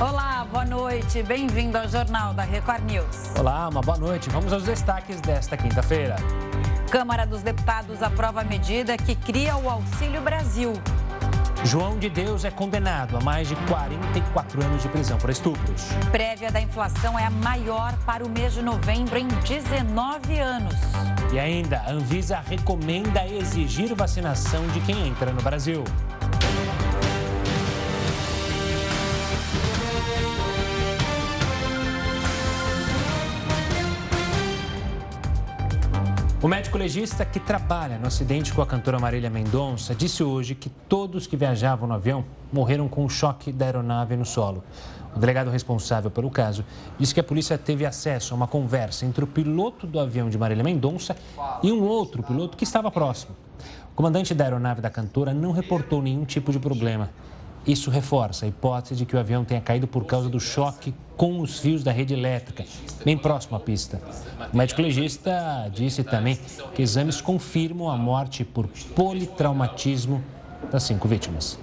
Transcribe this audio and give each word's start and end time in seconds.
Olá, 0.00 0.44
boa 0.50 0.64
noite. 0.64 1.22
Bem-vindo 1.22 1.78
ao 1.78 1.88
Jornal 1.88 2.34
da 2.34 2.42
Record 2.42 2.82
News. 2.84 3.30
Olá, 3.38 3.68
uma 3.68 3.80
boa 3.80 3.96
noite. 3.96 4.28
Vamos 4.28 4.52
aos 4.52 4.64
destaques 4.64 5.20
desta 5.20 5.56
quinta-feira. 5.56 6.16
Câmara 6.90 7.24
dos 7.24 7.42
Deputados 7.42 8.02
aprova 8.02 8.40
a 8.40 8.44
medida 8.44 8.96
que 8.96 9.14
cria 9.14 9.56
o 9.56 9.70
Auxílio 9.70 10.20
Brasil. 10.20 10.72
João 11.64 11.96
de 11.96 12.10
Deus 12.10 12.44
é 12.44 12.50
condenado 12.50 13.16
a 13.16 13.20
mais 13.20 13.48
de 13.48 13.54
44 13.54 14.64
anos 14.64 14.82
de 14.82 14.88
prisão 14.88 15.16
por 15.16 15.30
estupros. 15.30 15.84
Prévia 16.10 16.50
da 16.50 16.60
inflação 16.60 17.16
é 17.16 17.24
a 17.24 17.30
maior 17.30 17.94
para 18.04 18.24
o 18.24 18.28
mês 18.28 18.52
de 18.52 18.62
novembro 18.62 19.16
em 19.16 19.28
19 19.28 20.38
anos. 20.40 20.74
E 21.32 21.38
ainda, 21.38 21.78
a 21.86 21.92
Anvisa 21.92 22.42
recomenda 22.44 23.26
exigir 23.26 23.94
vacinação 23.94 24.66
de 24.68 24.80
quem 24.80 25.08
entra 25.08 25.32
no 25.32 25.40
Brasil. 25.40 25.84
O 36.44 36.48
médico 36.48 36.76
legista 36.76 37.24
que 37.24 37.40
trabalha 37.40 37.96
no 37.96 38.06
acidente 38.06 38.52
com 38.52 38.60
a 38.60 38.66
cantora 38.66 38.98
Marília 38.98 39.30
Mendonça 39.30 39.94
disse 39.94 40.22
hoje 40.22 40.54
que 40.54 40.68
todos 40.68 41.26
que 41.26 41.38
viajavam 41.38 41.88
no 41.88 41.94
avião 41.94 42.22
morreram 42.52 42.86
com 42.86 43.02
o 43.02 43.08
choque 43.08 43.50
da 43.50 43.64
aeronave 43.64 44.14
no 44.14 44.26
solo. 44.26 44.62
O 45.16 45.18
delegado 45.18 45.50
responsável 45.50 46.10
pelo 46.10 46.30
caso 46.30 46.62
disse 46.98 47.14
que 47.14 47.20
a 47.20 47.24
polícia 47.24 47.56
teve 47.56 47.86
acesso 47.86 48.34
a 48.34 48.36
uma 48.36 48.46
conversa 48.46 49.06
entre 49.06 49.24
o 49.24 49.26
piloto 49.26 49.86
do 49.86 49.98
avião 49.98 50.28
de 50.28 50.36
Marília 50.36 50.62
Mendonça 50.62 51.16
e 51.62 51.72
um 51.72 51.82
outro 51.82 52.22
piloto 52.22 52.58
que 52.58 52.64
estava 52.64 52.90
próximo. 52.90 53.34
O 53.90 53.94
comandante 53.94 54.34
da 54.34 54.44
aeronave 54.44 54.82
da 54.82 54.90
cantora 54.90 55.32
não 55.32 55.50
reportou 55.50 56.02
nenhum 56.02 56.26
tipo 56.26 56.52
de 56.52 56.58
problema. 56.58 57.08
Isso 57.66 57.90
reforça 57.90 58.44
a 58.44 58.48
hipótese 58.48 58.96
de 58.96 59.06
que 59.06 59.16
o 59.16 59.18
avião 59.18 59.44
tenha 59.44 59.60
caído 59.60 59.86
por 59.86 60.04
causa 60.04 60.28
do 60.28 60.38
choque 60.38 60.94
com 61.16 61.40
os 61.40 61.60
fios 61.60 61.82
da 61.82 61.92
rede 61.92 62.12
elétrica, 62.12 62.64
bem 63.04 63.16
próximo 63.16 63.56
à 63.56 63.60
pista. 63.60 64.02
O 64.52 64.56
médico 64.56 64.82
legista 64.82 65.70
disse 65.72 66.04
também 66.04 66.38
que 66.74 66.82
exames 66.82 67.20
confirmam 67.20 67.88
a 67.88 67.96
morte 67.96 68.44
por 68.44 68.66
politraumatismo 68.94 70.22
das 70.70 70.82
cinco 70.82 71.08
vítimas. 71.08 71.58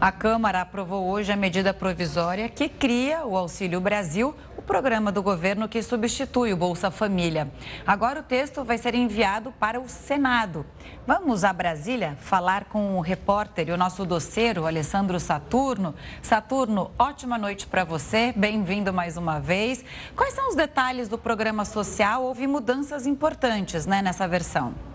A 0.00 0.10
Câmara 0.10 0.62
aprovou 0.62 1.06
hoje 1.06 1.30
a 1.30 1.36
medida 1.36 1.72
provisória 1.72 2.48
que 2.48 2.68
cria 2.68 3.24
o 3.24 3.36
Auxílio 3.36 3.80
Brasil, 3.80 4.34
o 4.62 4.64
programa 4.64 5.10
do 5.10 5.20
governo 5.24 5.68
que 5.68 5.82
substitui 5.82 6.52
o 6.52 6.56
Bolsa 6.56 6.88
Família. 6.88 7.50
Agora 7.84 8.20
o 8.20 8.22
texto 8.22 8.62
vai 8.62 8.78
ser 8.78 8.94
enviado 8.94 9.52
para 9.58 9.80
o 9.80 9.88
Senado. 9.88 10.64
Vamos 11.04 11.42
a 11.42 11.52
Brasília 11.52 12.16
falar 12.20 12.66
com 12.66 12.96
o 12.96 13.00
repórter 13.00 13.68
e 13.68 13.72
o 13.72 13.76
nosso 13.76 14.04
doceiro, 14.04 14.64
Alessandro 14.64 15.18
Saturno. 15.18 15.96
Saturno, 16.22 16.92
ótima 16.96 17.36
noite 17.36 17.66
para 17.66 17.82
você, 17.82 18.32
bem-vindo 18.36 18.92
mais 18.92 19.16
uma 19.16 19.40
vez. 19.40 19.84
Quais 20.14 20.32
são 20.32 20.48
os 20.48 20.54
detalhes 20.54 21.08
do 21.08 21.18
programa 21.18 21.64
social? 21.64 22.22
Houve 22.22 22.46
mudanças 22.46 23.04
importantes 23.04 23.84
né, 23.84 24.00
nessa 24.00 24.28
versão. 24.28 24.91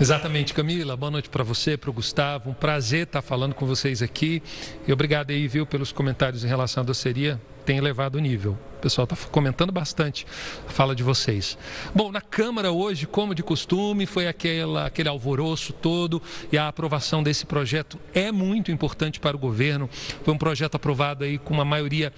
Exatamente, 0.00 0.54
Camila. 0.54 0.96
Boa 0.96 1.10
noite 1.10 1.28
para 1.28 1.44
você, 1.44 1.76
para 1.76 1.90
o 1.90 1.92
Gustavo. 1.92 2.48
Um 2.48 2.54
prazer 2.54 3.02
estar 3.02 3.20
falando 3.20 3.54
com 3.54 3.66
vocês 3.66 4.00
aqui. 4.00 4.42
E 4.88 4.92
obrigado 4.94 5.30
aí, 5.30 5.46
viu, 5.46 5.66
pelos 5.66 5.92
comentários 5.92 6.42
em 6.42 6.48
relação 6.48 6.82
à 6.82 6.86
doceria. 6.86 7.38
Tem 7.66 7.76
elevado 7.76 8.16
o 8.16 8.18
nível. 8.18 8.56
O 8.78 8.80
pessoal 8.80 9.04
está 9.04 9.14
comentando 9.30 9.70
bastante 9.70 10.26
a 10.66 10.70
fala 10.70 10.96
de 10.96 11.02
vocês. 11.02 11.58
Bom, 11.94 12.10
na 12.10 12.22
Câmara 12.22 12.72
hoje, 12.72 13.06
como 13.06 13.34
de 13.34 13.42
costume, 13.42 14.06
foi 14.06 14.26
aquela, 14.26 14.86
aquele 14.86 15.10
alvoroço 15.10 15.74
todo 15.74 16.22
e 16.50 16.56
a 16.56 16.66
aprovação 16.66 17.22
desse 17.22 17.44
projeto 17.44 18.00
é 18.14 18.32
muito 18.32 18.72
importante 18.72 19.20
para 19.20 19.36
o 19.36 19.38
governo. 19.38 19.86
Foi 20.24 20.32
um 20.32 20.38
projeto 20.38 20.76
aprovado 20.76 21.24
aí 21.24 21.36
com 21.36 21.52
uma 21.52 21.64
maioria 21.64 22.10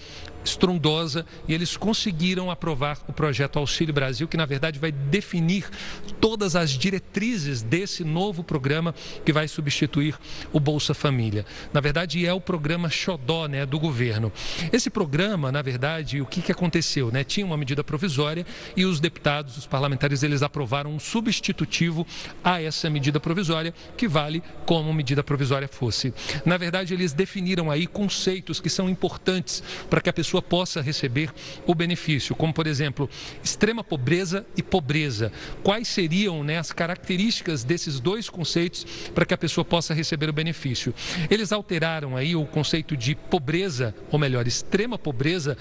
estrondosa 0.45 1.25
e 1.47 1.55
eles 1.55 1.77
conseguiram 1.77 2.51
aprovar 2.51 2.99
o 3.09 3.13
projeto 3.13 3.59
Auxílio 3.59 3.95
Brasil, 3.95 4.27
que 4.29 4.37
na 4.37 4.47
verdade 4.47 4.79
vai 4.79 4.93
definir 4.93 5.69
todas 6.21 6.57
as 6.57 6.71
diretrizes 6.71 7.63
desse 7.63 8.05
novo 8.05 8.43
programa 8.43 8.95
que 9.25 9.33
vai 9.33 9.49
substituir 9.49 10.17
o 10.53 10.61
Bolsa 10.61 10.95
Família. 10.95 11.45
Na 11.73 11.81
verdade, 11.81 12.25
é 12.27 12.33
o 12.33 12.41
programa 12.41 12.89
Xodó 12.89 13.47
né, 13.47 13.67
do 13.67 13.79
governo. 13.79 14.33
Esse 14.73 14.91
programa, 14.91 15.51
na 15.51 15.63
verdade, 15.63 16.21
o 16.21 16.27
que, 16.27 16.41
que 16.41 16.53
aconteceu? 16.53 17.11
Né? 17.11 17.25
Tinha 17.25 17.45
uma 17.45 17.57
medida 17.57 17.83
provisória 17.83 18.47
e 18.77 18.85
os 18.85 19.01
deputados, 19.01 19.57
os 19.57 19.67
parlamentares, 19.67 20.23
eles 20.23 20.43
aprovaram 20.43 20.95
um 20.95 20.99
substitutivo 20.99 22.07
a 22.43 22.61
essa 22.63 22.89
medida 22.89 23.19
provisória, 23.19 23.75
que 23.97 24.09
vale 24.09 24.43
como 24.65 24.93
medida 24.93 25.23
provisória 25.23 25.69
fosse. 25.69 26.15
Na 26.45 26.57
verdade, 26.57 26.95
eles 26.95 27.13
definiram 27.13 27.71
aí 27.71 27.87
conceitos 27.87 28.61
que 28.61 28.71
são 28.71 28.89
importantes 28.89 29.63
para 29.91 30.01
que 30.01 30.09
a 30.09 30.13
pessoa 30.13 30.32
pessoa 30.33 30.41
possa 30.41 30.81
receber 30.81 31.31
o 31.67 31.75
benefício, 31.75 32.35
como 32.35 32.55
por 32.55 32.67
exemplo, 32.67 33.09
extrema 33.45 33.85
pobreza 33.85 34.47
e 34.57 34.63
pobreza. 34.63 35.31
Quais 35.63 35.89
seriam 35.89 36.43
né, 36.43 36.59
as 36.59 36.73
características 36.73 37.65
desses 37.65 38.01
dois 38.01 38.31
conceitos 38.31 38.87
para 39.15 39.27
que 39.27 39.35
a 39.35 39.39
pessoa 39.39 39.65
possa 39.65 39.93
receber 39.93 40.31
o 40.31 40.33
benefício? 40.33 40.95
Eles 41.31 41.53
alteraram 41.53 42.17
aí 42.17 42.35
o 42.35 42.47
conceito 42.47 42.97
de 42.97 43.15
pobreza, 43.15 43.95
ou 44.11 44.19
melhor, 44.19 44.47
extrema 44.47 44.99
pobreza, 44.99 45.57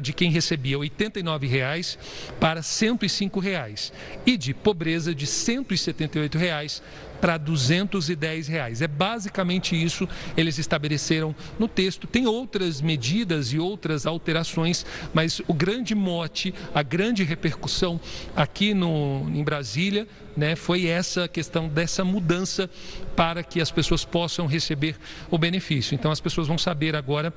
de 0.00 0.12
quem 0.12 0.30
recebia 0.30 0.78
89 0.78 1.48
reais 1.48 1.98
para 2.38 2.62
105 2.62 3.40
reais, 3.40 3.92
e 4.24 4.36
de 4.36 4.54
pobreza 4.54 5.12
de 5.12 5.26
178 5.26 6.38
reais 6.38 6.80
para 7.22 7.38
210 7.38 8.48
reais. 8.48 8.82
É 8.82 8.88
basicamente 8.88 9.80
isso 9.80 10.08
eles 10.36 10.58
estabeleceram 10.58 11.32
no 11.56 11.68
texto. 11.68 12.08
Tem 12.08 12.26
outras 12.26 12.80
medidas 12.80 13.52
e 13.52 13.60
outras 13.60 14.06
alterações, 14.06 14.84
mas 15.14 15.40
o 15.46 15.54
grande 15.54 15.94
mote, 15.94 16.52
a 16.74 16.82
grande 16.82 17.22
repercussão 17.22 18.00
aqui 18.34 18.74
no, 18.74 19.30
em 19.32 19.44
Brasília 19.44 20.08
né, 20.36 20.56
foi 20.56 20.86
essa 20.86 21.28
questão 21.28 21.68
dessa 21.68 22.04
mudança 22.04 22.68
para 23.14 23.44
que 23.44 23.60
as 23.60 23.70
pessoas 23.70 24.04
possam 24.04 24.46
receber 24.46 24.96
o 25.30 25.38
benefício. 25.38 25.94
Então 25.94 26.10
as 26.10 26.20
pessoas 26.20 26.48
vão 26.48 26.58
saber 26.58 26.96
agora 26.96 27.32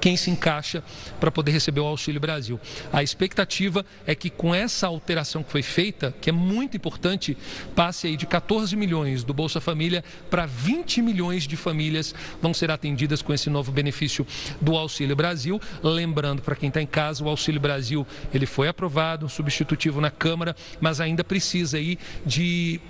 quem 0.00 0.16
se 0.16 0.30
encaixa 0.30 0.82
para 1.18 1.30
poder 1.30 1.52
receber 1.52 1.80
o 1.80 1.86
Auxílio 1.86 2.20
Brasil. 2.20 2.60
A 2.92 3.02
expectativa 3.02 3.84
é 4.06 4.14
que 4.14 4.30
com 4.30 4.54
essa 4.54 4.86
alteração 4.86 5.42
que 5.42 5.50
foi 5.50 5.62
feita, 5.62 6.14
que 6.20 6.30
é 6.30 6.32
muito 6.32 6.76
importante, 6.76 7.36
passe 7.74 8.06
aí 8.06 8.16
de 8.16 8.26
14 8.26 8.74
milhões 8.76 9.24
do 9.24 9.32
Bolsa 9.32 9.60
Família 9.60 10.04
para 10.28 10.46
20 10.46 11.02
milhões 11.02 11.46
de 11.46 11.56
famílias 11.56 12.14
vão 12.40 12.52
ser 12.54 12.70
atendidas 12.70 13.22
com 13.22 13.32
esse 13.32 13.50
novo 13.50 13.72
benefício 13.72 14.26
do 14.60 14.76
Auxílio 14.76 15.16
Brasil. 15.16 15.60
Lembrando 15.82 16.42
para 16.42 16.56
quem 16.56 16.68
está 16.68 16.80
em 16.80 16.86
casa, 16.86 17.24
o 17.24 17.28
Auxílio 17.28 17.60
Brasil 17.60 18.06
ele 18.32 18.46
foi 18.46 18.68
aprovado, 18.68 19.28
substitutivo 19.28 20.00
na 20.00 20.10
Câmara, 20.10 20.54
mas 20.80 21.00
ainda 21.00 21.24
precisa 21.24 21.76
aí 21.76 21.98
de 22.24 22.80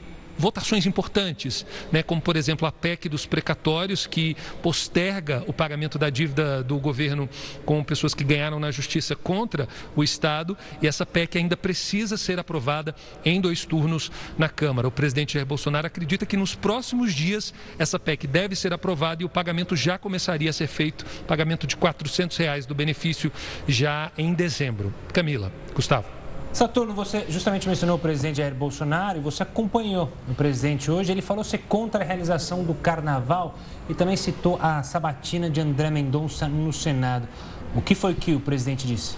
votações 0.40 0.86
importantes, 0.86 1.66
né, 1.92 2.02
como 2.02 2.20
por 2.20 2.36
exemplo 2.36 2.66
a 2.66 2.72
PEC 2.72 3.08
dos 3.08 3.26
precatórios, 3.26 4.06
que 4.06 4.36
posterga 4.62 5.44
o 5.46 5.52
pagamento 5.52 5.98
da 5.98 6.08
dívida 6.10 6.62
do 6.62 6.78
governo 6.78 7.28
com 7.64 7.84
pessoas 7.84 8.14
que 8.14 8.24
ganharam 8.24 8.58
na 8.58 8.70
justiça 8.70 9.14
contra 9.14 9.68
o 9.94 10.02
Estado, 10.02 10.56
e 10.80 10.88
essa 10.88 11.04
PEC 11.04 11.38
ainda 11.38 11.56
precisa 11.56 12.16
ser 12.16 12.38
aprovada 12.38 12.94
em 13.24 13.40
dois 13.40 13.64
turnos 13.64 14.10
na 14.38 14.48
Câmara. 14.48 14.88
O 14.88 14.90
presidente 14.90 15.34
Jair 15.34 15.46
Bolsonaro 15.46 15.86
acredita 15.86 16.24
que 16.24 16.36
nos 16.36 16.54
próximos 16.54 17.14
dias 17.14 17.52
essa 17.78 17.98
PEC 17.98 18.26
deve 18.26 18.56
ser 18.56 18.72
aprovada 18.72 19.22
e 19.22 19.26
o 19.26 19.28
pagamento 19.28 19.76
já 19.76 19.98
começaria 19.98 20.48
a 20.48 20.52
ser 20.52 20.66
feito, 20.66 21.04
pagamento 21.26 21.66
de 21.66 21.76
400 21.76 22.36
reais 22.36 22.66
do 22.66 22.74
benefício 22.74 23.30
já 23.68 24.10
em 24.16 24.32
dezembro. 24.32 24.94
Camila, 25.12 25.52
Gustavo. 25.74 26.19
Saturno, 26.52 26.92
você 26.92 27.26
justamente 27.28 27.68
mencionou 27.68 27.96
o 27.96 27.98
presidente 27.98 28.38
Jair 28.38 28.54
Bolsonaro 28.54 29.18
e 29.18 29.20
você 29.20 29.44
acompanhou 29.44 30.10
o 30.28 30.34
presidente 30.34 30.90
hoje. 30.90 31.12
Ele 31.12 31.22
falou 31.22 31.44
ser 31.44 31.58
contra 31.58 32.02
a 32.02 32.06
realização 32.06 32.64
do 32.64 32.74
carnaval 32.74 33.54
e 33.88 33.94
também 33.94 34.16
citou 34.16 34.58
a 34.60 34.82
sabatina 34.82 35.48
de 35.48 35.60
André 35.60 35.90
Mendonça 35.90 36.48
no 36.48 36.72
Senado. 36.72 37.28
O 37.74 37.80
que 37.80 37.94
foi 37.94 38.14
que 38.14 38.34
o 38.34 38.40
presidente 38.40 38.84
disse? 38.84 39.16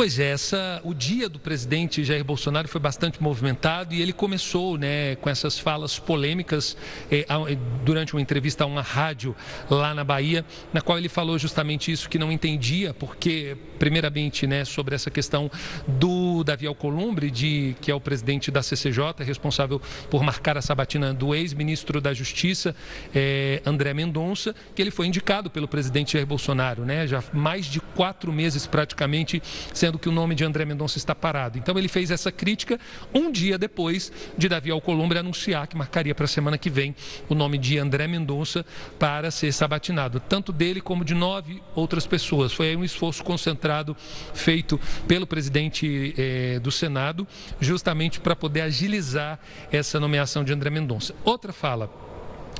Pois 0.00 0.18
é, 0.18 0.30
essa, 0.30 0.80
o 0.82 0.94
dia 0.94 1.28
do 1.28 1.38
presidente 1.38 2.02
Jair 2.02 2.24
Bolsonaro 2.24 2.66
foi 2.66 2.80
bastante 2.80 3.22
movimentado 3.22 3.92
e 3.92 4.00
ele 4.00 4.14
começou 4.14 4.78
né, 4.78 5.14
com 5.16 5.28
essas 5.28 5.58
falas 5.58 5.98
polêmicas 5.98 6.74
eh, 7.12 7.26
durante 7.84 8.14
uma 8.14 8.22
entrevista 8.22 8.64
a 8.64 8.66
uma 8.66 8.80
rádio 8.80 9.36
lá 9.68 9.94
na 9.94 10.02
Bahia, 10.02 10.42
na 10.72 10.80
qual 10.80 10.96
ele 10.96 11.10
falou 11.10 11.38
justamente 11.38 11.92
isso, 11.92 12.08
que 12.08 12.18
não 12.18 12.32
entendia, 12.32 12.94
porque, 12.94 13.58
primeiramente, 13.78 14.46
né, 14.46 14.64
sobre 14.64 14.94
essa 14.94 15.10
questão 15.10 15.50
do 15.86 16.42
Davi 16.44 16.66
Alcolumbre, 16.66 17.30
de, 17.30 17.76
que 17.82 17.90
é 17.90 17.94
o 17.94 18.00
presidente 18.00 18.50
da 18.50 18.62
CCJ, 18.62 19.22
responsável 19.22 19.82
por 20.08 20.22
marcar 20.22 20.56
a 20.56 20.62
sabatina 20.62 21.12
do 21.12 21.34
ex-ministro 21.34 22.00
da 22.00 22.14
Justiça, 22.14 22.74
eh, 23.14 23.60
André 23.66 23.92
Mendonça, 23.92 24.54
que 24.74 24.80
ele 24.80 24.90
foi 24.90 25.08
indicado 25.08 25.50
pelo 25.50 25.68
presidente 25.68 26.14
Jair 26.14 26.26
Bolsonaro, 26.26 26.86
né, 26.86 27.06
já 27.06 27.22
mais 27.34 27.66
de 27.66 27.80
quatro 27.80 28.32
meses 28.32 28.66
praticamente 28.66 29.42
sendo 29.74 29.89
dizendo 29.90 29.98
que 29.98 30.08
o 30.08 30.12
nome 30.12 30.34
de 30.34 30.44
André 30.44 30.64
Mendonça 30.64 30.98
está 30.98 31.14
parado. 31.14 31.58
Então 31.58 31.76
ele 31.76 31.88
fez 31.88 32.10
essa 32.10 32.30
crítica 32.30 32.78
um 33.12 33.30
dia 33.30 33.58
depois 33.58 34.12
de 34.36 34.48
Davi 34.48 34.70
Alcolumbre 34.70 35.18
anunciar 35.18 35.66
que 35.66 35.76
marcaria 35.76 36.14
para 36.14 36.24
a 36.24 36.28
semana 36.28 36.56
que 36.56 36.70
vem 36.70 36.94
o 37.28 37.34
nome 37.34 37.58
de 37.58 37.78
André 37.78 38.06
Mendonça 38.06 38.64
para 38.98 39.30
ser 39.30 39.52
sabatinado, 39.52 40.20
tanto 40.20 40.52
dele 40.52 40.80
como 40.80 41.04
de 41.04 41.14
nove 41.14 41.62
outras 41.74 42.06
pessoas. 42.06 42.52
Foi 42.52 42.74
um 42.76 42.84
esforço 42.84 43.24
concentrado 43.24 43.96
feito 44.32 44.78
pelo 45.08 45.26
presidente 45.26 46.14
eh, 46.16 46.60
do 46.60 46.70
Senado, 46.70 47.26
justamente 47.60 48.20
para 48.20 48.36
poder 48.36 48.62
agilizar 48.62 49.38
essa 49.72 49.98
nomeação 49.98 50.44
de 50.44 50.52
André 50.52 50.70
Mendonça. 50.70 51.14
Outra 51.24 51.52
fala 51.52 51.90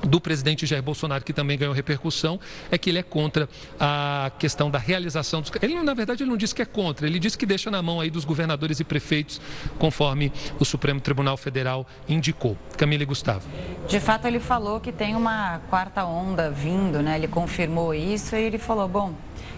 do 0.03 0.21
presidente 0.21 0.67
Jair 0.67 0.83
Bolsonaro, 0.83 1.25
que 1.25 1.33
também 1.33 1.59
ganhou 1.59 1.75
repercussão, 1.75 2.39
é 2.71 2.79
que 2.79 2.91
ele 2.91 2.99
é 2.99 3.03
contra 3.03 3.49
a 3.79 4.31
questão 4.39 4.71
da 4.71 4.79
realização 4.79 5.41
dos. 5.41 5.51
Ele, 5.63 5.75
na 5.83 5.95
verdade, 5.95 6.23
ele 6.23 6.31
não 6.31 6.37
disse 6.37 6.55
que 6.55 6.63
é 6.63 6.67
contra, 6.67 7.07
ele 7.07 7.19
disse 7.19 7.37
que 7.37 7.47
deixa 7.47 7.71
na 7.71 7.83
mão 7.83 8.01
aí 8.01 8.11
dos 8.11 8.25
governadores 8.25 8.81
e 8.81 8.85
prefeitos, 8.85 9.41
conforme 9.79 10.33
o 10.59 10.65
Supremo 10.65 11.01
Tribunal 11.01 11.37
Federal 11.37 11.87
indicou. 12.09 12.57
Camila 12.77 13.03
e 13.03 13.07
Gustavo. 13.07 13.49
De 13.89 14.01
fato, 14.01 14.27
ele 14.27 14.41
falou 14.41 14.81
que 14.81 14.93
tem 14.93 15.15
uma 15.15 15.61
quarta 15.71 16.05
onda 16.05 16.51
vindo, 16.51 17.03
né? 17.03 17.17
Ele 17.17 17.29
confirmou 17.29 17.95
isso 17.95 18.35
e 18.37 18.43
ele 18.43 18.59
falou: 18.59 18.89
bom, 18.89 19.15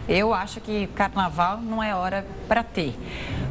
eu 0.09 0.35
acho 0.35 0.61
que 0.61 0.87
carnaval 0.89 1.59
não 1.59 1.83
é 1.83 1.95
hora 1.95 2.27
para 2.49 2.63
ter. 2.63 2.95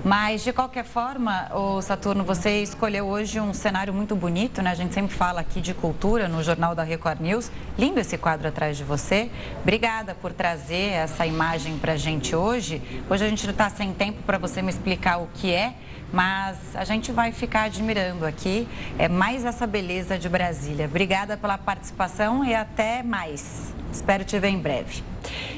Mas, 0.04 0.44
de 0.44 0.52
qualquer 0.52 0.84
forma, 0.84 1.48
o 1.54 1.80
Saturno, 1.82 2.24
você 2.24 2.64
escolheu 2.64 3.06
hoje 3.06 3.40
um 3.40 3.54
cenário 3.54 3.94
muito 3.94 4.16
bonito, 4.16 4.62
né? 4.62 4.72
A 4.72 4.76
gente 4.76 4.94
sempre 4.94 5.16
fala 5.16 5.42
aqui 5.42 5.62
de 5.62 5.76
cultura 5.76 6.28
no 6.28 6.44
Jornal 6.44 6.74
da 6.74 6.84
Record 6.84 7.22
News. 7.22 7.52
Lindo 7.78 8.00
esse 8.00 8.18
quadro 8.18 8.48
atrás 8.48 8.78
de 8.78 8.84
você. 8.84 9.30
Obrigada 9.62 10.16
por 10.16 10.34
trazer 10.34 10.94
essa 10.94 11.26
imagem 11.26 11.78
para 11.78 11.94
a 11.94 11.98
gente 11.98 12.36
hoje. 12.36 12.82
Hoje 13.10 13.24
a 13.24 13.30
gente 13.30 13.46
não 13.46 13.52
está 13.52 13.70
sem 13.70 13.94
tempo 13.94 14.24
para 14.24 14.40
você 14.40 14.62
me 14.62 14.70
explicar 14.70 15.18
o 15.18 15.28
que 15.36 15.54
é, 15.54 15.76
mas 16.12 16.58
a 16.76 16.84
gente 16.84 17.12
vai 17.12 17.32
ficar 17.32 17.64
admirando 17.64 18.26
aqui 18.26 18.68
é 18.98 19.08
mais 19.08 19.46
essa 19.46 19.68
beleza 19.68 20.18
de 20.18 20.28
Brasília. 20.28 20.86
Obrigada 20.86 21.38
pela 21.38 21.58
participação 21.58 22.44
e 22.44 22.56
até 22.56 23.04
mais. 23.04 23.72
Espero 23.94 24.24
te 24.24 24.38
ver 24.40 24.50
em 24.50 24.60
breve. 24.60 25.11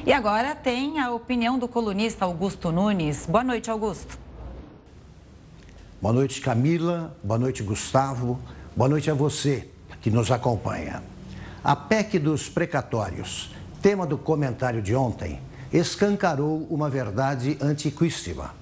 E 0.05 0.11
agora 0.11 0.53
tem 0.53 0.99
a 0.99 1.11
opinião 1.11 1.57
do 1.57 1.67
colunista 1.67 2.25
Augusto 2.25 2.71
Nunes. 2.71 3.25
Boa 3.25 3.43
noite, 3.43 3.71
Augusto. 3.71 4.17
Boa 6.01 6.13
noite, 6.13 6.41
Camila. 6.41 7.15
Boa 7.23 7.39
noite, 7.39 7.63
Gustavo. 7.63 8.37
Boa 8.75 8.89
noite 8.89 9.09
a 9.09 9.13
você 9.13 9.69
que 10.01 10.11
nos 10.11 10.29
acompanha. 10.29 11.01
A 11.63 11.75
PEC 11.75 12.19
dos 12.19 12.49
precatórios, 12.49 13.55
tema 13.81 14.05
do 14.05 14.17
comentário 14.17 14.81
de 14.81 14.93
ontem, 14.93 15.39
escancarou 15.71 16.67
uma 16.69 16.89
verdade 16.89 17.57
antiquíssima. 17.61 18.53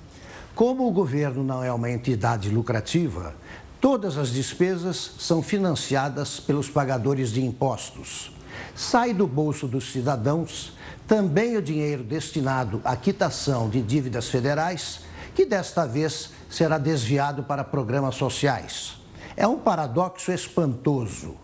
Como 0.54 0.88
o 0.88 0.92
governo 0.92 1.44
não 1.44 1.64
é 1.64 1.74
uma 1.74 1.90
entidade 1.90 2.50
lucrativa, 2.50 3.34
todas 3.80 4.18
as 4.20 4.30
despesas 4.30 5.16
são 5.18 5.42
financiadas 5.42 6.40
pelos 6.40 6.70
pagadores 6.70 7.32
de 7.32 7.44
impostos. 7.44 8.32
Sai 8.76 9.14
do 9.14 9.26
bolso 9.26 9.68
dos 9.68 9.92
cidadãos 9.92 10.74
também 11.12 11.58
o 11.58 11.62
dinheiro 11.62 12.06
destinado 12.06 12.80
à 12.86 12.96
quitação 12.96 13.70
de 13.70 13.82
dívidas 13.82 14.30
federais, 14.30 15.02
que 15.36 15.46
desta 15.46 15.86
vez 15.86 16.30
será 16.50 16.78
desviado 16.78 17.44
para 17.44 17.66
programas 17.66 18.16
sociais. 18.16 18.96
É 19.36 19.46
um 19.46 19.60
paradoxo 19.60 20.32
espantoso. 20.32 21.36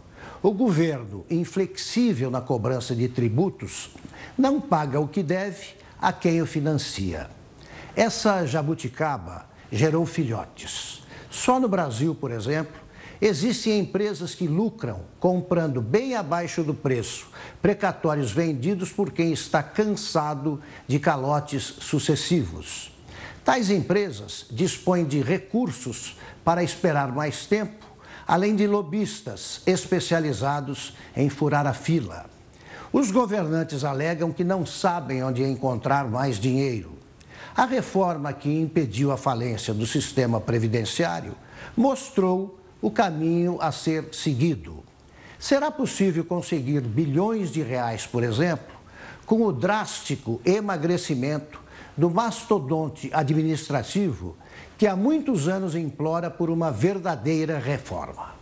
O 0.41 0.53
governo, 0.53 1.25
inflexível 1.29 2.31
na 2.31 2.39
cobrança 2.39 2.95
de 2.95 3.09
tributos, 3.09 3.89
não 4.37 4.61
paga 4.61 5.01
o 5.01 5.07
que 5.09 5.21
deve 5.21 5.75
a 6.01 6.13
quem 6.13 6.41
o 6.41 6.45
financia. 6.45 7.29
Essa 7.93 8.45
jabuticaba 8.45 9.47
gerou 9.69 10.05
filhotes. 10.05 11.03
Só 11.29 11.59
no 11.59 11.67
Brasil, 11.67 12.15
por 12.15 12.31
exemplo, 12.31 12.79
Existem 13.19 13.79
empresas 13.79 14.35
que 14.35 14.47
lucram 14.47 15.01
comprando 15.19 15.81
bem 15.81 16.15
abaixo 16.15 16.63
do 16.63 16.73
preço 16.73 17.27
precatórios 17.61 18.31
vendidos 18.31 18.91
por 18.91 19.11
quem 19.11 19.31
está 19.31 19.63
cansado 19.63 20.61
de 20.87 20.99
calotes 20.99 21.75
sucessivos. 21.79 22.91
Tais 23.43 23.71
empresas 23.71 24.45
dispõem 24.51 25.05
de 25.05 25.21
recursos 25.21 26.17
para 26.43 26.61
esperar 26.61 27.11
mais 27.11 27.45
tempo, 27.45 27.85
além 28.27 28.55
de 28.55 28.67
lobistas 28.67 29.61
especializados 29.65 30.93
em 31.15 31.29
furar 31.29 31.65
a 31.65 31.73
fila. 31.73 32.25
Os 32.91 33.09
governantes 33.09 33.83
alegam 33.83 34.31
que 34.31 34.43
não 34.43 34.65
sabem 34.65 35.23
onde 35.23 35.43
encontrar 35.43 36.07
mais 36.07 36.39
dinheiro. 36.39 36.91
A 37.55 37.65
reforma 37.65 38.31
que 38.33 38.49
impediu 38.49 39.11
a 39.11 39.17
falência 39.17 39.73
do 39.73 39.87
sistema 39.87 40.39
previdenciário 40.39 41.35
mostrou 41.75 42.56
o 42.81 42.91
caminho 42.91 43.57
a 43.61 43.71
ser 43.71 44.09
seguido. 44.13 44.83
Será 45.39 45.69
possível 45.69 46.25
conseguir 46.25 46.81
bilhões 46.81 47.51
de 47.51 47.61
reais, 47.61 48.05
por 48.05 48.23
exemplo, 48.23 48.75
com 49.25 49.43
o 49.43 49.51
drástico 49.51 50.41
emagrecimento 50.45 51.61
do 51.95 52.09
mastodonte 52.09 53.09
administrativo 53.13 54.35
que 54.77 54.85
há 54.85 54.95
muitos 54.95 55.47
anos 55.47 55.75
implora 55.75 56.29
por 56.29 56.49
uma 56.49 56.71
verdadeira 56.71 57.57
reforma. 57.57 58.35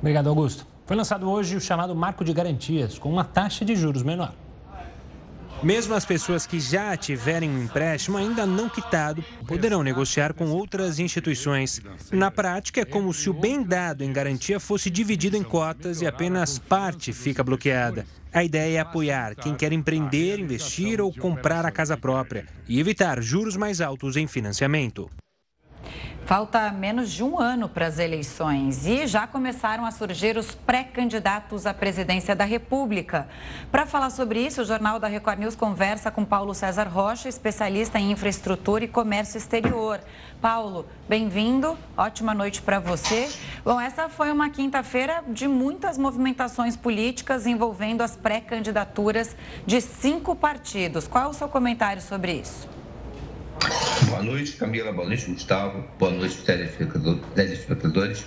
Obrigado, 0.00 0.28
Augusto. 0.28 0.66
Foi 0.84 0.96
lançado 0.96 1.30
hoje 1.30 1.56
o 1.56 1.60
chamado 1.60 1.94
Marco 1.94 2.24
de 2.24 2.32
Garantias, 2.32 2.98
com 2.98 3.08
uma 3.08 3.24
taxa 3.24 3.64
de 3.64 3.74
juros 3.74 4.02
menor. 4.02 4.34
Mesmo 5.64 5.94
as 5.94 6.04
pessoas 6.04 6.46
que 6.46 6.60
já 6.60 6.94
tiverem 6.94 7.48
um 7.48 7.62
empréstimo 7.62 8.18
ainda 8.18 8.44
não 8.44 8.68
quitado 8.68 9.24
poderão 9.48 9.82
negociar 9.82 10.34
com 10.34 10.50
outras 10.50 10.98
instituições. 10.98 11.80
Na 12.12 12.30
prática, 12.30 12.82
é 12.82 12.84
como 12.84 13.14
se 13.14 13.30
o 13.30 13.32
bem 13.32 13.62
dado 13.62 14.04
em 14.04 14.12
garantia 14.12 14.60
fosse 14.60 14.90
dividido 14.90 15.38
em 15.38 15.42
cotas 15.42 16.02
e 16.02 16.06
apenas 16.06 16.58
parte 16.58 17.14
fica 17.14 17.42
bloqueada. 17.42 18.04
A 18.30 18.44
ideia 18.44 18.76
é 18.76 18.80
apoiar 18.80 19.34
quem 19.36 19.54
quer 19.54 19.72
empreender, 19.72 20.38
investir 20.38 21.00
ou 21.00 21.10
comprar 21.10 21.64
a 21.64 21.70
casa 21.70 21.96
própria 21.96 22.46
e 22.68 22.78
evitar 22.78 23.22
juros 23.22 23.56
mais 23.56 23.80
altos 23.80 24.18
em 24.18 24.26
financiamento. 24.26 25.10
Falta 26.26 26.70
menos 26.70 27.10
de 27.10 27.22
um 27.22 27.38
ano 27.38 27.68
para 27.68 27.86
as 27.86 27.98
eleições 27.98 28.86
e 28.86 29.06
já 29.06 29.26
começaram 29.26 29.84
a 29.84 29.90
surgir 29.90 30.38
os 30.38 30.54
pré-candidatos 30.54 31.66
à 31.66 31.74
presidência 31.74 32.34
da 32.34 32.46
República. 32.46 33.28
Para 33.70 33.84
falar 33.84 34.08
sobre 34.08 34.40
isso, 34.40 34.62
o 34.62 34.64
Jornal 34.64 34.98
da 34.98 35.06
Record 35.06 35.40
News 35.40 35.54
conversa 35.54 36.10
com 36.10 36.24
Paulo 36.24 36.54
César 36.54 36.88
Rocha, 36.88 37.28
especialista 37.28 37.98
em 37.98 38.10
infraestrutura 38.10 38.84
e 38.84 38.88
comércio 38.88 39.36
exterior. 39.36 40.00
Paulo, 40.40 40.86
bem-vindo, 41.06 41.76
ótima 41.94 42.32
noite 42.32 42.62
para 42.62 42.78
você. 42.78 43.30
Bom, 43.62 43.78
essa 43.78 44.08
foi 44.08 44.32
uma 44.32 44.48
quinta-feira 44.48 45.22
de 45.28 45.46
muitas 45.46 45.98
movimentações 45.98 46.74
políticas 46.74 47.46
envolvendo 47.46 48.00
as 48.00 48.16
pré-candidaturas 48.16 49.36
de 49.66 49.78
cinco 49.82 50.34
partidos. 50.34 51.06
Qual 51.06 51.24
é 51.24 51.28
o 51.28 51.34
seu 51.34 51.48
comentário 51.48 52.00
sobre 52.00 52.32
isso? 52.32 52.66
Boa 54.14 54.22
noite, 54.22 54.52
Camila. 54.52 54.92
Boa 54.92 55.08
noite, 55.08 55.28
Gustavo. 55.28 55.82
Boa 55.98 56.12
noite, 56.12 56.38
telespectadores. 57.34 58.24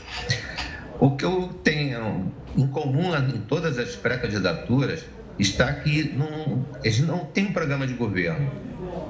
O 1.00 1.12
que 1.12 1.24
eu 1.24 1.48
tenho 1.64 2.30
em 2.58 2.68
comum 2.68 3.16
em 3.16 3.40
todas 3.48 3.80
as 3.80 3.96
pré-candidaturas 3.96 5.06
está 5.40 5.74
que 5.76 6.10
não, 6.10 6.66
eles 6.84 7.00
não 7.00 7.20
têm 7.20 7.46
um 7.46 7.54
programa 7.54 7.88
de 7.88 7.94
governo. 7.94 8.52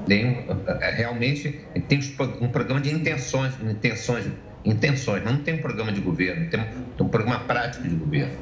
Tem, 0.05 0.45
é, 0.67 0.91
realmente 0.91 1.65
tem 1.87 1.99
um 2.39 2.49
programa 2.49 2.79
de 2.79 2.93
intenções, 2.93 3.53
intenções, 3.59 4.27
intenções, 4.63 5.23
mas 5.23 5.33
não 5.33 5.41
tem 5.41 5.55
um 5.55 5.61
programa 5.61 5.91
de 5.91 5.99
governo, 5.99 6.47
tem 6.51 6.59
um 6.99 7.09
programa 7.09 7.39
prático 7.39 7.87
de 7.87 7.95
governo. 7.95 8.37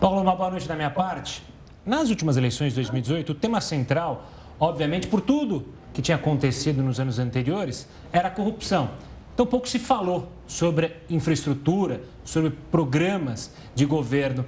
Paulo, 0.00 0.22
uma 0.22 0.34
boa 0.34 0.52
noite 0.52 0.66
da 0.66 0.74
minha 0.74 0.90
parte. 0.90 1.42
Nas 1.84 2.08
últimas 2.08 2.38
eleições 2.38 2.70
de 2.70 2.76
2018, 2.76 3.32
o 3.32 3.34
tema 3.34 3.60
central, 3.60 4.32
obviamente, 4.58 5.06
por 5.06 5.20
tudo 5.20 5.76
que 5.98 6.02
tinha 6.02 6.16
acontecido 6.16 6.80
nos 6.80 7.00
anos 7.00 7.18
anteriores 7.18 7.88
era 8.12 8.28
a 8.28 8.30
corrupção. 8.30 8.92
Então, 9.34 9.44
pouco 9.44 9.68
se 9.68 9.80
falou 9.80 10.30
sobre 10.46 10.94
infraestrutura, 11.10 12.02
sobre 12.24 12.50
programas 12.70 13.50
de 13.74 13.84
governo. 13.84 14.46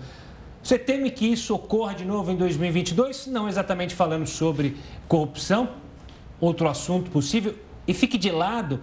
Você 0.62 0.78
teme 0.78 1.10
que 1.10 1.26
isso 1.26 1.52
ocorra 1.52 1.92
de 1.92 2.04
novo 2.04 2.30
em 2.30 2.36
2022? 2.36 3.26
Não 3.26 3.48
exatamente 3.48 3.96
falando 3.96 4.28
sobre 4.28 4.76
corrupção, 5.08 5.70
outro 6.38 6.68
assunto 6.68 7.10
possível, 7.10 7.56
e 7.84 7.92
fique 7.92 8.16
de 8.16 8.30
lado 8.30 8.80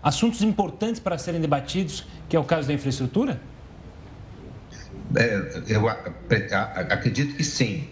assuntos 0.00 0.42
importantes 0.42 1.00
para 1.00 1.18
serem 1.18 1.40
debatidos, 1.40 2.04
que 2.28 2.36
é 2.36 2.38
o 2.38 2.44
caso 2.44 2.68
da 2.68 2.74
infraestrutura? 2.74 3.40
É, 5.16 5.60
eu 5.66 5.88
acredito 5.88 7.34
que 7.34 7.42
sim. 7.42 7.88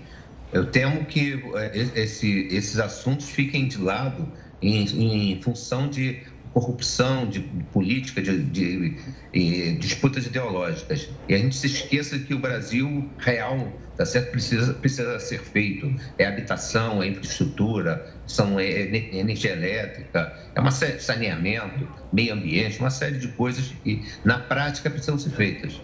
Eu 0.55 0.71
temo 0.71 1.05
que 1.05 1.43
eh, 1.57 1.89
esse, 1.97 2.49
esses 2.51 2.79
assuntos 2.79 3.29
fiquem 3.29 3.67
de 3.67 3.77
lado 3.77 4.33
em, 4.63 5.33
em 5.33 5.43
função 5.43 5.91
de 5.91 6.23
corrupção, 6.53 7.29
de 7.29 7.41
política, 7.73 8.23
de, 8.23 8.45
de, 8.45 8.97
de, 9.33 9.73
disputas 9.79 10.25
ideológicas. 10.25 11.11
E 11.29 11.35
a 11.35 11.39
gente 11.39 11.57
se 11.57 11.67
esqueça 11.67 12.17
que 12.21 12.33
o 12.33 12.39
Brasil 12.39 13.11
real 13.19 13.77
tá 13.97 14.05
certo? 14.05 14.33
Precisa, 14.33 14.75
precisa 14.75 15.19
ser 15.21 15.41
feito. 15.41 15.95
É 16.19 16.27
habitação, 16.27 17.03
é 17.03 17.09
infraestrutura, 17.09 18.05
são, 18.27 18.59
é, 18.59 18.65
é 18.65 19.17
energia 19.17 19.53
elétrica, 19.53 20.33
é 20.55 20.61
uma 20.61 20.71
série 20.71 20.97
de 20.97 21.03
saneamento, 21.03 21.89
meio 22.13 22.35
ambiente, 22.35 22.79
uma 22.81 22.91
série 22.91 23.19
de 23.19 23.29
coisas 23.29 23.67
que, 23.83 24.05
na 24.25 24.39
prática, 24.39 24.91
precisam 24.91 25.19
ser 25.19 25.31
feitas. 25.31 25.81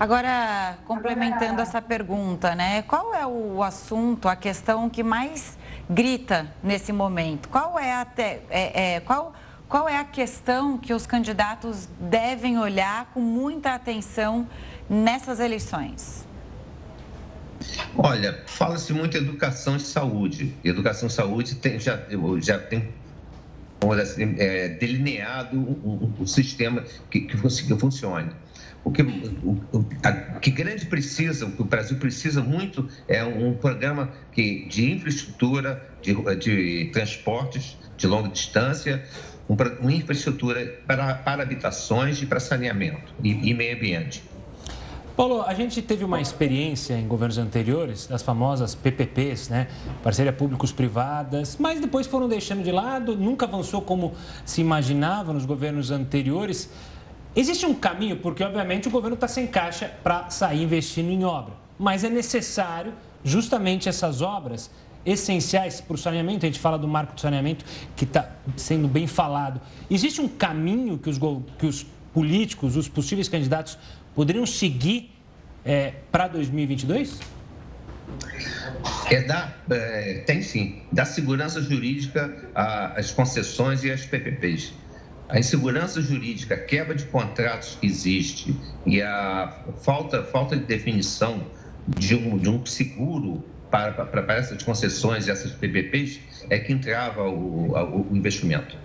Agora, 0.00 0.78
complementando 0.86 1.60
essa 1.60 1.82
pergunta, 1.82 2.54
né? 2.54 2.82
Qual 2.82 3.12
é 3.12 3.26
o 3.26 3.64
assunto, 3.64 4.28
a 4.28 4.36
questão 4.36 4.88
que 4.88 5.02
mais 5.02 5.58
grita 5.90 6.46
nesse 6.62 6.92
momento? 6.92 7.48
Qual 7.48 7.76
é 7.76 7.92
a, 7.92 8.04
te, 8.04 8.22
é, 8.22 8.94
é, 8.94 9.00
qual, 9.00 9.34
qual 9.68 9.88
é 9.88 9.98
a 9.98 10.04
questão 10.04 10.78
que 10.78 10.94
os 10.94 11.04
candidatos 11.04 11.88
devem 11.98 12.58
olhar 12.58 13.06
com 13.12 13.18
muita 13.18 13.74
atenção 13.74 14.46
nessas 14.88 15.40
eleições? 15.40 16.24
Olha, 17.96 18.44
fala-se 18.46 18.92
muito 18.92 19.16
em 19.16 19.20
educação 19.20 19.74
e 19.74 19.80
saúde. 19.80 20.54
Educação 20.62 21.08
e 21.08 21.10
saúde 21.10 21.56
tem, 21.56 21.80
já, 21.80 21.98
já 22.40 22.56
tem 22.56 22.94
assim, 24.00 24.36
é, 24.38 24.68
delineado 24.68 25.56
um, 25.56 25.72
um, 25.84 26.22
um 26.22 26.26
sistema 26.26 26.84
que, 27.10 27.22
que, 27.22 27.36
que 27.36 27.76
funcione. 27.76 28.30
O 28.88 28.90
que, 28.90 29.02
o, 29.02 29.50
o 29.70 29.86
a, 30.02 30.12
que 30.40 30.50
grande 30.50 30.86
precisa, 30.86 31.44
o 31.44 31.52
que 31.52 31.60
o 31.60 31.64
Brasil 31.66 31.98
precisa 31.98 32.42
muito 32.42 32.88
é 33.06 33.22
um, 33.22 33.52
programa 33.52 34.10
que, 34.32 34.64
de 34.66 34.90
infraestrutura, 34.90 35.86
de, 36.00 36.14
de 36.36 36.90
transportes 36.90 37.76
de 37.98 38.06
longa 38.06 38.30
distância, 38.30 39.04
um, 39.46 39.54
uma 39.82 39.92
infraestrutura 39.92 40.80
para, 40.86 41.16
para 41.16 41.42
habitações 41.42 42.22
e 42.22 42.26
para 42.26 42.40
saneamento 42.40 43.12
e, 43.22 43.50
e 43.50 43.52
meio 43.52 43.76
ambiente. 43.76 44.22
Paulo, 45.14 45.42
a 45.42 45.52
gente 45.52 45.82
teve 45.82 46.02
uma 46.02 46.22
experiência 46.22 46.94
em 46.94 47.06
governos 47.06 47.36
anteriores 47.36 48.06
das 48.06 48.22
famosas 48.22 48.74
PPPs, 48.74 49.50
né? 49.50 49.68
Parceria 50.02 50.32
públicos-privadas, 50.32 51.58
mas 51.58 51.78
depois 51.78 52.06
foram 52.06 52.26
deixando 52.26 52.62
de 52.62 52.72
lado, 52.72 53.16
nunca 53.16 53.44
avançou 53.44 53.82
como 53.82 54.14
se 54.46 54.62
imaginava 54.62 55.34
nos 55.34 55.44
governos 55.44 55.90
anteriores. 55.90 56.70
Existe 57.38 57.64
um 57.64 57.72
caminho, 57.72 58.16
porque 58.16 58.42
obviamente 58.42 58.88
o 58.88 58.90
governo 58.90 59.14
está 59.14 59.28
sem 59.28 59.46
caixa 59.46 59.92
para 60.02 60.28
sair 60.28 60.60
investindo 60.60 61.08
em 61.08 61.22
obra, 61.22 61.54
mas 61.78 62.02
é 62.02 62.10
necessário 62.10 62.92
justamente 63.22 63.88
essas 63.88 64.20
obras 64.20 64.68
essenciais 65.06 65.80
para 65.80 65.94
o 65.94 65.96
saneamento, 65.96 66.44
a 66.44 66.48
gente 66.48 66.58
fala 66.58 66.76
do 66.76 66.88
marco 66.88 67.14
do 67.14 67.20
saneamento 67.20 67.64
que 67.94 68.02
está 68.02 68.28
sendo 68.56 68.88
bem 68.88 69.06
falado. 69.06 69.60
Existe 69.88 70.20
um 70.20 70.26
caminho 70.26 70.98
que 70.98 71.08
os, 71.08 71.16
que 71.56 71.66
os 71.66 71.86
políticos, 72.12 72.74
os 72.74 72.88
possíveis 72.88 73.28
candidatos, 73.28 73.78
poderiam 74.16 74.44
seguir 74.44 75.12
é, 75.64 75.92
para 76.10 76.26
2022? 76.26 77.20
É 79.12 79.22
da, 79.22 79.54
é, 79.70 80.24
tem 80.26 80.42
sim, 80.42 80.82
da 80.90 81.04
segurança 81.04 81.62
jurídica 81.62 82.50
às 82.52 83.12
concessões 83.12 83.84
e 83.84 83.92
às 83.92 84.04
PPPs. 84.04 84.72
A 85.28 85.38
insegurança 85.38 86.00
jurídica, 86.00 86.54
a 86.54 86.58
quebra 86.58 86.94
de 86.94 87.04
contratos 87.04 87.76
que 87.78 87.86
existe 87.86 88.56
e 88.86 89.02
a 89.02 89.62
falta, 89.82 90.24
falta 90.24 90.56
de 90.56 90.64
definição 90.64 91.46
de 91.86 92.14
um, 92.14 92.38
de 92.38 92.48
um 92.48 92.64
seguro 92.64 93.44
para, 93.70 93.92
para, 93.92 94.22
para 94.22 94.34
essas 94.34 94.62
concessões 94.62 95.26
e 95.26 95.30
essas 95.30 95.52
PPPs 95.52 96.20
é 96.48 96.58
que 96.58 96.72
entrava 96.72 97.28
o, 97.28 97.72
o 97.72 98.16
investimento. 98.16 98.76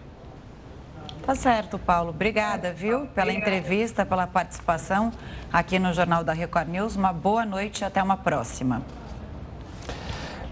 Tá 1.26 1.34
certo, 1.34 1.80
Paulo. 1.80 2.10
Obrigada, 2.10 2.74
viu, 2.74 3.08
pela 3.08 3.32
entrevista, 3.32 4.06
pela 4.06 4.28
participação 4.28 5.14
aqui 5.52 5.80
no 5.80 5.94
Jornal 5.94 6.26
da 6.26 6.34
Record 6.34 6.68
News. 6.68 6.98
Uma 6.98 7.14
boa 7.14 7.46
noite 7.46 7.82
e 7.82 7.86
até 7.86 8.04
uma 8.04 8.18
próxima. 8.18 8.82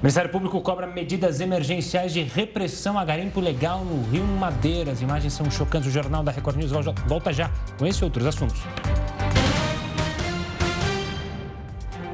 O 0.01 0.03
Ministério 0.03 0.31
Público 0.31 0.59
cobra 0.61 0.87
medidas 0.87 1.39
emergenciais 1.41 2.11
de 2.11 2.23
repressão 2.23 2.97
a 2.97 3.05
garimpo 3.05 3.39
legal 3.39 3.85
no 3.85 4.01
Rio 4.09 4.25
Madeira. 4.25 4.91
As 4.91 4.99
imagens 4.99 5.31
são 5.31 5.49
chocantes. 5.51 5.87
O 5.89 5.91
Jornal 5.91 6.23
da 6.23 6.31
Record 6.31 6.57
News 6.57 6.71
volta 7.05 7.31
já 7.31 7.51
com 7.77 7.85
esse 7.85 8.01
e 8.01 8.03
outros 8.03 8.25
assuntos. 8.25 8.59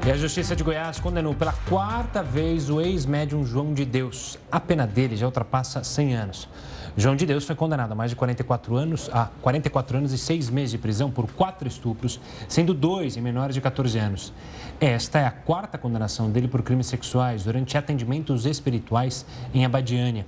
E 0.06 0.10
a 0.10 0.16
Justiça 0.18 0.54
de 0.54 0.62
Goiás 0.62 1.00
condenou 1.00 1.34
pela 1.34 1.54
quarta 1.66 2.22
vez 2.22 2.68
o 2.68 2.78
ex-médium 2.78 3.42
João 3.46 3.72
de 3.72 3.86
Deus. 3.86 4.38
A 4.52 4.60
pena 4.60 4.86
dele 4.86 5.16
já 5.16 5.24
ultrapassa 5.24 5.82
100 5.82 6.14
anos. 6.14 6.48
João 6.96 7.14
de 7.14 7.24
Deus 7.24 7.44
foi 7.44 7.54
condenado 7.54 7.92
a 7.92 7.94
mais 7.94 8.10
de 8.10 8.16
44 8.16 8.74
anos, 8.76 9.08
a 9.12 9.26
44 9.40 9.98
anos 9.98 10.12
e 10.12 10.18
6 10.18 10.50
meses 10.50 10.72
de 10.72 10.78
prisão 10.78 11.10
por 11.10 11.30
quatro 11.30 11.68
estupros, 11.68 12.20
sendo 12.48 12.74
dois 12.74 13.16
em 13.16 13.20
menores 13.20 13.54
de 13.54 13.60
14 13.60 13.98
anos. 13.98 14.32
Esta 14.80 15.18
é 15.18 15.26
a 15.26 15.30
quarta 15.32 15.76
condenação 15.76 16.30
dele 16.30 16.46
por 16.46 16.62
crimes 16.62 16.86
sexuais 16.86 17.42
durante 17.42 17.76
atendimentos 17.76 18.46
espirituais 18.46 19.26
em 19.52 19.64
Abadiânia. 19.64 20.24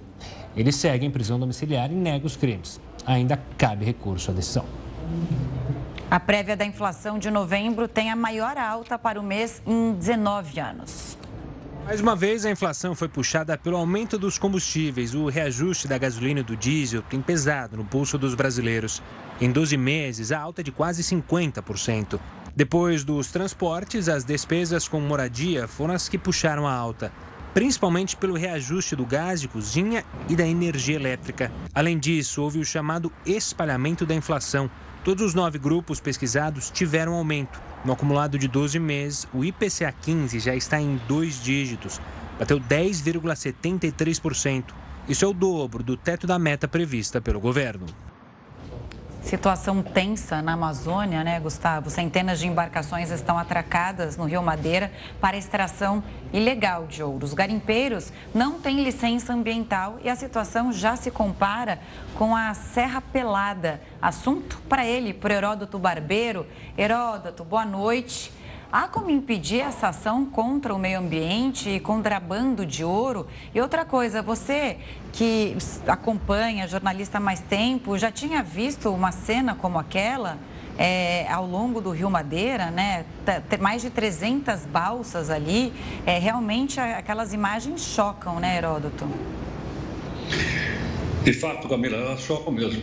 Ele 0.56 0.72
segue 0.72 1.06
em 1.06 1.10
prisão 1.10 1.38
domiciliar 1.38 1.88
e 1.92 1.94
nega 1.94 2.26
os 2.26 2.34
crimes. 2.34 2.80
Ainda 3.06 3.40
cabe 3.56 3.84
recurso 3.84 4.32
à 4.32 4.34
decisão. 4.34 4.64
A 6.10 6.18
prévia 6.18 6.56
da 6.56 6.64
inflação 6.64 7.16
de 7.16 7.30
novembro 7.30 7.86
tem 7.86 8.10
a 8.10 8.16
maior 8.16 8.58
alta 8.58 8.98
para 8.98 9.20
o 9.20 9.22
mês 9.22 9.62
em 9.64 9.92
19 9.92 10.58
anos. 10.58 11.16
Mais 11.84 12.00
uma 12.00 12.16
vez, 12.16 12.44
a 12.44 12.50
inflação 12.50 12.94
foi 12.94 13.08
puxada 13.08 13.56
pelo 13.56 13.76
aumento 13.76 14.18
dos 14.18 14.36
combustíveis. 14.36 15.14
O 15.14 15.28
reajuste 15.28 15.86
da 15.86 15.96
gasolina 15.96 16.40
e 16.40 16.42
do 16.42 16.56
diesel 16.56 17.02
tem 17.02 17.22
pesado 17.22 17.76
no 17.76 17.84
pulso 17.84 18.18
dos 18.18 18.34
brasileiros. 18.34 19.00
Em 19.40 19.50
12 19.50 19.76
meses, 19.76 20.32
a 20.32 20.40
alta 20.40 20.60
é 20.60 20.64
de 20.64 20.72
quase 20.72 21.02
50%. 21.02 22.18
Depois 22.54 23.02
dos 23.04 23.28
transportes, 23.28 24.08
as 24.08 24.24
despesas 24.24 24.88
com 24.88 25.00
moradia 25.00 25.68
foram 25.68 25.94
as 25.94 26.08
que 26.08 26.18
puxaram 26.18 26.66
a 26.66 26.72
alta, 26.72 27.12
principalmente 27.54 28.16
pelo 28.16 28.36
reajuste 28.36 28.96
do 28.96 29.06
gás 29.06 29.40
de 29.40 29.46
cozinha 29.46 30.04
e 30.28 30.34
da 30.34 30.44
energia 30.46 30.96
elétrica. 30.96 31.52
Além 31.72 31.96
disso, 31.98 32.42
houve 32.42 32.58
o 32.58 32.64
chamado 32.64 33.12
espalhamento 33.24 34.04
da 34.04 34.14
inflação. 34.14 34.68
Todos 35.04 35.24
os 35.24 35.34
nove 35.34 35.58
grupos 35.58 36.00
pesquisados 36.00 36.70
tiveram 36.70 37.14
aumento. 37.14 37.62
No 37.84 37.92
acumulado 37.92 38.36
de 38.38 38.48
12 38.48 38.78
meses, 38.78 39.28
o 39.32 39.44
IPCA 39.44 39.92
15 40.02 40.40
já 40.40 40.54
está 40.54 40.80
em 40.80 41.00
dois 41.08 41.42
dígitos, 41.42 42.00
bateu 42.38 42.60
10,73%. 42.60 44.64
Isso 45.08 45.24
é 45.24 45.28
o 45.28 45.32
dobro 45.32 45.82
do 45.82 45.96
teto 45.96 46.26
da 46.26 46.38
meta 46.38 46.68
prevista 46.68 47.18
pelo 47.20 47.40
governo. 47.40 47.86
Situação 49.22 49.82
tensa 49.82 50.40
na 50.40 50.54
Amazônia, 50.54 51.22
né, 51.22 51.38
Gustavo? 51.38 51.90
Centenas 51.90 52.40
de 52.40 52.46
embarcações 52.46 53.10
estão 53.10 53.38
atracadas 53.38 54.16
no 54.16 54.24
Rio 54.24 54.42
Madeira 54.42 54.90
para 55.20 55.36
extração 55.36 56.02
ilegal 56.32 56.86
de 56.86 57.02
ouro. 57.02 57.24
Os 57.24 57.34
garimpeiros 57.34 58.12
não 58.34 58.58
têm 58.58 58.82
licença 58.82 59.34
ambiental 59.34 59.98
e 60.02 60.08
a 60.08 60.16
situação 60.16 60.72
já 60.72 60.96
se 60.96 61.10
compara 61.10 61.80
com 62.16 62.34
a 62.34 62.54
Serra 62.54 63.00
Pelada. 63.00 63.80
Assunto 64.00 64.58
para 64.68 64.86
ele, 64.86 65.12
por 65.12 65.30
Heródoto 65.30 65.78
Barbeiro. 65.78 66.46
Heródoto, 66.76 67.44
boa 67.44 67.66
noite. 67.66 68.32
Há 68.72 68.86
como 68.86 69.10
impedir 69.10 69.58
essa 69.58 69.88
ação 69.88 70.24
contra 70.24 70.72
o 70.72 70.78
meio 70.78 71.00
ambiente 71.00 71.68
e 71.68 71.80
contrabando 71.80 72.64
de 72.64 72.84
ouro? 72.84 73.26
E 73.52 73.60
outra 73.60 73.84
coisa, 73.84 74.22
você 74.22 74.76
que 75.12 75.56
acompanha, 75.88 76.68
jornalista 76.68 77.18
há 77.18 77.20
mais 77.20 77.40
tempo, 77.40 77.98
já 77.98 78.12
tinha 78.12 78.44
visto 78.44 78.88
uma 78.90 79.10
cena 79.10 79.56
como 79.56 79.76
aquela? 79.76 80.38
É, 80.78 81.26
ao 81.30 81.44
longo 81.46 81.80
do 81.80 81.90
Rio 81.90 82.08
Madeira, 82.08 82.70
né? 82.70 83.04
Mais 83.60 83.82
de 83.82 83.90
300 83.90 84.64
balsas 84.66 85.30
ali. 85.30 85.72
É, 86.06 86.18
realmente 86.18 86.78
aquelas 86.78 87.34
imagens 87.34 87.82
chocam, 87.82 88.38
né, 88.38 88.56
Heródoto? 88.56 89.04
De 91.24 91.32
fato, 91.32 91.68
Camila, 91.68 91.96
elas 91.96 92.20
chocam 92.20 92.52
mesmo. 92.52 92.82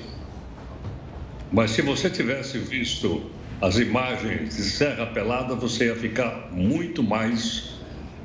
Mas 1.50 1.72
se 1.72 1.82
você 1.82 2.10
tivesse 2.10 2.58
visto 2.58 3.37
as 3.62 3.78
imagens 3.80 4.56
de 4.56 4.64
Serra 4.64 5.08
Pelada, 5.08 5.56
você 5.56 5.86
ia 5.86 5.96
ficar 5.96 6.50
muito 6.52 7.02
mais 7.02 7.76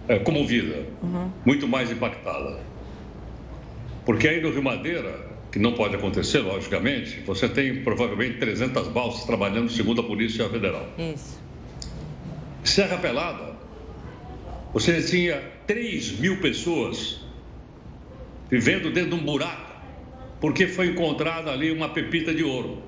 é, 0.09 0.19
comovida, 0.19 0.87
uhum. 1.03 1.31
muito 1.45 1.67
mais 1.67 1.91
impactada. 1.91 2.61
Porque 4.05 4.29
aí 4.29 4.41
no 4.41 4.51
Rio 4.51 4.63
Madeira, 4.63 5.31
que 5.51 5.59
não 5.59 5.73
pode 5.73 5.95
acontecer, 5.95 6.41
logicamente, 6.41 7.21
você 7.21 7.49
tem 7.49 7.83
provavelmente 7.83 8.39
300 8.39 8.89
balsas 8.89 9.25
trabalhando 9.25 9.71
segundo 9.71 10.01
a 10.01 10.05
Polícia 10.05 10.49
Federal. 10.49 10.89
Isso. 10.99 11.41
Serra 12.65 12.99
Pelada, 12.99 13.55
você 14.73 15.03
tinha 15.03 15.43
3 15.67 16.19
mil 16.19 16.41
pessoas 16.41 17.21
vivendo 18.51 18.93
dentro 18.93 19.11
de 19.11 19.17
um 19.17 19.25
buraco, 19.25 19.73
porque 20.41 20.67
foi 20.67 20.89
encontrada 20.89 21.51
ali 21.51 21.71
uma 21.71 21.89
pepita 21.89 22.35
de 22.35 22.43
ouro. 22.43 22.83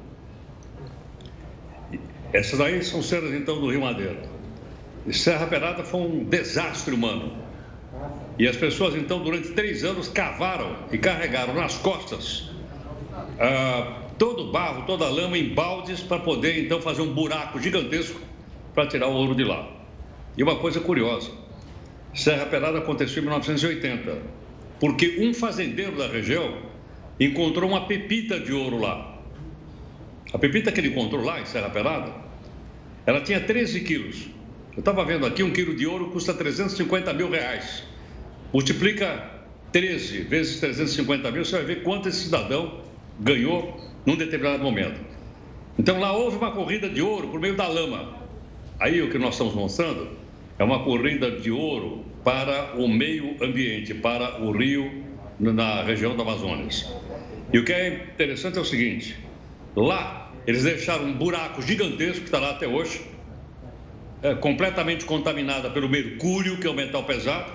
Essas 2.35 2.59
daí 2.59 2.83
são 2.83 3.01
cenas 3.01 3.33
então 3.33 3.61
do 3.61 3.71
Rio 3.71 3.83
Madeira. 3.83 4.21
E 5.07 5.15
Serra 5.15 5.47
Pelada 5.47 5.85
foi 5.85 6.01
um 6.01 6.25
desastre 6.25 6.93
humano. 6.93 7.33
E 8.37 8.49
as 8.49 8.57
pessoas 8.57 8.97
então 8.97 9.23
durante 9.23 9.51
três 9.51 9.85
anos 9.85 10.09
cavaram 10.09 10.77
e 10.91 10.99
carregaram 10.99 11.55
nas 11.55 11.77
costas 11.77 12.51
ah, 13.39 14.03
todo 14.19 14.49
o 14.49 14.53
barro, 14.53 14.85
toda 14.85 15.05
a 15.07 15.09
lama 15.09 15.39
em 15.39 15.55
baldes 15.55 16.01
para 16.01 16.19
poder 16.19 16.59
então 16.59 16.81
fazer 16.81 17.03
um 17.03 17.15
buraco 17.15 17.61
gigantesco 17.61 18.21
para 18.75 18.89
tirar 18.89 19.07
o 19.07 19.13
ouro 19.13 19.37
de 19.37 19.45
lá. 19.45 19.69
E 20.37 20.43
uma 20.43 20.57
coisa 20.57 20.81
curiosa: 20.81 21.31
Serra 22.13 22.47
Pelada 22.47 22.79
aconteceu 22.79 23.23
em 23.23 23.27
1980, 23.27 24.19
porque 24.81 25.19
um 25.21 25.33
fazendeiro 25.33 25.97
da 25.97 26.09
região 26.09 26.59
encontrou 27.21 27.71
uma 27.71 27.87
pepita 27.87 28.41
de 28.41 28.53
ouro 28.53 28.81
lá. 28.81 29.21
A 30.33 30.39
pepita 30.39 30.73
que 30.73 30.81
ele 30.81 30.89
encontrou 30.89 31.23
lá 31.23 31.41
em 31.41 31.47
Serra 31.47 31.71
Pelada, 31.71 32.24
ela 33.07 33.21
tinha 33.21 33.41
13 33.41 33.81
quilos. 33.81 34.29
Eu 34.73 34.81
estava 34.81 35.05
vendo 35.05 35.27
aqui, 35.27 35.43
um 35.43 35.53
quilo 35.53 35.75
de 35.75 35.87
ouro 35.87 36.11
custa 36.11 36.35
350 36.35 37.13
mil 37.13 37.31
reais. 37.31 37.85
Multiplica 38.53 39.31
13 39.73 40.23
vezes 40.23 40.61
350 40.61 41.31
mil, 41.31 41.45
você 41.45 41.57
vai 41.57 41.65
ver 41.65 41.83
quanto 41.83 42.09
esse 42.09 42.25
cidadão 42.25 42.81
ganhou 43.21 43.81
num 44.07 44.17
determinado 44.17 44.63
momento. 44.63 45.01
Então 45.79 45.99
lá 46.01 46.13
houve 46.13 46.37
uma 46.37 46.53
corrida 46.53 46.89
de 46.89 47.03
ouro 47.03 47.29
por 47.29 47.41
meio 47.41 47.57
da 47.57 47.67
lama. 47.67 48.15
Aí 48.79 49.03
o 49.03 49.11
que 49.11 49.19
nós 49.19 49.35
estamos 49.35 49.55
mostrando 49.55 50.09
é 50.59 50.65
uma 50.65 50.85
corrida 50.85 51.31
de 51.31 51.51
ouro 51.51 52.05
para 52.23 52.77
o 52.77 52.89
meio 52.89 53.37
ambiente, 53.43 53.93
para 53.95 54.41
o 54.41 54.53
rio 54.53 55.05
na 55.39 55.83
região 55.83 56.17
do 56.17 56.23
Amazonas. 56.23 56.93
E 57.53 57.59
o 57.59 57.65
que 57.65 57.73
é 57.73 58.09
interessante 58.15 58.59
é 58.59 58.61
o 58.61 58.65
seguinte: 58.65 59.17
lá 59.77 60.24
eles 60.47 60.63
deixaram 60.63 61.05
um 61.05 61.15
buraco 61.15 61.63
gigantesco 61.63 62.21
que 62.21 62.27
está 62.27 62.39
lá 62.39 62.51
até 62.51 62.67
hoje, 62.67 63.01
é, 64.23 64.35
completamente 64.35 65.05
contaminada 65.05 65.71
pelo 65.71 65.89
mercúrio, 65.89 66.59
que 66.59 66.67
é 66.67 66.71
o 66.71 66.75
metal 66.75 67.05
pesado. 67.05 67.51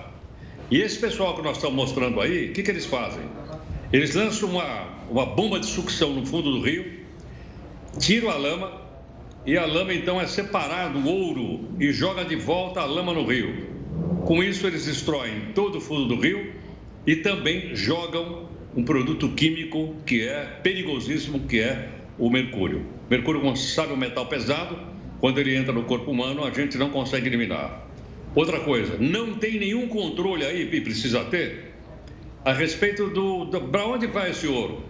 E 0.71 0.81
esse 0.81 0.99
pessoal 0.99 1.35
que 1.35 1.41
nós 1.41 1.57
estamos 1.57 1.75
mostrando 1.75 2.21
aí, 2.21 2.49
o 2.49 2.53
que, 2.53 2.63
que 2.63 2.71
eles 2.71 2.85
fazem? 2.85 3.23
Eles 3.91 4.13
lançam 4.13 4.49
uma, 4.49 4.87
uma 5.09 5.25
bomba 5.25 5.59
de 5.59 5.65
sucção 5.65 6.13
no 6.13 6.25
fundo 6.25 6.51
do 6.51 6.61
rio, 6.61 6.99
tiram 7.97 8.29
a 8.29 8.35
lama 8.35 8.71
e 9.45 9.57
a 9.57 9.65
lama 9.65 9.93
então 9.93 10.21
é 10.21 10.27
separado 10.27 10.99
o 10.99 11.07
ouro 11.07 11.69
e 11.79 11.91
joga 11.91 12.23
de 12.23 12.35
volta 12.35 12.81
a 12.81 12.85
lama 12.85 13.13
no 13.13 13.25
rio. 13.25 13.67
Com 14.25 14.43
isso 14.43 14.67
eles 14.67 14.85
destroem 14.85 15.47
todo 15.55 15.79
o 15.79 15.81
fundo 15.81 16.07
do 16.07 16.21
rio 16.21 16.53
e 17.07 17.15
também 17.15 17.75
jogam 17.75 18.47
um 18.75 18.83
produto 18.83 19.29
químico 19.29 19.95
que 20.05 20.21
é 20.21 20.43
perigosíssimo, 20.61 21.39
que 21.47 21.59
é 21.59 21.98
o 22.19 22.29
mercúrio. 22.29 22.85
Mercúrio, 23.09 23.41
como 23.41 23.55
sabe, 23.55 23.91
é 23.91 23.93
um 23.93 23.97
metal 23.97 24.25
pesado. 24.25 24.77
Quando 25.19 25.39
ele 25.39 25.55
entra 25.55 25.73
no 25.73 25.83
corpo 25.83 26.11
humano, 26.11 26.43
a 26.43 26.51
gente 26.51 26.77
não 26.77 26.89
consegue 26.89 27.27
eliminar. 27.27 27.87
Outra 28.35 28.59
coisa, 28.59 28.97
não 28.99 29.33
tem 29.33 29.59
nenhum 29.59 29.87
controle 29.87 30.45
aí, 30.45 30.69
e 30.71 30.81
precisa 30.81 31.23
ter, 31.25 31.73
a 32.45 32.53
respeito 32.53 33.07
do, 33.09 33.45
do 33.45 33.61
para 33.61 33.85
onde 33.85 34.05
vai 34.07 34.29
esse 34.31 34.47
ouro. 34.47 34.83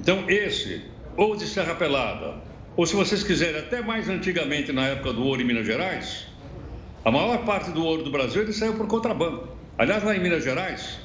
Então, 0.00 0.24
esse, 0.28 0.82
ou 1.16 1.34
de 1.36 1.46
Serra 1.46 1.74
Pelada, 1.74 2.36
ou 2.76 2.86
se 2.86 2.94
vocês 2.94 3.22
quiserem, 3.22 3.60
até 3.60 3.82
mais 3.82 4.08
antigamente, 4.08 4.72
na 4.72 4.86
época 4.86 5.12
do 5.12 5.24
ouro 5.24 5.42
em 5.42 5.44
Minas 5.44 5.66
Gerais, 5.66 6.26
a 7.04 7.10
maior 7.10 7.44
parte 7.44 7.70
do 7.72 7.84
ouro 7.84 8.04
do 8.04 8.10
Brasil 8.10 8.42
ele 8.42 8.52
saiu 8.52 8.74
por 8.74 8.86
contrabando. 8.86 9.48
Aliás, 9.76 10.04
lá 10.04 10.16
em 10.16 10.20
Minas 10.20 10.44
Gerais, 10.44 11.00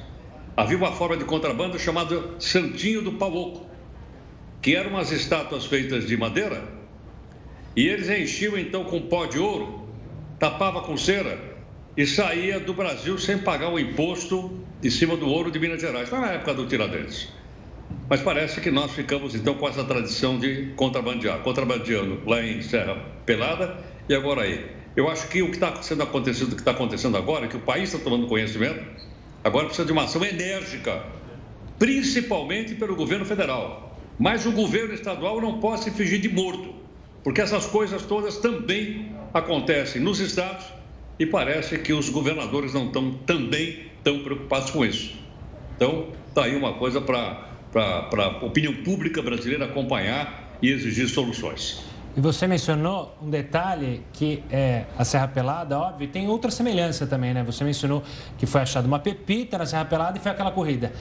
havia 0.56 0.76
uma 0.76 0.92
forma 0.92 1.16
de 1.16 1.24
contrabando 1.24 1.78
chamada 1.78 2.36
Santinho 2.38 3.02
do 3.02 3.12
Pau 3.12 3.67
que 4.60 4.74
eram 4.74 4.90
umas 4.90 5.12
estátuas 5.12 5.66
feitas 5.66 6.06
de 6.06 6.16
madeira, 6.16 6.62
e 7.76 7.86
eles 7.86 8.08
enchiam 8.08 8.58
então 8.58 8.84
com 8.84 9.02
pó 9.02 9.26
de 9.26 9.38
ouro, 9.38 9.88
tapava 10.38 10.80
com 10.82 10.96
cera 10.96 11.38
e 11.96 12.06
saía 12.06 12.58
do 12.60 12.72
Brasil 12.74 13.18
sem 13.18 13.38
pagar 13.38 13.72
o 13.72 13.78
imposto 13.78 14.64
em 14.82 14.90
cima 14.90 15.16
do 15.16 15.28
ouro 15.28 15.50
de 15.50 15.58
Minas 15.58 15.80
Gerais, 15.80 16.10
na 16.10 16.32
época 16.32 16.54
do 16.54 16.66
Tiradentes. 16.66 17.28
Mas 18.08 18.20
parece 18.20 18.60
que 18.60 18.70
nós 18.70 18.92
ficamos 18.92 19.34
então 19.34 19.54
com 19.54 19.68
essa 19.68 19.84
tradição 19.84 20.38
de 20.38 20.72
contrabandear, 20.76 21.40
contrabandeando 21.40 22.22
lá 22.26 22.42
em 22.42 22.62
Serra 22.62 22.96
Pelada 23.26 23.78
e 24.08 24.14
agora 24.14 24.42
aí. 24.42 24.64
Eu 24.96 25.08
acho 25.08 25.28
que 25.28 25.42
o 25.42 25.46
que 25.46 25.54
está 25.54 25.80
sendo 25.82 26.02
acontecendo, 26.02 26.52
o 26.52 26.54
que 26.54 26.62
está 26.62 26.72
acontecendo 26.72 27.16
agora, 27.16 27.46
que 27.46 27.56
o 27.56 27.60
país 27.60 27.92
está 27.92 28.02
tomando 28.02 28.26
conhecimento, 28.26 28.82
agora 29.44 29.66
precisa 29.66 29.86
de 29.86 29.92
uma 29.92 30.04
ação 30.04 30.24
enérgica, 30.24 31.02
principalmente 31.78 32.74
pelo 32.74 32.96
governo 32.96 33.24
federal. 33.24 33.87
Mas 34.18 34.44
o 34.46 34.52
governo 34.52 34.92
estadual 34.92 35.40
não 35.40 35.60
pode 35.60 35.84
se 35.84 35.90
fingir 35.90 36.20
de 36.20 36.28
morto, 36.28 36.74
porque 37.22 37.40
essas 37.40 37.66
coisas 37.66 38.02
todas 38.02 38.38
também 38.38 39.12
acontecem 39.32 40.02
nos 40.02 40.18
estados 40.18 40.66
e 41.18 41.26
parece 41.26 41.78
que 41.78 41.92
os 41.92 42.08
governadores 42.08 42.74
não 42.74 42.86
estão 42.86 43.12
também 43.26 43.86
tão 44.02 44.20
preocupados 44.20 44.70
com 44.70 44.84
isso. 44.84 45.16
Então, 45.76 46.08
está 46.28 46.44
aí 46.44 46.56
uma 46.56 46.74
coisa 46.74 47.00
para 47.00 47.48
a 47.74 48.44
opinião 48.44 48.74
pública 48.82 49.22
brasileira 49.22 49.66
acompanhar 49.66 50.58
e 50.60 50.70
exigir 50.70 51.08
soluções. 51.08 51.84
E 52.16 52.20
você 52.20 52.48
mencionou 52.48 53.16
um 53.22 53.30
detalhe 53.30 54.02
que 54.12 54.42
é 54.50 54.86
a 54.98 55.04
Serra 55.04 55.28
Pelada, 55.28 55.78
óbvio, 55.78 56.08
tem 56.08 56.26
outra 56.26 56.50
semelhança 56.50 57.06
também, 57.06 57.32
né? 57.32 57.44
Você 57.44 57.62
mencionou 57.62 58.02
que 58.36 58.46
foi 58.46 58.62
achada 58.62 58.88
uma 58.88 58.98
pepita 58.98 59.56
na 59.56 59.66
Serra 59.66 59.84
Pelada 59.84 60.18
e 60.18 60.20
foi 60.20 60.32
aquela 60.32 60.50
corrida. 60.50 60.92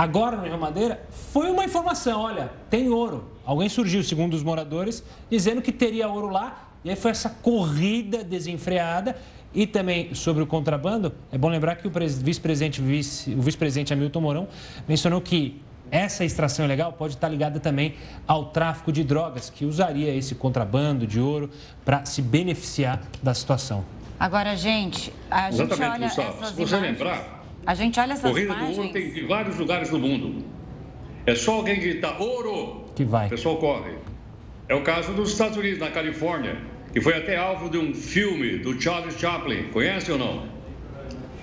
Agora 0.00 0.34
no 0.34 0.44
Rio 0.44 0.58
Madeira 0.58 1.02
foi 1.30 1.50
uma 1.50 1.62
informação, 1.62 2.22
olha, 2.22 2.50
tem 2.70 2.88
ouro. 2.88 3.32
Alguém 3.44 3.68
surgiu, 3.68 4.02
segundo 4.02 4.32
os 4.32 4.42
moradores, 4.42 5.04
dizendo 5.28 5.60
que 5.60 5.70
teria 5.70 6.08
ouro 6.08 6.30
lá. 6.30 6.70
E 6.82 6.88
aí 6.88 6.96
foi 6.96 7.10
essa 7.10 7.28
corrida 7.28 8.24
desenfreada 8.24 9.14
e 9.54 9.66
também 9.66 10.14
sobre 10.14 10.42
o 10.42 10.46
contrabando, 10.46 11.12
é 11.30 11.36
bom 11.36 11.50
lembrar 11.50 11.76
que 11.76 11.86
o 11.86 11.90
vice-presidente 11.90 12.80
vice, 12.80 13.34
o 13.34 13.42
vice-presidente 13.42 13.92
Hamilton 13.92 14.20
Mourão 14.22 14.48
mencionou 14.88 15.20
que 15.20 15.60
essa 15.90 16.24
extração 16.24 16.64
ilegal 16.64 16.94
pode 16.94 17.16
estar 17.16 17.28
ligada 17.28 17.60
também 17.60 17.96
ao 18.26 18.46
tráfico 18.46 18.90
de 18.90 19.04
drogas, 19.04 19.50
que 19.50 19.66
usaria 19.66 20.14
esse 20.14 20.34
contrabando 20.34 21.06
de 21.06 21.20
ouro 21.20 21.50
para 21.84 22.06
se 22.06 22.22
beneficiar 22.22 23.02
da 23.22 23.34
situação. 23.34 23.84
Agora, 24.18 24.56
gente, 24.56 25.12
a 25.30 25.50
gente 25.50 25.72
Exatamente, 25.74 25.92
olha 25.92 26.06
Gustavo. 26.06 26.28
essas 26.30 26.48
Se 26.48 26.54
você 26.54 26.76
imagens... 26.76 26.98
lembrar, 26.98 27.39
a 27.66 27.74
gente 27.74 27.98
olha 28.00 28.14
essas 28.14 28.30
corrida 28.30 28.52
imagens... 28.52 28.76
do 28.76 28.82
ouro 28.82 28.92
tem 28.92 29.18
em 29.18 29.26
vários 29.26 29.58
lugares 29.58 29.90
do 29.90 29.98
mundo. 29.98 30.44
É 31.26 31.34
só 31.34 31.54
alguém 31.54 31.78
gritar 31.78 32.20
ouro, 32.20 32.84
que 32.94 33.04
vai. 33.04 33.26
o 33.26 33.30
pessoal 33.30 33.56
corre. 33.58 33.92
É 34.68 34.74
o 34.74 34.82
caso 34.82 35.12
dos 35.12 35.32
Estados 35.32 35.56
Unidos, 35.56 35.78
na 35.78 35.90
Califórnia, 35.90 36.56
que 36.92 37.00
foi 37.00 37.16
até 37.16 37.36
alvo 37.36 37.68
de 37.68 37.78
um 37.78 37.94
filme 37.94 38.58
do 38.58 38.80
Charles 38.80 39.18
Chaplin. 39.18 39.64
Conhece 39.72 40.10
ou 40.10 40.18
não? 40.18 40.48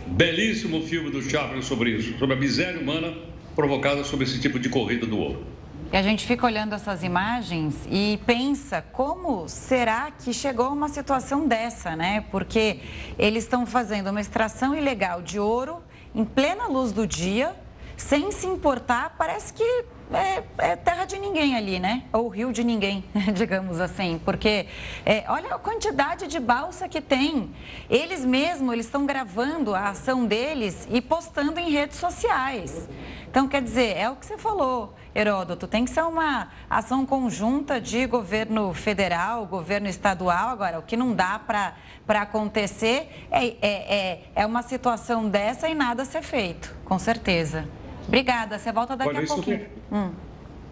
Belíssimo 0.07 0.81
filme 0.83 1.09
do 1.09 1.21
Chaplin 1.21 1.61
sobre 1.61 1.91
isso, 1.91 2.17
sobre 2.17 2.35
a 2.35 2.39
miséria 2.39 2.79
humana 2.79 3.13
provocada 3.55 4.03
sobre 4.03 4.25
esse 4.25 4.39
tipo 4.39 4.59
de 4.59 4.69
corrida 4.69 5.05
do 5.05 5.17
ouro. 5.17 5.43
E 5.91 5.95
a 5.95 6.01
gente 6.01 6.25
fica 6.27 6.45
olhando 6.45 6.75
essas 6.75 7.01
imagens 7.01 7.87
e 7.89 8.19
pensa 8.25 8.81
como 8.81 9.47
será 9.47 10.11
que 10.11 10.33
chegou 10.33 10.65
a 10.65 10.69
uma 10.69 10.89
situação 10.89 11.47
dessa, 11.47 11.95
né? 11.95 12.25
Porque 12.29 12.81
eles 13.17 13.45
estão 13.45 13.65
fazendo 13.65 14.09
uma 14.09 14.19
extração 14.19 14.75
ilegal 14.75 15.21
de 15.21 15.39
ouro 15.39 15.81
em 16.13 16.25
plena 16.25 16.67
luz 16.67 16.91
do 16.91 17.05
dia, 17.05 17.55
sem 17.95 18.31
se 18.31 18.47
importar, 18.47 19.15
parece 19.17 19.53
que 19.53 19.85
é, 20.13 20.43
é, 20.57 20.75
terra 20.75 21.05
de 21.05 21.19
ninguém 21.19 21.55
ali, 21.55 21.79
né? 21.79 22.03
Ou 22.13 22.29
rio 22.29 22.53
de 22.53 22.63
ninguém, 22.63 23.03
digamos 23.33 23.79
assim. 23.79 24.19
Porque 24.23 24.67
é, 25.05 25.25
olha 25.27 25.55
a 25.55 25.59
quantidade 25.59 26.27
de 26.27 26.39
balsa 26.39 26.87
que 26.87 27.01
tem. 27.01 27.53
Eles 27.89 28.23
mesmos, 28.23 28.73
eles 28.73 28.85
estão 28.85 29.05
gravando 29.05 29.75
a 29.75 29.89
ação 29.89 30.25
deles 30.25 30.87
e 30.89 31.01
postando 31.01 31.59
em 31.59 31.69
redes 31.69 31.97
sociais. 31.97 32.87
Então, 33.29 33.47
quer 33.47 33.61
dizer, 33.61 33.97
é 33.97 34.09
o 34.09 34.15
que 34.15 34.25
você 34.25 34.37
falou, 34.37 34.95
Heródoto. 35.13 35.67
Tem 35.67 35.83
que 35.83 35.91
ser 35.91 36.03
uma 36.03 36.49
ação 36.69 37.05
conjunta 37.05 37.79
de 37.79 38.05
governo 38.07 38.73
federal, 38.73 39.45
governo 39.45 39.87
estadual. 39.87 40.49
Agora, 40.49 40.79
o 40.79 40.83
que 40.83 40.95
não 40.95 41.13
dá 41.13 41.37
para 41.37 41.75
acontecer 42.21 43.27
é, 43.29 43.45
é, 43.45 43.57
é, 43.61 44.23
é 44.35 44.45
uma 44.45 44.63
situação 44.63 45.27
dessa 45.27 45.67
e 45.67 45.75
nada 45.75 46.05
ser 46.05 46.21
feito, 46.21 46.73
com 46.85 46.97
certeza. 46.97 47.67
Obrigada, 48.07 48.57
você 48.57 48.71
volta 48.71 48.95
daqui 48.95 49.09
Olha, 49.09 49.23
a 49.23 49.27
pouquinho. 49.27 49.57
Vem... 49.57 49.67
Hum. 49.91 50.11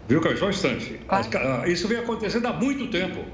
Viu, 0.08 0.22
Caio? 0.22 0.38
Só 0.38 0.48
um 0.48 0.50
instante. 0.50 1.00
Claro. 1.08 1.28
Ah, 1.36 1.68
isso 1.68 1.88
vem 1.88 1.98
acontecendo 1.98 2.46
há 2.46 2.54
muito 2.54 2.88
tempo. 2.88 3.26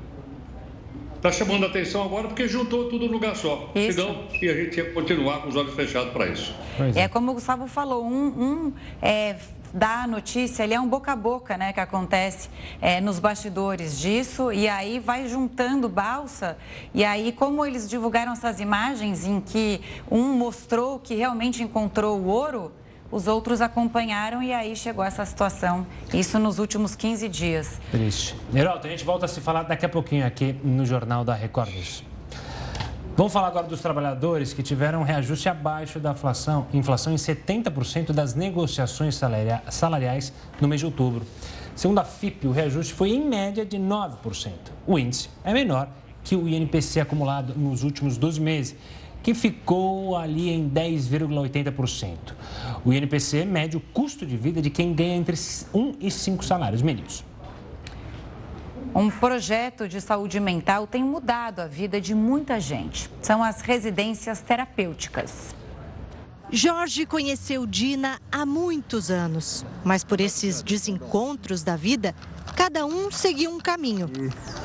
Está 1.16 1.32
chamando 1.32 1.66
a 1.66 1.68
atenção 1.68 2.04
agora 2.04 2.28
porque 2.28 2.48
juntou 2.48 2.90
tudo 2.90 3.06
num 3.06 3.12
lugar 3.12 3.36
só. 3.36 3.70
Isso. 3.76 4.02
Senão, 4.02 4.24
e 4.42 4.50
a 4.50 4.56
gente 4.56 4.78
ia 4.78 4.92
continuar 4.92 5.42
com 5.42 5.50
os 5.50 5.56
olhos 5.56 5.76
fechados 5.76 6.12
para 6.12 6.28
isso. 6.28 6.56
É. 6.96 7.02
é 7.02 7.08
como 7.08 7.32
o 7.32 7.34
Gustavo 7.36 7.68
falou, 7.68 8.04
um, 8.04 8.26
um 8.28 8.74
é, 9.00 9.36
dá 9.74 10.04
a 10.04 10.08
notícia, 10.08 10.64
ele 10.64 10.74
é 10.74 10.80
um 10.80 10.88
boca 10.88 11.12
a 11.12 11.16
boca, 11.16 11.58
né, 11.58 11.74
que 11.74 11.80
acontece 11.80 12.50
é, 12.82 13.00
nos 13.00 13.20
bastidores 13.20 14.00
disso, 14.00 14.52
e 14.52 14.68
aí 14.68 15.00
vai 15.00 15.28
juntando 15.28 15.88
balsa, 15.88 16.58
e 16.94 17.04
aí 17.04 17.32
como 17.32 17.66
eles 17.66 17.90
divulgaram 17.90 18.34
essas 18.34 18.60
imagens 18.60 19.26
em 19.26 19.40
que 19.40 19.82
um 20.10 20.34
mostrou 20.34 21.00
que 21.00 21.14
realmente 21.14 21.62
encontrou 21.64 22.20
o 22.20 22.26
ouro, 22.26 22.72
os 23.12 23.28
outros 23.28 23.60
acompanharam 23.62 24.42
e 24.42 24.54
aí 24.54 24.76
chegou 24.76 25.04
essa 25.04 25.26
situação. 25.26 25.86
Isso 26.14 26.40
nos 26.40 26.58
últimos 26.60 26.96
15 26.96 27.28
dias. 27.28 27.80
Triste. 27.92 28.36
Neraldo, 28.52 28.88
a 28.88 28.90
gente 28.90 29.04
volta 29.04 29.26
a 29.26 29.28
se 29.28 29.42
falar 29.42 29.64
daqui 29.64 29.86
a 29.86 29.90
pouquinho 29.90 30.26
aqui 30.26 30.54
no 30.64 30.86
Jornal 30.86 31.26
da 31.26 31.36
Record 31.36 31.70
News. 31.74 32.04
Vamos 33.18 33.34
falar 33.34 33.48
agora 33.48 33.68
dos 33.68 33.82
trabalhadores 33.82 34.54
que 34.54 34.64
tiveram 34.64 35.02
um 35.02 35.04
reajuste 35.04 35.50
abaixo 35.50 36.00
da 36.00 36.12
inflação, 36.12 36.66
inflação 36.74 37.12
em 37.12 37.18
70% 37.18 38.14
das 38.14 38.34
negociações 38.34 39.20
salariais 39.70 40.32
no 40.62 40.68
mês 40.68 40.80
de 40.80 40.86
outubro. 40.86 41.26
Segundo 41.76 42.00
a 42.00 42.06
FIP, 42.06 42.48
o 42.48 42.52
reajuste 42.52 42.94
foi 42.94 43.12
em 43.12 43.28
média 43.28 43.66
de 43.66 43.78
9%. 43.78 44.52
O 44.88 44.98
índice 44.98 45.30
é 45.44 45.54
menor 45.54 45.90
que 46.24 46.36
o 46.36 46.48
INPC 46.48 47.02
acumulado 47.02 47.54
nos 47.56 47.84
últimos 47.84 48.18
12 48.18 48.40
meses, 48.40 48.76
que 49.24 49.34
ficou 49.34 50.16
ali 50.16 50.50
em 50.50 50.70
10,80%. 50.70 52.18
O 52.84 52.92
INPC 52.92 53.46
mede 53.46 53.78
o 53.78 53.80
custo 53.80 54.26
de 54.26 54.36
vida 54.36 54.62
de 54.62 54.70
quem 54.70 54.94
ganha 54.94 55.16
entre 55.16 55.36
1 55.74 55.96
e 56.00 56.10
5 56.10 56.44
salários 56.44 56.82
mínimos. 56.82 57.24
Um 58.94 59.10
projeto 59.10 59.88
de 59.88 60.02
saúde 60.02 60.40
mental 60.40 60.86
tem 60.86 61.04
mudado 61.04 61.62
a 61.62 61.68
vida 61.68 62.02
de 62.02 62.14
muita 62.14 62.60
gente. 62.60 63.10
São 63.22 63.42
as 63.42 63.62
residências 63.62 64.42
terapêuticas. 64.42 65.56
Jorge 66.54 67.06
conheceu 67.06 67.66
Dina 67.66 68.20
há 68.30 68.46
muitos 68.46 69.10
anos, 69.10 69.66
mas 69.86 70.04
por 70.04 70.20
esses 70.20 70.62
desencontros 70.62 71.64
da 71.64 71.78
vida, 71.78 72.14
cada 72.58 72.86
um 72.86 73.10
seguiu 73.10 73.52
um 73.52 73.58
caminho. 73.58 74.10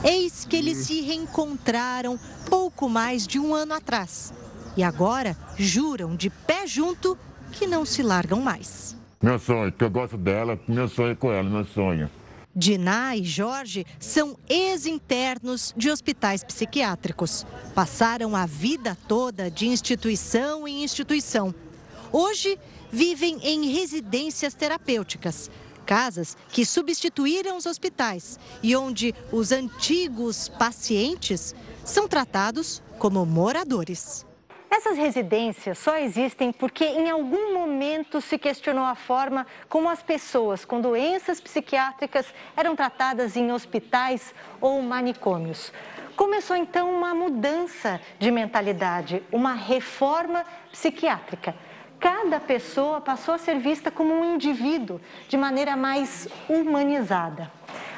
Eis 0.02 0.44
que 0.44 0.56
eles 0.56 0.78
se 0.78 1.00
reencontraram 1.02 2.18
pouco 2.50 2.88
mais 2.88 3.24
de 3.24 3.38
um 3.38 3.54
ano 3.54 3.74
atrás. 3.74 4.34
E 4.76 4.82
agora 4.82 5.36
juram 5.56 6.14
de 6.14 6.28
pé 6.28 6.66
junto 6.66 7.16
que 7.52 7.66
não 7.66 7.84
se 7.84 8.02
largam 8.02 8.40
mais. 8.40 8.96
Meu 9.22 9.38
sonho, 9.38 9.72
que 9.72 9.82
eu 9.82 9.90
gosto 9.90 10.16
dela, 10.16 10.60
meu 10.68 10.88
sonho 10.88 11.12
é 11.12 11.14
com 11.14 11.32
ela, 11.32 11.48
meu 11.48 11.64
sonho. 11.64 12.10
Diná 12.54 13.16
e 13.16 13.22
Jorge 13.22 13.86
são 13.98 14.36
ex-internos 14.48 15.74
de 15.76 15.90
hospitais 15.90 16.42
psiquiátricos. 16.42 17.46
Passaram 17.74 18.34
a 18.34 18.46
vida 18.46 18.96
toda 19.06 19.50
de 19.50 19.66
instituição 19.66 20.66
em 20.66 20.82
instituição. 20.82 21.54
Hoje 22.12 22.58
vivem 22.90 23.38
em 23.42 23.70
residências 23.70 24.54
terapêuticas, 24.54 25.50
casas 25.84 26.36
que 26.48 26.64
substituíram 26.64 27.56
os 27.56 27.66
hospitais 27.66 28.38
e 28.62 28.74
onde 28.74 29.14
os 29.30 29.52
antigos 29.52 30.48
pacientes 30.48 31.54
são 31.84 32.08
tratados 32.08 32.82
como 32.98 33.26
moradores. 33.26 34.24
Essas 34.70 34.98
residências 34.98 35.78
só 35.78 35.96
existem 35.96 36.52
porque 36.52 36.84
em 36.84 37.08
algum 37.08 37.54
momento 37.54 38.20
se 38.20 38.36
questionou 38.36 38.84
a 38.84 38.94
forma 38.94 39.46
como 39.68 39.88
as 39.88 40.02
pessoas 40.02 40.64
com 40.64 40.80
doenças 40.80 41.40
psiquiátricas 41.40 42.26
eram 42.56 42.74
tratadas 42.74 43.36
em 43.36 43.52
hospitais 43.52 44.34
ou 44.60 44.82
manicômios. 44.82 45.72
Começou 46.16 46.56
então 46.56 46.90
uma 46.90 47.14
mudança 47.14 48.00
de 48.18 48.30
mentalidade, 48.30 49.22
uma 49.30 49.52
reforma 49.52 50.44
psiquiátrica. 50.72 51.54
Cada 52.00 52.40
pessoa 52.40 53.00
passou 53.00 53.34
a 53.34 53.38
ser 53.38 53.58
vista 53.58 53.90
como 53.90 54.14
um 54.14 54.34
indivíduo 54.34 55.00
de 55.28 55.36
maneira 55.36 55.76
mais 55.76 56.28
humanizada. 56.48 57.50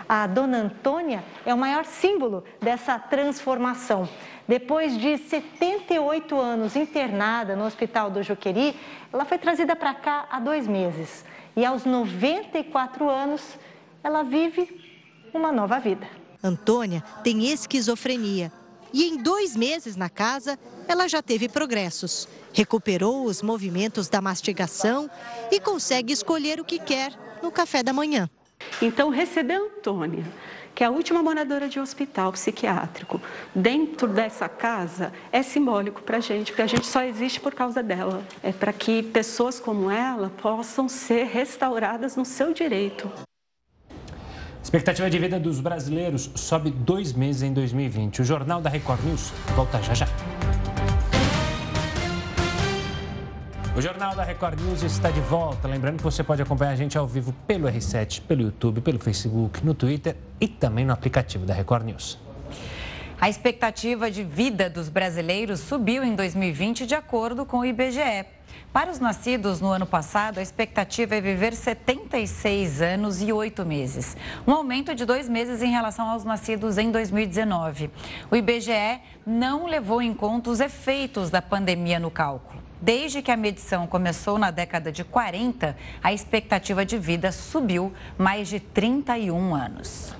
A 0.09 0.26
dona 0.26 0.59
Antônia 0.59 1.22
é 1.44 1.52
o 1.52 1.59
maior 1.59 1.85
símbolo 1.85 2.42
dessa 2.61 2.98
transformação. 2.98 4.09
Depois 4.48 4.96
de 4.98 5.18
78 5.18 6.34
anos 6.40 6.74
internada 6.74 7.54
no 7.54 7.66
Hospital 7.66 8.11
do 8.11 8.22
Juqueri, 8.22 8.74
ela 9.12 9.26
foi 9.26 9.37
trazida 9.37 9.76
para 9.76 9.92
cá 9.92 10.26
há 10.30 10.40
dois 10.40 10.66
meses. 10.66 11.22
E 11.54 11.66
aos 11.66 11.84
94 11.84 13.11
anos, 13.11 13.42
ela 14.02 14.22
vive 14.22 14.80
uma 15.34 15.52
nova 15.52 15.78
vida. 15.78 16.08
Antônia 16.42 17.04
tem 17.22 17.52
esquizofrenia 17.52 18.50
e 18.90 19.04
em 19.04 19.18
dois 19.18 19.54
meses 19.54 19.96
na 19.96 20.08
casa, 20.08 20.58
ela 20.87 21.06
já 21.06 21.20
teve 21.20 21.46
progressos. 21.46 22.26
Recuperou 22.54 23.24
os 23.24 23.42
movimentos 23.42 24.08
da 24.08 24.22
mastigação 24.22 25.11
e 25.52 25.61
consegue 25.61 26.11
escolher 26.11 26.58
o 26.58 26.64
que 26.64 26.78
quer 26.78 27.12
no 27.42 27.52
café 27.52 27.82
da 27.82 27.92
manhã. 27.92 28.30
Então, 28.80 29.11
receber 29.11 29.54
a 29.54 29.61
Antônia 29.61 30.24
que 30.78 30.84
é 30.84 30.86
a 30.86 30.90
última 30.90 31.20
moradora 31.24 31.68
de 31.68 31.80
hospital 31.80 32.30
psiquiátrico, 32.30 33.20
dentro 33.52 34.06
dessa 34.06 34.48
casa, 34.48 35.12
é 35.32 35.42
simbólico 35.42 36.02
para 36.02 36.18
a 36.18 36.20
gente, 36.20 36.52
porque 36.52 36.62
a 36.62 36.68
gente 36.68 36.86
só 36.86 37.02
existe 37.02 37.40
por 37.40 37.52
causa 37.52 37.82
dela. 37.82 38.22
É 38.44 38.52
para 38.52 38.72
que 38.72 39.02
pessoas 39.02 39.58
como 39.58 39.90
ela 39.90 40.30
possam 40.40 40.88
ser 40.88 41.24
restauradas 41.24 42.14
no 42.14 42.24
seu 42.24 42.54
direito. 42.54 43.10
Expectativa 44.62 45.10
de 45.10 45.18
vida 45.18 45.40
dos 45.40 45.58
brasileiros 45.58 46.30
sobe 46.36 46.70
dois 46.70 47.12
meses 47.12 47.42
em 47.42 47.52
2020. 47.52 48.22
O 48.22 48.24
Jornal 48.24 48.60
da 48.60 48.70
Record 48.70 49.02
News 49.04 49.32
volta 49.56 49.82
já 49.82 49.94
já. 49.94 50.06
O 53.78 53.80
Jornal 53.80 54.12
da 54.16 54.24
Record 54.24 54.60
News 54.60 54.82
está 54.82 55.08
de 55.08 55.20
volta. 55.20 55.68
Lembrando 55.68 55.98
que 55.98 56.02
você 56.02 56.24
pode 56.24 56.42
acompanhar 56.42 56.72
a 56.72 56.74
gente 56.74 56.98
ao 56.98 57.06
vivo 57.06 57.32
pelo 57.46 57.68
R7, 57.68 58.22
pelo 58.22 58.42
YouTube, 58.42 58.80
pelo 58.80 58.98
Facebook, 58.98 59.64
no 59.64 59.72
Twitter 59.72 60.16
e 60.40 60.48
também 60.48 60.84
no 60.84 60.92
aplicativo 60.92 61.46
da 61.46 61.54
Record 61.54 61.84
News. 61.84 62.18
A 63.20 63.28
expectativa 63.28 64.10
de 64.10 64.24
vida 64.24 64.68
dos 64.68 64.88
brasileiros 64.88 65.60
subiu 65.60 66.02
em 66.02 66.16
2020 66.16 66.86
de 66.86 66.96
acordo 66.96 67.46
com 67.46 67.58
o 67.58 67.64
IBGE. 67.64 68.26
Para 68.72 68.90
os 68.90 68.98
nascidos 68.98 69.60
no 69.60 69.68
ano 69.68 69.86
passado, 69.86 70.38
a 70.38 70.42
expectativa 70.42 71.14
é 71.14 71.20
viver 71.20 71.54
76 71.54 72.82
anos 72.82 73.22
e 73.22 73.32
8 73.32 73.64
meses, 73.64 74.16
um 74.44 74.52
aumento 74.54 74.92
de 74.92 75.04
dois 75.04 75.28
meses 75.28 75.62
em 75.62 75.70
relação 75.70 76.10
aos 76.10 76.24
nascidos 76.24 76.78
em 76.78 76.90
2019. 76.90 77.92
O 78.28 78.34
IBGE 78.34 79.00
não 79.24 79.66
levou 79.66 80.02
em 80.02 80.12
conta 80.12 80.50
os 80.50 80.58
efeitos 80.58 81.30
da 81.30 81.40
pandemia 81.40 82.00
no 82.00 82.10
cálculo. 82.10 82.66
Desde 82.80 83.22
que 83.22 83.30
a 83.30 83.36
medição 83.36 83.86
começou 83.86 84.38
na 84.38 84.50
década 84.50 84.92
de 84.92 85.02
40, 85.02 85.76
a 86.02 86.12
expectativa 86.12 86.84
de 86.84 86.96
vida 86.96 87.32
subiu 87.32 87.92
mais 88.16 88.48
de 88.48 88.60
31 88.60 89.54
anos. 89.54 90.14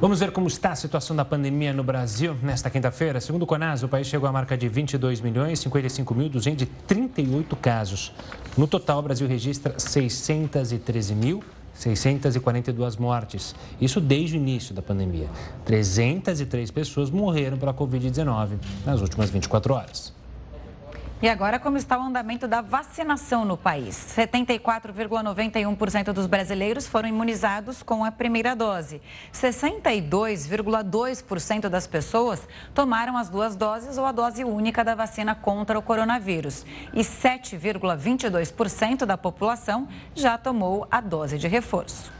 Vamos 0.00 0.20
ver 0.20 0.30
como 0.30 0.46
está 0.46 0.70
a 0.70 0.76
situação 0.76 1.14
da 1.14 1.24
pandemia 1.24 1.72
no 1.72 1.82
Brasil 1.82 2.36
nesta 2.42 2.70
quinta-feira. 2.70 3.20
Segundo 3.20 3.42
o 3.42 3.46
CONAS, 3.46 3.82
o 3.82 3.88
país 3.88 4.06
chegou 4.06 4.28
à 4.28 4.32
marca 4.32 4.56
de 4.56 4.68
22 4.68 5.20
milhões 5.20 5.58
55 5.58 6.14
mil 6.14 6.28
238 6.28 7.56
casos. 7.56 8.14
No 8.56 8.66
total, 8.66 9.00
o 9.00 9.02
Brasil 9.02 9.26
registra 9.26 9.78
613 9.78 11.14
mil 11.14 11.42
642 11.74 12.96
mortes. 12.96 13.54
Isso 13.80 14.00
desde 14.00 14.36
o 14.36 14.38
início 14.38 14.74
da 14.74 14.82
pandemia. 14.82 15.28
303 15.64 16.70
pessoas 16.70 17.10
morreram 17.10 17.56
pela 17.56 17.74
Covid-19 17.74 18.50
nas 18.86 19.00
últimas 19.00 19.30
24 19.30 19.74
horas. 19.74 20.17
E 21.20 21.28
agora, 21.28 21.58
como 21.58 21.76
está 21.76 21.98
o 21.98 22.02
andamento 22.02 22.46
da 22.46 22.60
vacinação 22.60 23.44
no 23.44 23.56
país? 23.56 24.14
74,91% 24.16 26.12
dos 26.12 26.28
brasileiros 26.28 26.86
foram 26.86 27.08
imunizados 27.08 27.82
com 27.82 28.04
a 28.04 28.12
primeira 28.12 28.54
dose. 28.54 29.02
62,2% 29.32 31.68
das 31.68 31.88
pessoas 31.88 32.46
tomaram 32.72 33.16
as 33.16 33.28
duas 33.28 33.56
doses 33.56 33.98
ou 33.98 34.06
a 34.06 34.12
dose 34.12 34.44
única 34.44 34.84
da 34.84 34.94
vacina 34.94 35.34
contra 35.34 35.76
o 35.76 35.82
coronavírus. 35.82 36.64
E 36.94 37.00
7,22% 37.00 39.04
da 39.04 39.18
população 39.18 39.88
já 40.14 40.38
tomou 40.38 40.86
a 40.88 41.00
dose 41.00 41.36
de 41.36 41.48
reforço. 41.48 42.17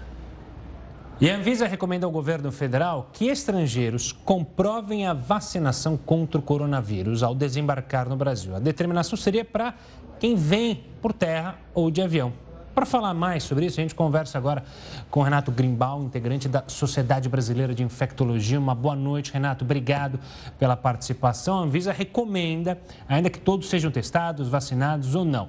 E 1.21 1.29
a 1.29 1.37
Anvisa 1.37 1.67
recomenda 1.67 2.07
ao 2.07 2.13
governo 2.13 2.53
federal 2.53 3.11
que 3.13 3.27
estrangeiros 3.27 4.13
comprovem 4.13 5.05
a 5.05 5.13
vacinação 5.13 5.97
contra 5.97 6.39
o 6.39 6.43
coronavírus 6.43 7.25
ao 7.25 7.35
desembarcar 7.35 8.09
no 8.09 8.15
Brasil. 8.15 8.55
A 8.55 8.61
determinação 8.61 9.17
seria 9.17 9.45
para 9.45 9.75
quem 10.21 10.37
vem 10.37 10.85
por 11.03 11.13
terra 11.13 11.59
ou 11.75 11.91
de 11.91 12.01
avião. 12.01 12.33
Para 12.73 12.87
falar 12.87 13.13
mais 13.15 13.43
sobre 13.43 13.67
isso, 13.67 13.81
a 13.81 13.83
gente 13.83 13.97
conversa 13.97 14.39
agora 14.39 14.63
com 15.11 15.21
Renato 15.21 15.51
Grimbal, 15.51 16.01
integrante 16.05 16.49
da 16.49 16.63
Sociedade 16.69 17.29
Brasileira 17.29 17.75
de 17.75 17.83
Infectologia. 17.83 18.57
Uma 18.57 18.77
boa 18.77 18.95
noite, 18.95 19.33
Renato. 19.33 19.65
Obrigado 19.65 20.21
pela 20.57 20.77
participação. 20.77 21.59
A 21.59 21.63
Anvisa 21.63 21.91
recomenda, 21.91 22.79
ainda 23.09 23.29
que 23.29 23.41
todos 23.41 23.69
sejam 23.69 23.91
testados, 23.91 24.49
vacinados 24.49 25.17
ou 25.17 25.25
não. 25.25 25.49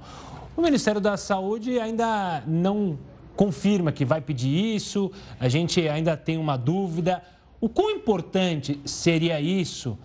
O 0.56 0.62
Ministério 0.62 1.00
da 1.00 1.16
Saúde 1.16 1.78
ainda 1.78 2.42
não 2.44 2.98
confirma 3.40 3.90
que 3.90 4.04
vai 4.04 4.20
pedir 4.20 4.50
isso, 4.76 5.10
a 5.40 5.48
gente 5.48 5.88
ainda 5.88 6.14
tem 6.14 6.36
uma 6.36 6.58
dúvida. 6.58 7.22
O 7.58 7.70
quão 7.70 7.90
importante 7.90 8.78
seria 8.84 9.40
isso 9.40 9.98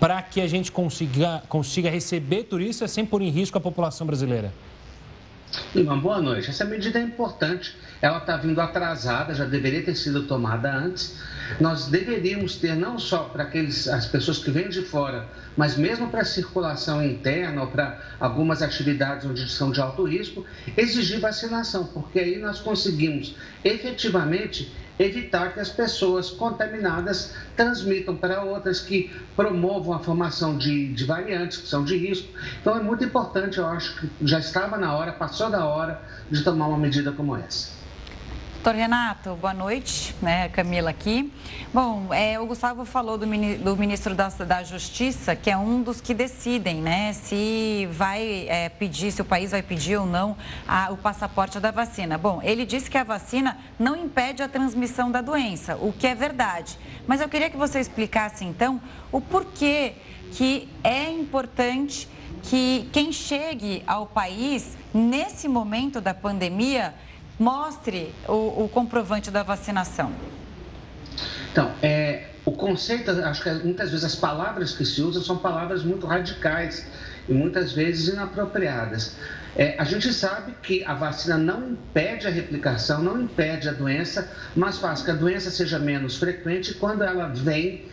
para 0.00 0.20
que 0.20 0.40
a 0.40 0.48
gente 0.48 0.72
consiga, 0.72 1.44
consiga 1.48 1.88
receber 1.88 2.42
turistas 2.42 2.90
sem 2.90 3.06
pôr 3.06 3.22
em 3.22 3.28
risco 3.28 3.56
a 3.56 3.60
população 3.60 4.04
brasileira? 4.04 4.52
Uma 5.76 5.96
boa 5.96 6.20
noite. 6.20 6.50
Essa 6.50 6.64
medida 6.64 6.98
é 6.98 7.02
importante. 7.02 7.76
Ela 8.04 8.18
está 8.18 8.36
vindo 8.36 8.60
atrasada, 8.60 9.32
já 9.32 9.46
deveria 9.46 9.82
ter 9.82 9.94
sido 9.94 10.24
tomada 10.24 10.70
antes. 10.70 11.16
Nós 11.58 11.86
deveríamos 11.86 12.56
ter 12.56 12.76
não 12.76 12.98
só 12.98 13.20
para 13.24 13.44
aqueles 13.44 13.88
as 13.88 14.04
pessoas 14.04 14.36
que 14.36 14.50
vêm 14.50 14.68
de 14.68 14.82
fora 14.82 15.26
mas 15.56 15.76
mesmo 15.76 16.08
para 16.08 16.22
a 16.22 16.24
circulação 16.24 17.04
interna 17.04 17.62
ou 17.62 17.68
para 17.68 17.98
algumas 18.18 18.62
atividades 18.62 19.24
onde 19.24 19.48
são 19.48 19.70
de 19.70 19.80
alto 19.80 20.04
risco, 20.04 20.44
exigir 20.76 21.20
vacinação, 21.20 21.84
porque 21.86 22.18
aí 22.18 22.38
nós 22.38 22.60
conseguimos 22.60 23.36
efetivamente 23.62 24.74
evitar 24.98 25.52
que 25.52 25.60
as 25.60 25.68
pessoas 25.68 26.30
contaminadas 26.30 27.34
transmitam 27.56 28.16
para 28.16 28.42
outras 28.42 28.80
que 28.80 29.12
promovam 29.34 29.92
a 29.92 29.98
formação 29.98 30.56
de, 30.56 30.92
de, 30.92 31.04
variantes 31.04 31.58
que 31.58 31.66
são 31.66 31.84
de 31.84 31.96
risco. 31.96 32.28
Então 32.60 32.76
é 32.76 32.82
muito 32.82 33.04
importante, 33.04 33.58
eu 33.58 33.66
acho 33.66 34.00
que 34.00 34.08
já 34.22 34.38
estava 34.38 34.76
na 34.76 34.94
hora, 34.94 35.12
passou 35.12 35.50
da 35.50 35.64
hora 35.64 36.00
de 36.30 36.42
tomar 36.42 36.68
uma 36.68 36.78
medida 36.78 37.10
como 37.10 37.36
essa. 37.36 37.83
Doutor 38.64 38.78
Renato, 38.78 39.36
boa 39.36 39.52
noite, 39.52 40.16
né? 40.22 40.48
Camila 40.48 40.88
aqui. 40.88 41.30
Bom, 41.70 42.08
é, 42.14 42.40
o 42.40 42.46
Gustavo 42.46 42.86
falou 42.86 43.18
do, 43.18 43.26
do 43.26 43.76
ministro 43.76 44.14
da, 44.14 44.28
da, 44.28 44.62
Justiça, 44.62 45.36
que 45.36 45.50
é 45.50 45.56
um 45.58 45.82
dos 45.82 46.00
que 46.00 46.14
decidem, 46.14 46.80
né? 46.80 47.12
Se 47.12 47.86
vai 47.92 48.48
é, 48.48 48.70
pedir, 48.70 49.12
se 49.12 49.20
o 49.20 49.24
país 49.24 49.50
vai 49.50 49.60
pedir 49.60 49.98
ou 49.98 50.06
não 50.06 50.34
a, 50.66 50.90
o 50.90 50.96
passaporte 50.96 51.60
da 51.60 51.70
vacina. 51.70 52.16
Bom, 52.16 52.40
ele 52.42 52.64
disse 52.64 52.90
que 52.90 52.96
a 52.96 53.04
vacina 53.04 53.58
não 53.78 53.94
impede 53.94 54.42
a 54.42 54.48
transmissão 54.48 55.10
da 55.10 55.20
doença, 55.20 55.76
o 55.76 55.92
que 55.92 56.06
é 56.06 56.14
verdade. 56.14 56.78
Mas 57.06 57.20
eu 57.20 57.28
queria 57.28 57.50
que 57.50 57.58
você 57.58 57.80
explicasse, 57.80 58.46
então, 58.46 58.80
o 59.12 59.20
porquê 59.20 59.92
que 60.32 60.70
é 60.82 61.10
importante 61.10 62.08
que 62.44 62.88
quem 62.94 63.12
chegue 63.12 63.82
ao 63.86 64.06
país 64.06 64.78
nesse 64.94 65.48
momento 65.48 66.00
da 66.00 66.14
pandemia 66.14 66.94
mostre 67.38 68.14
o, 68.28 68.64
o 68.64 68.68
comprovante 68.68 69.30
da 69.30 69.42
vacinação? 69.42 70.12
Então, 71.52 71.72
é, 71.82 72.28
o 72.44 72.52
conceito, 72.52 73.10
acho 73.10 73.42
que 73.42 73.50
muitas 73.64 73.90
vezes 73.90 74.04
as 74.04 74.14
palavras 74.14 74.72
que 74.72 74.84
se 74.84 75.00
usam 75.00 75.22
são 75.22 75.38
palavras 75.38 75.82
muito 75.82 76.06
radicais 76.06 76.86
e 77.28 77.32
muitas 77.32 77.72
vezes 77.72 78.08
inapropriadas. 78.08 79.16
É, 79.56 79.76
a 79.78 79.84
gente 79.84 80.12
sabe 80.12 80.52
que 80.62 80.84
a 80.84 80.94
vacina 80.94 81.38
não 81.38 81.70
impede 81.70 82.26
a 82.26 82.30
replicação, 82.30 83.00
não 83.02 83.22
impede 83.22 83.68
a 83.68 83.72
doença, 83.72 84.28
mas 84.54 84.78
faz 84.78 85.02
que 85.02 85.10
a 85.10 85.14
doença 85.14 85.50
seja 85.50 85.78
menos 85.78 86.16
frequente 86.16 86.74
quando 86.74 87.04
ela 87.04 87.28
vem 87.28 87.84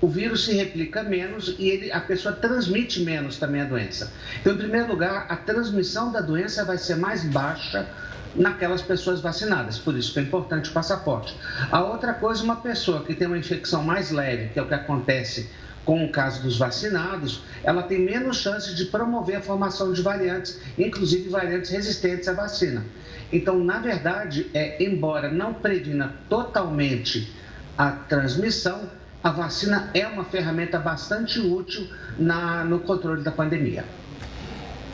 o 0.00 0.08
vírus 0.08 0.44
se 0.44 0.52
replica 0.52 1.02
menos 1.02 1.56
e 1.58 1.68
ele, 1.68 1.92
a 1.92 2.00
pessoa 2.00 2.34
transmite 2.34 3.00
menos 3.00 3.38
também 3.38 3.62
a 3.62 3.64
doença. 3.64 4.12
Então, 4.40 4.52
em 4.52 4.58
primeiro 4.58 4.88
lugar, 4.88 5.26
a 5.30 5.36
transmissão 5.36 6.12
da 6.12 6.20
doença 6.20 6.62
vai 6.62 6.76
ser 6.76 6.96
mais 6.96 7.24
baixa 7.24 7.86
naquelas 8.34 8.82
pessoas 8.82 9.20
vacinadas, 9.20 9.78
por 9.78 9.96
isso 9.96 10.12
que 10.12 10.18
é 10.18 10.22
importante 10.22 10.70
o 10.70 10.72
passaporte. 10.72 11.36
A 11.70 11.82
outra 11.82 12.12
coisa, 12.14 12.42
uma 12.42 12.56
pessoa 12.56 13.04
que 13.04 13.14
tem 13.14 13.26
uma 13.26 13.38
infecção 13.38 13.82
mais 13.82 14.10
leve, 14.10 14.48
que 14.48 14.58
é 14.58 14.62
o 14.62 14.66
que 14.66 14.74
acontece 14.74 15.50
com 15.84 16.04
o 16.04 16.08
caso 16.10 16.42
dos 16.42 16.58
vacinados, 16.58 17.42
ela 17.62 17.82
tem 17.82 18.00
menos 18.00 18.38
chance 18.38 18.74
de 18.74 18.86
promover 18.86 19.36
a 19.36 19.42
formação 19.42 19.92
de 19.92 20.00
variantes, 20.00 20.58
inclusive 20.78 21.28
variantes 21.28 21.70
resistentes 21.70 22.26
à 22.26 22.32
vacina. 22.32 22.84
Então, 23.32 23.62
na 23.62 23.78
verdade, 23.78 24.50
é, 24.54 24.82
embora 24.82 25.30
não 25.30 25.52
previna 25.52 26.14
totalmente 26.28 27.32
a 27.76 27.90
transmissão, 27.90 28.88
a 29.22 29.30
vacina 29.30 29.90
é 29.94 30.06
uma 30.06 30.24
ferramenta 30.24 30.78
bastante 30.78 31.40
útil 31.40 31.88
na, 32.18 32.64
no 32.64 32.80
controle 32.80 33.22
da 33.22 33.32
pandemia. 33.32 33.84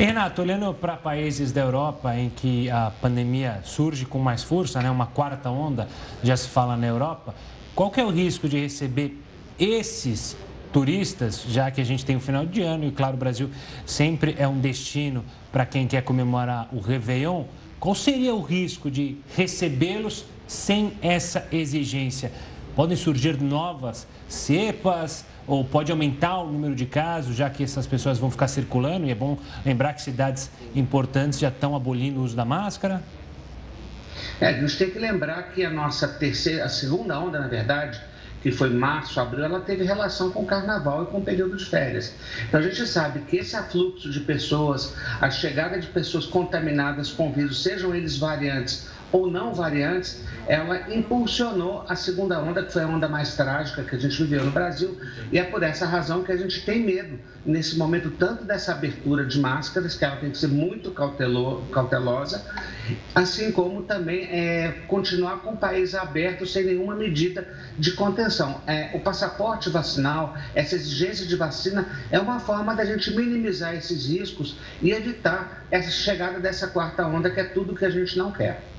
E 0.00 0.02
Renato, 0.02 0.40
olhando 0.40 0.72
para 0.72 0.96
países 0.96 1.52
da 1.52 1.60
Europa 1.60 2.16
em 2.16 2.30
que 2.30 2.70
a 2.70 2.90
pandemia 3.02 3.60
surge 3.64 4.06
com 4.06 4.18
mais 4.18 4.42
força, 4.42 4.80
né, 4.80 4.90
uma 4.90 5.04
quarta 5.04 5.50
onda, 5.50 5.86
já 6.24 6.34
se 6.38 6.48
fala 6.48 6.74
na 6.74 6.86
Europa, 6.86 7.34
qual 7.74 7.90
que 7.90 8.00
é 8.00 8.04
o 8.06 8.08
risco 8.08 8.48
de 8.48 8.58
receber 8.58 9.22
esses 9.58 10.38
turistas, 10.72 11.44
já 11.46 11.70
que 11.70 11.82
a 11.82 11.84
gente 11.84 12.02
tem 12.02 12.16
o 12.16 12.20
final 12.20 12.46
de 12.46 12.62
ano 12.62 12.86
e, 12.86 12.90
claro, 12.90 13.12
o 13.12 13.18
Brasil 13.18 13.50
sempre 13.84 14.34
é 14.38 14.48
um 14.48 14.58
destino 14.58 15.22
para 15.52 15.66
quem 15.66 15.86
quer 15.86 16.02
comemorar 16.02 16.70
o 16.72 16.80
Réveillon, 16.80 17.44
qual 17.78 17.94
seria 17.94 18.34
o 18.34 18.40
risco 18.40 18.90
de 18.90 19.18
recebê-los 19.36 20.24
sem 20.46 20.94
essa 21.02 21.46
exigência? 21.52 22.32
Podem 22.74 22.96
surgir 22.96 23.38
novas 23.38 24.06
cepas 24.26 25.26
ou 25.50 25.64
pode 25.64 25.90
aumentar 25.90 26.38
o 26.38 26.52
número 26.52 26.76
de 26.76 26.86
casos, 26.86 27.34
já 27.34 27.50
que 27.50 27.64
essas 27.64 27.84
pessoas 27.84 28.18
vão 28.18 28.30
ficar 28.30 28.46
circulando? 28.46 29.04
E 29.06 29.10
é 29.10 29.14
bom 29.16 29.36
lembrar 29.66 29.94
que 29.94 30.00
cidades 30.00 30.48
importantes 30.76 31.40
já 31.40 31.48
estão 31.48 31.74
abolindo 31.74 32.20
o 32.20 32.22
uso 32.22 32.36
da 32.36 32.44
máscara. 32.44 33.02
É, 34.40 34.46
a 34.46 34.52
gente 34.52 34.78
tem 34.78 34.90
que 34.90 34.98
lembrar 35.00 35.50
que 35.50 35.64
a 35.64 35.70
nossa 35.70 36.06
terceira, 36.06 36.64
a 36.64 36.68
segunda 36.68 37.18
onda, 37.18 37.40
na 37.40 37.48
verdade, 37.48 38.00
que 38.40 38.52
foi 38.52 38.70
março, 38.70 39.18
abril, 39.18 39.44
ela 39.44 39.58
teve 39.58 39.82
relação 39.82 40.30
com 40.30 40.42
o 40.42 40.46
carnaval 40.46 41.02
e 41.02 41.06
com 41.06 41.18
o 41.18 41.22
período 41.22 41.56
de 41.56 41.64
férias. 41.64 42.14
Então 42.46 42.60
a 42.60 42.62
gente 42.62 42.86
sabe 42.86 43.18
que 43.22 43.38
esse 43.38 43.56
afluxo 43.56 44.08
de 44.08 44.20
pessoas, 44.20 44.94
a 45.20 45.28
chegada 45.30 45.80
de 45.80 45.88
pessoas 45.88 46.26
contaminadas 46.26 47.10
com 47.10 47.32
vírus, 47.32 47.60
sejam 47.60 47.92
eles 47.92 48.16
variantes 48.16 48.88
ou 49.12 49.30
não 49.30 49.52
variantes, 49.52 50.22
ela 50.46 50.92
impulsionou 50.94 51.84
a 51.88 51.94
segunda 51.94 52.40
onda, 52.40 52.62
que 52.62 52.72
foi 52.72 52.82
a 52.82 52.86
onda 52.86 53.08
mais 53.08 53.36
trágica 53.36 53.82
que 53.82 53.96
a 53.96 53.98
gente 53.98 54.16
viveu 54.22 54.44
no 54.44 54.50
Brasil, 54.50 54.96
e 55.30 55.38
é 55.38 55.44
por 55.44 55.62
essa 55.62 55.86
razão 55.86 56.22
que 56.22 56.32
a 56.32 56.36
gente 56.36 56.64
tem 56.64 56.80
medo, 56.80 57.18
nesse 57.44 57.76
momento, 57.78 58.10
tanto 58.10 58.44
dessa 58.44 58.72
abertura 58.72 59.24
de 59.24 59.38
máscaras, 59.38 59.94
que 59.94 60.04
ela 60.04 60.16
tem 60.16 60.30
que 60.30 60.38
ser 60.38 60.48
muito 60.48 60.90
cautelo, 60.90 61.62
cautelosa, 61.72 62.44
assim 63.14 63.50
como 63.52 63.82
também 63.82 64.24
é, 64.24 64.82
continuar 64.86 65.40
com 65.40 65.52
o 65.52 65.56
país 65.56 65.94
aberto 65.94 66.46
sem 66.46 66.64
nenhuma 66.64 66.94
medida 66.94 67.48
de 67.78 67.92
contenção. 67.92 68.60
É, 68.66 68.90
o 68.94 69.00
passaporte 69.00 69.70
vacinal, 69.70 70.36
essa 70.54 70.74
exigência 70.74 71.26
de 71.26 71.36
vacina, 71.36 71.86
é 72.10 72.18
uma 72.18 72.40
forma 72.40 72.74
da 72.74 72.84
gente 72.84 73.10
minimizar 73.14 73.74
esses 73.74 74.06
riscos 74.06 74.56
e 74.82 74.90
evitar 74.90 75.64
essa 75.70 75.90
chegada 75.90 76.38
dessa 76.38 76.66
quarta 76.66 77.06
onda, 77.06 77.30
que 77.30 77.40
é 77.40 77.44
tudo 77.44 77.74
que 77.74 77.84
a 77.84 77.90
gente 77.90 78.18
não 78.18 78.32
quer. 78.32 78.69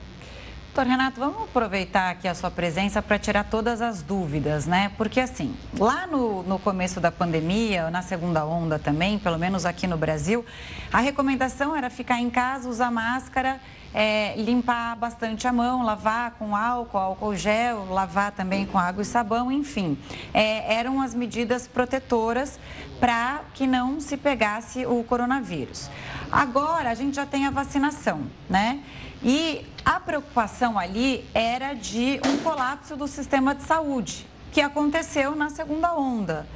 Doutor 0.74 0.90
Renato, 0.90 1.20
vamos 1.20 1.44
aproveitar 1.44 2.12
aqui 2.12 2.30
a 2.30 2.34
sua 2.34 2.50
presença 2.50 3.02
para 3.02 3.20
tirar 3.20 3.44
todas 3.44 3.82
as 3.82 4.02
dúvidas, 4.02 4.66
né? 4.66 4.90
Porque 4.98 5.20
assim, 5.20 5.54
lá 5.78 6.08
no, 6.08 6.44
no 6.44 6.58
começo 6.58 7.02
da 7.02 7.12
pandemia, 7.12 7.92
na 7.92 8.02
segunda 8.02 8.46
onda 8.46 8.80
também, 8.80 9.20
pelo 9.20 9.38
menos 9.38 9.66
aqui 9.66 9.86
no 9.86 9.98
Brasil, 9.98 10.46
a 10.90 11.02
recomendação 11.02 11.76
era 11.76 11.90
ficar 11.90 12.22
em 12.22 12.30
casa, 12.30 12.70
usar 12.70 12.90
máscara, 12.90 13.60
é, 13.94 14.34
limpar 14.38 14.96
bastante 14.96 15.46
a 15.46 15.52
mão, 15.52 15.84
lavar 15.84 16.36
com 16.40 16.56
álcool, 16.56 16.98
álcool 16.98 17.36
gel, 17.36 17.88
lavar 17.90 18.32
também 18.32 18.66
com 18.66 18.80
água 18.80 19.02
e 19.02 19.06
sabão, 19.06 19.52
enfim. 19.52 19.98
É, 20.34 20.74
eram 20.74 21.02
as 21.02 21.14
medidas 21.14 21.68
protetoras 21.68 22.58
para 22.98 23.42
que 23.54 23.68
não 23.68 24.00
se 24.00 24.16
pegasse 24.16 24.86
o 24.86 25.04
coronavírus. 25.04 25.90
Agora 26.32 26.92
a 26.92 26.94
gente 26.94 27.16
já 27.18 27.26
tem 27.26 27.46
a 27.46 27.50
vacinação, 27.50 28.22
né? 28.50 28.80
E 29.24 29.66
a 29.84 30.00
preocupação 30.00 30.78
ali 30.78 31.26
era 31.34 31.74
de 31.74 32.20
um 32.26 32.38
colapso 32.38 32.96
do 32.96 33.08
sistema 33.08 33.56
de 33.56 33.64
saúde, 33.64 34.28
que 34.52 34.62
aconteceu 34.62 35.36
na 35.36 35.50
segunda 35.50 35.94
onda. 35.94 36.48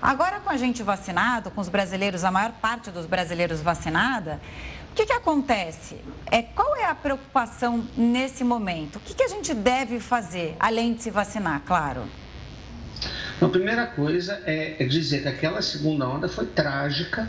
Agora, 0.00 0.40
com 0.40 0.50
a 0.50 0.56
gente 0.56 0.82
vacinado, 0.82 1.50
com 1.50 1.60
os 1.60 1.68
brasileiros, 1.68 2.24
a 2.24 2.30
maior 2.30 2.52
parte 2.52 2.90
dos 2.90 3.06
brasileiros 3.06 3.62
vacinada, 3.62 4.40
o 4.90 4.94
que, 4.94 5.06
que 5.06 5.12
acontece? 5.12 5.98
É, 6.30 6.42
qual 6.42 6.76
é 6.76 6.84
a 6.84 6.94
preocupação 6.94 7.86
nesse 7.96 8.44
momento? 8.44 8.96
O 8.96 9.00
que, 9.00 9.14
que 9.14 9.22
a 9.22 9.28
gente 9.28 9.52
deve 9.54 9.98
fazer, 9.98 10.56
além 10.60 10.94
de 10.94 11.02
se 11.02 11.10
vacinar, 11.10 11.62
claro? 11.66 12.04
Então, 13.36 13.48
a 13.48 13.50
primeira 13.50 13.86
coisa 13.86 14.40
é, 14.46 14.76
é 14.78 14.86
dizer 14.86 15.22
que 15.22 15.28
aquela 15.28 15.60
segunda 15.60 16.08
onda 16.08 16.28
foi 16.28 16.46
trágica, 16.46 17.28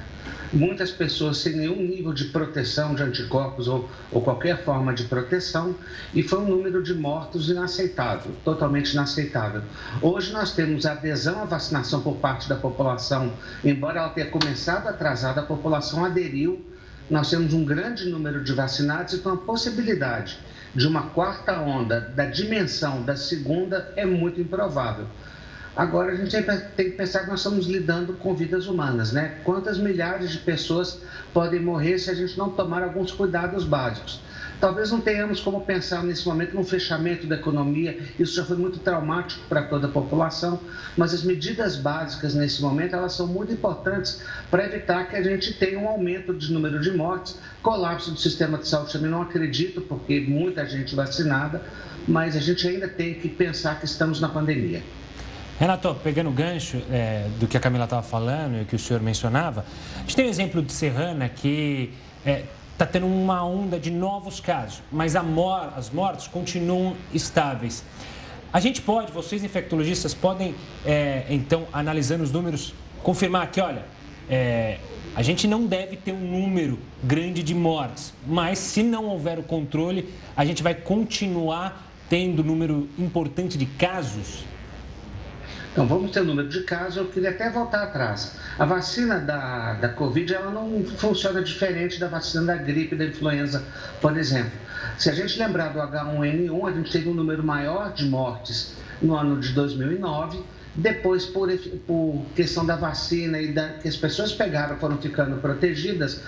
muitas 0.54 0.92
pessoas 0.92 1.38
sem 1.40 1.56
nenhum 1.56 1.82
nível 1.82 2.14
de 2.14 2.26
proteção 2.26 2.94
de 2.94 3.02
anticorpos 3.02 3.68
ou, 3.68 3.90
ou, 4.12 4.22
qualquer 4.22 4.64
forma 4.64 4.94
de 4.94 5.06
proteção, 5.06 5.76
e 6.14 6.22
foi 6.22 6.40
um 6.40 6.48
número 6.48 6.84
de 6.84 6.94
mortos 6.94 7.50
inaceitável, 7.50 8.32
totalmente 8.44 8.94
inaceitável. 8.94 9.64
Hoje 10.00 10.32
nós 10.32 10.54
temos 10.54 10.86
adesão 10.86 11.42
à 11.42 11.46
vacinação 11.46 12.02
por 12.02 12.18
parte 12.18 12.48
da 12.48 12.56
população, 12.56 13.34
embora 13.64 14.00
ela 14.00 14.10
tenha 14.10 14.30
começado 14.30 14.88
atrasada, 14.88 15.42
a 15.42 15.46
população 15.46 16.06
aderiu. 16.06 16.64
Nós 17.10 17.30
temos 17.30 17.54
um 17.54 17.64
grande 17.64 18.10
número 18.10 18.44
de 18.44 18.54
vacinados, 18.54 19.14
então 19.14 19.34
a 19.34 19.38
possibilidade 19.38 20.40
de 20.74 20.88
uma 20.88 21.04
quarta 21.10 21.60
onda 21.60 22.02
da 22.02 22.26
dimensão 22.26 23.02
da 23.02 23.16
segunda 23.16 23.92
é 23.96 24.06
muito 24.06 24.42
improvável. 24.42 25.06
Agora 25.76 26.14
a 26.14 26.16
gente 26.16 26.32
tem 26.78 26.90
que 26.90 26.96
pensar 26.96 27.26
que 27.26 27.30
nós 27.30 27.42
estamos 27.42 27.68
lidando 27.68 28.14
com 28.14 28.34
vidas 28.34 28.66
humanas, 28.66 29.12
né? 29.12 29.40
Quantas 29.44 29.78
milhares 29.78 30.32
de 30.32 30.38
pessoas 30.38 31.02
podem 31.34 31.60
morrer 31.60 32.00
se 32.00 32.10
a 32.10 32.14
gente 32.14 32.38
não 32.38 32.50
tomar 32.50 32.82
alguns 32.82 33.12
cuidados 33.12 33.66
básicos? 33.66 34.22
Talvez 34.62 34.90
não 34.90 35.02
tenhamos 35.02 35.42
como 35.42 35.60
pensar 35.66 36.02
nesse 36.02 36.26
momento 36.26 36.56
no 36.56 36.64
fechamento 36.64 37.28
da 37.28 37.36
economia, 37.36 38.00
isso 38.18 38.38
já 38.38 38.46
foi 38.46 38.56
muito 38.56 38.80
traumático 38.80 39.42
para 39.50 39.64
toda 39.64 39.88
a 39.88 39.92
população, 39.92 40.62
mas 40.96 41.14
as 41.14 41.24
medidas 41.24 41.76
básicas 41.76 42.34
nesse 42.34 42.62
momento 42.62 42.96
elas 42.96 43.12
são 43.12 43.28
muito 43.28 43.52
importantes 43.52 44.22
para 44.50 44.66
evitar 44.66 45.10
que 45.10 45.18
a 45.18 45.22
gente 45.22 45.56
tenha 45.56 45.78
um 45.78 45.90
aumento 45.90 46.34
de 46.34 46.54
número 46.54 46.80
de 46.80 46.92
mortes, 46.92 47.38
colapso 47.62 48.12
do 48.12 48.18
sistema 48.18 48.58
de 48.58 48.66
saúde 48.66 48.94
também 48.94 49.12
não 49.12 49.22
acredito, 49.22 49.82
porque 49.82 50.22
muita 50.22 50.66
gente 50.66 50.96
vacinada, 50.96 51.62
mas 52.08 52.34
a 52.34 52.40
gente 52.40 52.66
ainda 52.66 52.88
tem 52.88 53.16
que 53.16 53.28
pensar 53.28 53.78
que 53.78 53.86
estamos 53.86 54.22
na 54.22 54.30
pandemia. 54.30 54.82
Renato, 55.58 55.96
pegando 56.04 56.30
o 56.30 56.34
gancho 56.34 56.82
é, 56.92 57.30
do 57.40 57.48
que 57.48 57.56
a 57.56 57.60
Camila 57.62 57.86
estava 57.86 58.02
falando 58.02 58.62
e 58.62 58.66
que 58.66 58.76
o 58.76 58.80
senhor 58.80 59.02
mencionava, 59.02 59.64
a 59.96 60.00
gente 60.02 60.16
tem 60.18 60.26
o 60.26 60.30
exemplo 60.30 60.62
de 60.62 60.74
Serrana 60.74 61.30
que 61.30 61.94
está 62.20 62.30
é, 62.30 62.44
tá 62.78 62.86
tendo 62.86 63.06
uma 63.06 63.42
onda 63.46 63.80
de 63.80 63.90
novos 63.90 64.42
casos, 64.42 64.82
mas 64.92 65.16
mor 65.16 65.72
as 65.78 65.90
mortes 65.90 66.28
continuam 66.28 66.94
estáveis. 67.14 67.86
A 68.52 68.60
gente 68.60 68.82
pode, 68.82 69.14
vocês 69.14 69.46
infectologistas, 69.46 70.14
podem, 70.14 70.54
é, 70.86 71.26
então, 71.30 71.68
analisando 71.72 72.26
os 72.26 72.34
números, 72.34 72.74
confirmar 73.02 73.50
que, 73.50 73.62
olha, 73.62 73.86
é, 74.30 74.78
a 75.16 75.22
gente 75.22 75.48
não 75.48 75.66
deve 75.66 75.96
ter 75.96 76.12
um 76.12 76.20
número 76.20 76.78
grande 77.02 77.42
de 77.42 77.56
mortes, 77.56 78.14
mas 78.28 78.60
se 78.60 78.84
não 78.84 79.06
houver 79.06 79.40
o 79.40 79.44
controle, 79.44 80.14
a 80.36 80.44
gente 80.44 80.62
vai 80.62 80.76
continuar 80.76 81.90
tendo 82.10 82.44
número 82.44 82.90
importante 83.00 83.58
de 83.58 83.66
casos? 83.66 84.44
Então, 85.76 85.86
vamos 85.86 86.12
ter 86.12 86.24
número 86.24 86.48
de 86.48 86.64
casos. 86.64 86.96
Eu 86.96 87.08
queria 87.08 87.32
até 87.32 87.50
voltar 87.50 87.84
atrás. 87.84 88.32
A 88.58 88.64
vacina 88.64 89.20
da, 89.20 89.74
da 89.74 89.90
Covid 89.90 90.34
ela 90.34 90.50
não 90.50 90.86
funciona 90.86 91.44
diferente 91.44 92.00
da 92.00 92.08
vacina 92.08 92.46
da 92.46 92.56
gripe, 92.56 92.96
da 92.96 93.04
influenza, 93.04 93.62
por 94.00 94.16
exemplo. 94.16 94.54
Se 94.98 95.10
a 95.10 95.14
gente 95.14 95.38
lembrar 95.38 95.74
do 95.74 95.80
H1N1, 95.80 96.70
a 96.70 96.72
gente 96.72 96.90
teve 96.94 97.10
um 97.10 97.14
número 97.14 97.44
maior 97.44 97.92
de 97.92 98.06
mortes 98.06 98.74
no 99.02 99.18
ano 99.18 99.38
de 99.38 99.52
2009. 99.52 100.42
Depois, 100.76 101.26
por, 101.26 101.50
por 101.86 102.26
questão 102.34 102.66
da 102.66 102.78
vacina 102.78 103.42
e 103.42 103.52
da, 103.52 103.68
que 103.74 103.90
as 103.90 103.98
pessoas 103.98 104.32
pegaram 104.32 104.78
foram 104.78 104.98
ficando 104.98 105.42
protegidas, 105.42 106.22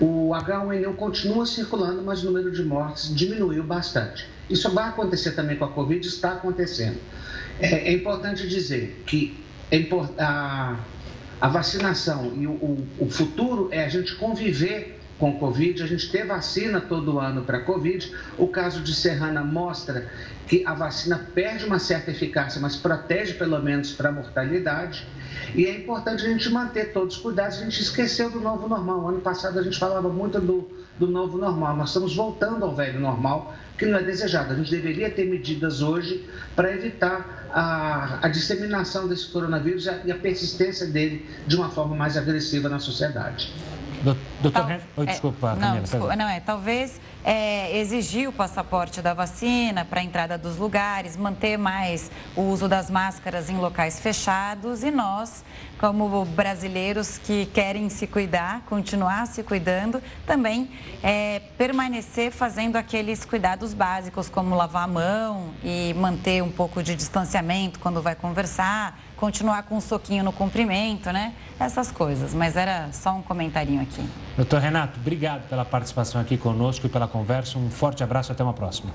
o 0.00 0.30
H1N1 0.30 0.94
continua 0.94 1.44
circulando, 1.44 2.02
mas 2.02 2.22
o 2.22 2.26
número 2.26 2.52
de 2.52 2.62
mortes 2.62 3.12
diminuiu 3.12 3.64
bastante. 3.64 4.28
Isso 4.48 4.70
vai 4.70 4.88
acontecer 4.88 5.32
também 5.32 5.56
com 5.56 5.64
a 5.64 5.72
Covid, 5.72 6.06
está 6.06 6.34
acontecendo. 6.34 7.00
É, 7.62 7.90
é 7.90 7.92
importante 7.92 8.48
dizer 8.48 9.02
que 9.06 9.36
é 9.70 9.86
a, 10.18 10.76
a 11.40 11.48
vacinação 11.48 12.32
e 12.36 12.46
o, 12.46 12.50
o, 12.50 12.88
o 12.98 13.10
futuro 13.10 13.68
é 13.70 13.84
a 13.84 13.88
gente 13.88 14.16
conviver 14.16 14.98
com 15.22 15.30
o 15.30 15.38
Covid, 15.38 15.80
a 15.80 15.86
gente 15.86 16.10
ter 16.10 16.26
vacina 16.26 16.80
todo 16.80 17.20
ano 17.20 17.42
para 17.42 17.60
Covid. 17.60 18.12
O 18.36 18.48
caso 18.48 18.80
de 18.80 18.92
Serrana 18.92 19.44
mostra 19.44 20.10
que 20.48 20.66
a 20.66 20.74
vacina 20.74 21.28
perde 21.32 21.64
uma 21.64 21.78
certa 21.78 22.10
eficácia, 22.10 22.60
mas 22.60 22.74
protege 22.74 23.34
pelo 23.34 23.62
menos 23.62 23.92
para 23.92 24.08
a 24.08 24.12
mortalidade. 24.12 25.06
E 25.54 25.64
é 25.64 25.76
importante 25.76 26.26
a 26.26 26.28
gente 26.28 26.50
manter 26.50 26.92
todos 26.92 27.16
os 27.16 27.22
cuidados. 27.22 27.58
A 27.58 27.64
gente 27.64 27.80
esqueceu 27.80 28.30
do 28.30 28.40
novo 28.40 28.68
normal. 28.68 29.08
Ano 29.08 29.20
passado 29.20 29.60
a 29.60 29.62
gente 29.62 29.78
falava 29.78 30.08
muito 30.08 30.40
do, 30.40 30.68
do 30.98 31.06
novo 31.06 31.38
normal. 31.38 31.76
Nós 31.76 31.88
estamos 31.88 32.14
voltando 32.14 32.64
ao 32.64 32.74
velho 32.74 33.00
normal, 33.00 33.54
que 33.76 33.86
não 33.86 33.98
é 33.98 34.02
desejado. 34.02 34.52
A 34.52 34.56
gente 34.56 34.70
deveria 34.70 35.10
ter 35.10 35.24
medidas 35.24 35.82
hoje 35.82 36.26
para 36.54 36.72
evitar 36.72 37.48
a, 37.52 38.18
a, 38.22 38.28
disseminação 38.28 39.08
desse 39.08 39.26
coronavírus 39.28 39.88
e 40.04 40.12
a 40.12 40.16
persistência 40.16 40.86
dele 40.86 41.26
de 41.46 41.56
uma 41.56 41.68
forma 41.70 41.94
mais 41.96 42.16
agressiva 42.16 42.68
na 42.68 42.78
sociedade. 42.78 43.52
Doutor, 44.02 44.66
Tal, 44.96 45.06
desculpa, 45.06 45.46
é, 45.46 45.50
Camila, 45.50 45.74
não, 45.74 45.82
desculpa, 45.82 46.16
não 46.16 46.28
é. 46.28 46.40
Talvez 46.40 47.00
é, 47.24 47.78
exigir 47.78 48.28
o 48.28 48.32
passaporte 48.32 49.00
da 49.00 49.14
vacina 49.14 49.84
para 49.84 50.00
a 50.00 50.04
entrada 50.04 50.36
dos 50.36 50.56
lugares, 50.56 51.16
manter 51.16 51.56
mais 51.56 52.10
o 52.34 52.42
uso 52.42 52.68
das 52.68 52.90
máscaras 52.90 53.48
em 53.48 53.56
locais 53.56 54.00
fechados 54.00 54.82
e 54.82 54.90
nós, 54.90 55.44
como 55.82 56.24
brasileiros 56.24 57.18
que 57.18 57.44
querem 57.46 57.88
se 57.88 58.06
cuidar, 58.06 58.62
continuar 58.68 59.26
se 59.26 59.42
cuidando, 59.42 60.00
também 60.24 60.70
é, 61.02 61.40
permanecer 61.58 62.30
fazendo 62.30 62.76
aqueles 62.76 63.24
cuidados 63.24 63.74
básicos, 63.74 64.28
como 64.28 64.54
lavar 64.54 64.84
a 64.84 64.86
mão 64.86 65.50
e 65.64 65.92
manter 65.94 66.40
um 66.40 66.52
pouco 66.52 66.84
de 66.84 66.94
distanciamento 66.94 67.80
quando 67.80 68.00
vai 68.00 68.14
conversar 68.14 68.96
continuar 69.16 69.62
com 69.62 69.76
um 69.76 69.80
soquinho 69.80 70.24
no 70.24 70.32
comprimento, 70.32 71.12
né? 71.12 71.32
Essas 71.58 71.92
coisas. 71.92 72.34
Mas 72.34 72.56
era 72.56 72.88
só 72.92 73.12
um 73.14 73.22
comentarinho 73.22 73.80
aqui. 73.80 74.04
Doutor 74.36 74.60
Renato, 74.60 74.98
obrigado 74.98 75.48
pela 75.48 75.64
participação 75.64 76.20
aqui 76.20 76.36
conosco 76.36 76.86
e 76.86 76.88
pela 76.88 77.06
conversa. 77.06 77.56
Um 77.56 77.70
forte 77.70 78.02
abraço 78.02 78.32
até 78.32 78.42
uma 78.42 78.52
próxima. 78.52 78.92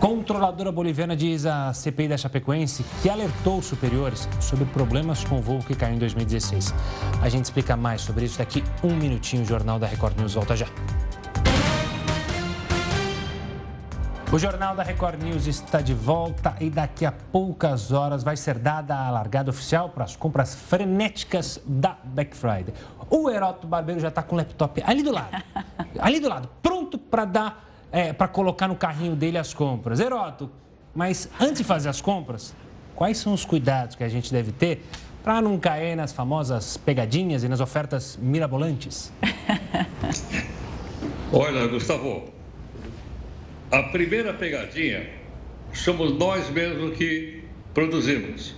Controladora 0.00 0.72
boliviana 0.72 1.14
diz 1.14 1.44
à 1.44 1.74
CPI 1.74 2.08
da 2.08 2.16
Chapecoense 2.16 2.82
que 3.02 3.10
alertou 3.10 3.58
os 3.58 3.66
superiores 3.66 4.26
sobre 4.40 4.64
problemas 4.64 5.22
com 5.22 5.38
o 5.38 5.42
voo 5.42 5.58
que 5.58 5.74
caiu 5.74 5.94
em 5.94 5.98
2016. 5.98 6.74
A 7.20 7.28
gente 7.28 7.44
explica 7.44 7.76
mais 7.76 8.00
sobre 8.00 8.24
isso 8.24 8.38
daqui 8.38 8.64
um 8.82 8.96
minutinho. 8.96 9.42
O 9.42 9.44
Jornal 9.44 9.78
da 9.78 9.86
Record 9.86 10.18
News 10.18 10.32
volta 10.32 10.56
já. 10.56 10.66
O 14.32 14.38
Jornal 14.38 14.74
da 14.76 14.82
Record 14.82 15.22
News 15.22 15.46
está 15.46 15.80
de 15.80 15.92
volta 15.92 16.54
e 16.60 16.70
daqui 16.70 17.04
a 17.04 17.10
poucas 17.10 17.92
horas 17.92 18.22
vai 18.22 18.36
ser 18.36 18.58
dada 18.58 18.96
a 18.96 19.10
largada 19.10 19.50
oficial 19.50 19.90
para 19.90 20.04
as 20.04 20.14
compras 20.16 20.54
frenéticas 20.54 21.60
da 21.66 21.98
Black 22.04 22.36
Friday. 22.36 22.72
O 23.10 23.28
Heroto 23.28 23.66
Barbeiro 23.66 24.00
já 24.00 24.06
está 24.06 24.22
com 24.22 24.36
o 24.36 24.38
laptop 24.38 24.82
ali 24.86 25.02
do 25.02 25.10
lado, 25.10 25.42
ali 25.98 26.20
do 26.20 26.28
lado, 26.28 26.48
pronto 26.62 26.96
para 26.96 27.24
dar, 27.24 27.69
é, 27.92 28.12
para 28.12 28.28
colocar 28.28 28.68
no 28.68 28.76
carrinho 28.76 29.16
dele 29.16 29.38
as 29.38 29.54
compras. 29.54 30.00
Heroto, 30.00 30.50
mas 30.94 31.28
antes 31.40 31.58
de 31.58 31.64
fazer 31.64 31.88
as 31.88 32.00
compras, 32.00 32.54
quais 32.94 33.18
são 33.18 33.32
os 33.32 33.44
cuidados 33.44 33.96
que 33.96 34.04
a 34.04 34.08
gente 34.08 34.32
deve 34.32 34.52
ter 34.52 34.82
para 35.22 35.40
não 35.40 35.58
cair 35.58 35.96
nas 35.96 36.12
famosas 36.12 36.76
pegadinhas 36.76 37.44
e 37.44 37.48
nas 37.48 37.60
ofertas 37.60 38.18
mirabolantes? 38.20 39.12
Olha, 41.32 41.66
Gustavo, 41.68 42.24
a 43.70 43.84
primeira 43.84 44.34
pegadinha 44.34 45.08
somos 45.72 46.18
nós 46.18 46.50
mesmos 46.50 46.96
que 46.96 47.44
produzimos. 47.72 48.56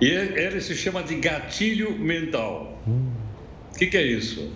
E 0.00 0.08
ele 0.08 0.62
se 0.62 0.74
chama 0.74 1.02
de 1.02 1.16
gatilho 1.16 1.98
mental. 1.98 2.80
O 2.86 3.78
que, 3.78 3.86
que 3.86 3.98
é 3.98 4.02
isso? 4.02 4.50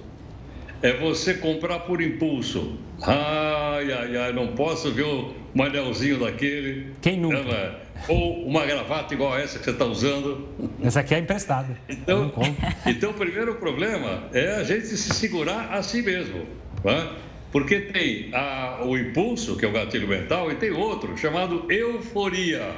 É 0.81 0.97
você 0.97 1.35
comprar 1.35 1.81
por 1.81 2.01
impulso. 2.01 2.79
Ai, 3.07 3.93
ai, 3.93 4.17
ai, 4.17 4.33
não 4.33 4.49
posso 4.49 4.91
ver 4.91 5.05
um 5.05 5.63
anelzinho 5.63 6.19
daquele. 6.21 6.93
Quem 7.03 7.19
nunca? 7.19 7.37
É? 7.37 7.85
Ou 8.09 8.47
uma 8.47 8.65
gravata 8.65 9.13
igual 9.13 9.39
essa 9.39 9.59
que 9.59 9.65
você 9.65 9.71
está 9.71 9.85
usando. 9.85 10.49
Essa 10.83 11.01
aqui 11.01 11.15
é 11.15 11.19
emprestada. 11.19 11.77
Então, 11.89 12.33
então, 12.87 13.11
o 13.11 13.15
primeiro 13.15 13.57
problema 13.57 14.25
é 14.33 14.57
a 14.57 14.65
gente 14.65 14.87
se 14.87 15.13
segurar 15.15 15.73
a 15.73 15.83
si 15.83 16.03
mesmo. 16.03 16.47
Né? 16.83 17.11
Porque 17.53 17.81
tem 17.81 18.31
a, 18.33 18.81
o 18.85 18.97
impulso, 18.97 19.57
que 19.57 19.65
é 19.65 19.69
o 19.69 19.73
gatilho 19.73 20.09
mental, 20.09 20.51
e 20.51 20.55
tem 20.55 20.71
outro 20.71 21.17
chamado 21.17 21.71
euforia. 21.71 22.75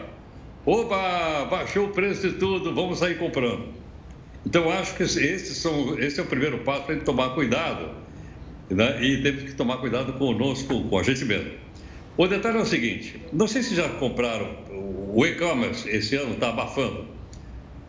Opa, 0.65 1.47
baixou 1.49 1.87
o 1.87 1.89
preço 1.91 2.29
de 2.29 2.35
tudo, 2.35 2.75
vamos 2.75 2.99
sair 2.99 3.17
comprando. 3.17 3.69
Então, 4.45 4.71
acho 4.71 4.97
que 4.97 5.05
esses 5.05 5.57
são, 5.57 5.99
esse 5.99 6.19
é 6.19 6.23
o 6.23 6.27
primeiro 6.27 6.59
passo 6.59 6.83
para 6.83 6.95
a 6.95 6.97
gente 6.97 7.05
tomar 7.05 7.31
cuidado. 7.31 8.06
Né? 8.71 9.05
E 9.05 9.23
temos 9.23 9.45
que 9.45 9.53
tomar 9.53 9.79
cuidado 9.79 10.13
conosco, 10.15 10.83
com 10.89 10.99
a 10.99 11.03
gente 11.03 11.25
mesmo. 11.25 11.51
O 12.17 12.27
detalhe 12.27 12.59
é 12.59 12.61
o 12.61 12.67
seguinte: 12.67 13.21
não 13.33 13.47
sei 13.47 13.63
se 13.63 13.75
já 13.75 13.89
compraram, 13.89 14.49
o 15.15 15.25
e-commerce 15.25 15.89
esse 15.89 16.17
ano 16.17 16.35
está 16.35 16.49
abafando. 16.49 17.07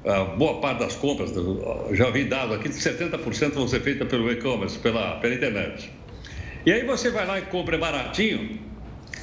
A 0.05 0.23
boa 0.23 0.61
parte 0.61 0.79
das 0.79 0.95
compras, 0.95 1.33
já 1.91 2.09
vi 2.09 2.23
dado 2.23 2.53
aqui, 2.53 2.69
de 2.69 2.75
70% 2.75 3.51
vão 3.51 3.67
ser 3.67 3.81
feitas 3.81 4.07
pelo 4.07 4.31
e-commerce, 4.31 4.77
pela, 4.79 5.17
pela 5.17 5.33
internet. 5.33 5.89
E 6.65 6.71
aí 6.71 6.85
você 6.85 7.09
vai 7.09 7.25
lá 7.25 7.39
e 7.39 7.41
compra 7.43 7.77
baratinho, 7.77 8.59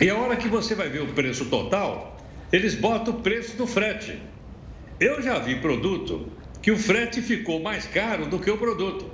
e 0.01 0.11
a 0.11 0.17
hora 0.17 0.37
que 0.37 0.49
você 0.49 0.75
vai 0.75 0.89
ver 0.89 1.03
o 1.03 1.07
preço 1.07 1.47
total, 1.47 2.19
eles 2.53 2.75
botam 2.75 3.15
o 3.15 3.21
preço 3.21 3.57
do 3.57 3.67
frete. 3.67 4.19
Eu 5.01 5.23
já 5.23 5.39
vi 5.39 5.57
produto 5.57 6.29
que 6.61 6.71
o 6.71 6.77
frete 6.77 7.23
ficou 7.23 7.61
mais 7.61 7.87
caro 7.87 8.27
do 8.27 8.39
que 8.39 8.51
o 8.51 8.59
produto. 8.59 9.11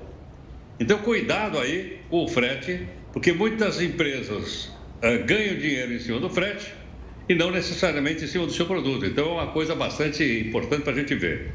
Então, 0.79 0.99
cuidado 0.99 1.59
aí 1.59 2.00
o 2.11 2.27
frete, 2.29 2.87
porque 3.13 3.33
muitas 3.33 3.81
empresas 3.81 4.67
uh, 5.03 5.25
ganham 5.25 5.57
dinheiro 5.57 5.93
em 5.93 5.99
cima 5.99 6.19
do 6.19 6.29
frete 6.29 6.75
e 7.29 7.35
não 7.35 7.51
necessariamente 7.51 8.25
em 8.25 8.27
cima 8.27 8.47
do 8.47 8.53
seu 8.53 8.67
produto. 8.67 9.07
Então, 9.07 9.27
é 9.27 9.43
uma 9.43 9.53
coisa 9.53 9.75
bastante 9.75 10.25
importante 10.41 10.83
para 10.83 10.93
a 10.93 10.97
gente 10.97 11.15
ver. 11.15 11.53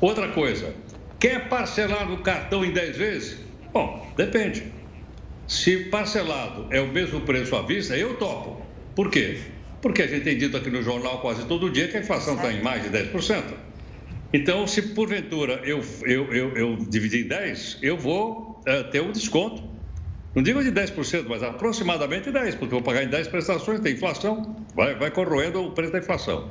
Outra 0.00 0.28
coisa, 0.28 0.74
quer 1.20 1.48
parcelar 1.48 2.08
no 2.08 2.18
cartão 2.18 2.64
em 2.64 2.72
10 2.72 2.96
vezes? 2.96 3.38
Bom, 3.72 4.12
depende. 4.16 4.64
Se 5.46 5.76
parcelado 5.84 6.66
é 6.70 6.80
o 6.80 6.88
mesmo 6.88 7.20
preço 7.20 7.54
à 7.54 7.62
vista, 7.62 7.96
eu 7.96 8.14
topo. 8.16 8.66
Por 8.96 9.10
quê? 9.10 9.38
Porque 9.80 10.02
a 10.02 10.06
gente 10.06 10.24
tem 10.24 10.36
dito 10.36 10.56
aqui 10.56 10.70
no 10.70 10.82
jornal 10.82 11.20
quase 11.20 11.44
todo 11.46 11.70
dia 11.70 11.88
que 11.88 11.96
a 11.96 12.00
inflação 12.00 12.34
está 12.34 12.52
em 12.52 12.62
mais 12.62 12.82
de 12.82 12.90
10%. 12.90 13.42
Então, 14.32 14.66
se 14.66 14.82
porventura 14.82 15.60
eu, 15.64 15.82
eu, 16.04 16.32
eu, 16.32 16.56
eu 16.56 16.76
dividir 16.76 17.24
em 17.24 17.28
10, 17.28 17.78
eu 17.82 17.96
vou 17.96 18.60
é, 18.64 18.82
ter 18.84 19.02
um 19.02 19.12
desconto. 19.12 19.62
Não 20.34 20.42
digo 20.42 20.62
de 20.62 20.72
10%, 20.72 21.26
mas 21.28 21.42
aproximadamente 21.42 22.30
10%, 22.30 22.58
porque 22.58 22.74
vou 22.74 22.82
pagar 22.82 23.02
em 23.02 23.08
10 23.08 23.28
prestações, 23.28 23.80
tem 23.80 23.94
inflação, 23.94 24.56
vai, 24.74 24.94
vai 24.94 25.10
corroendo 25.10 25.62
o 25.62 25.72
preço 25.72 25.92
da 25.92 25.98
inflação. 25.98 26.50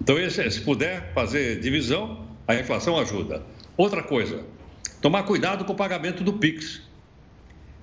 Então, 0.00 0.18
esse, 0.18 0.48
se 0.50 0.60
puder 0.60 1.12
fazer 1.12 1.58
divisão, 1.60 2.26
a 2.46 2.54
inflação 2.54 2.98
ajuda. 2.98 3.42
Outra 3.76 4.02
coisa, 4.02 4.44
tomar 5.02 5.24
cuidado 5.24 5.64
com 5.64 5.72
o 5.72 5.76
pagamento 5.76 6.22
do 6.22 6.34
PIX. 6.34 6.82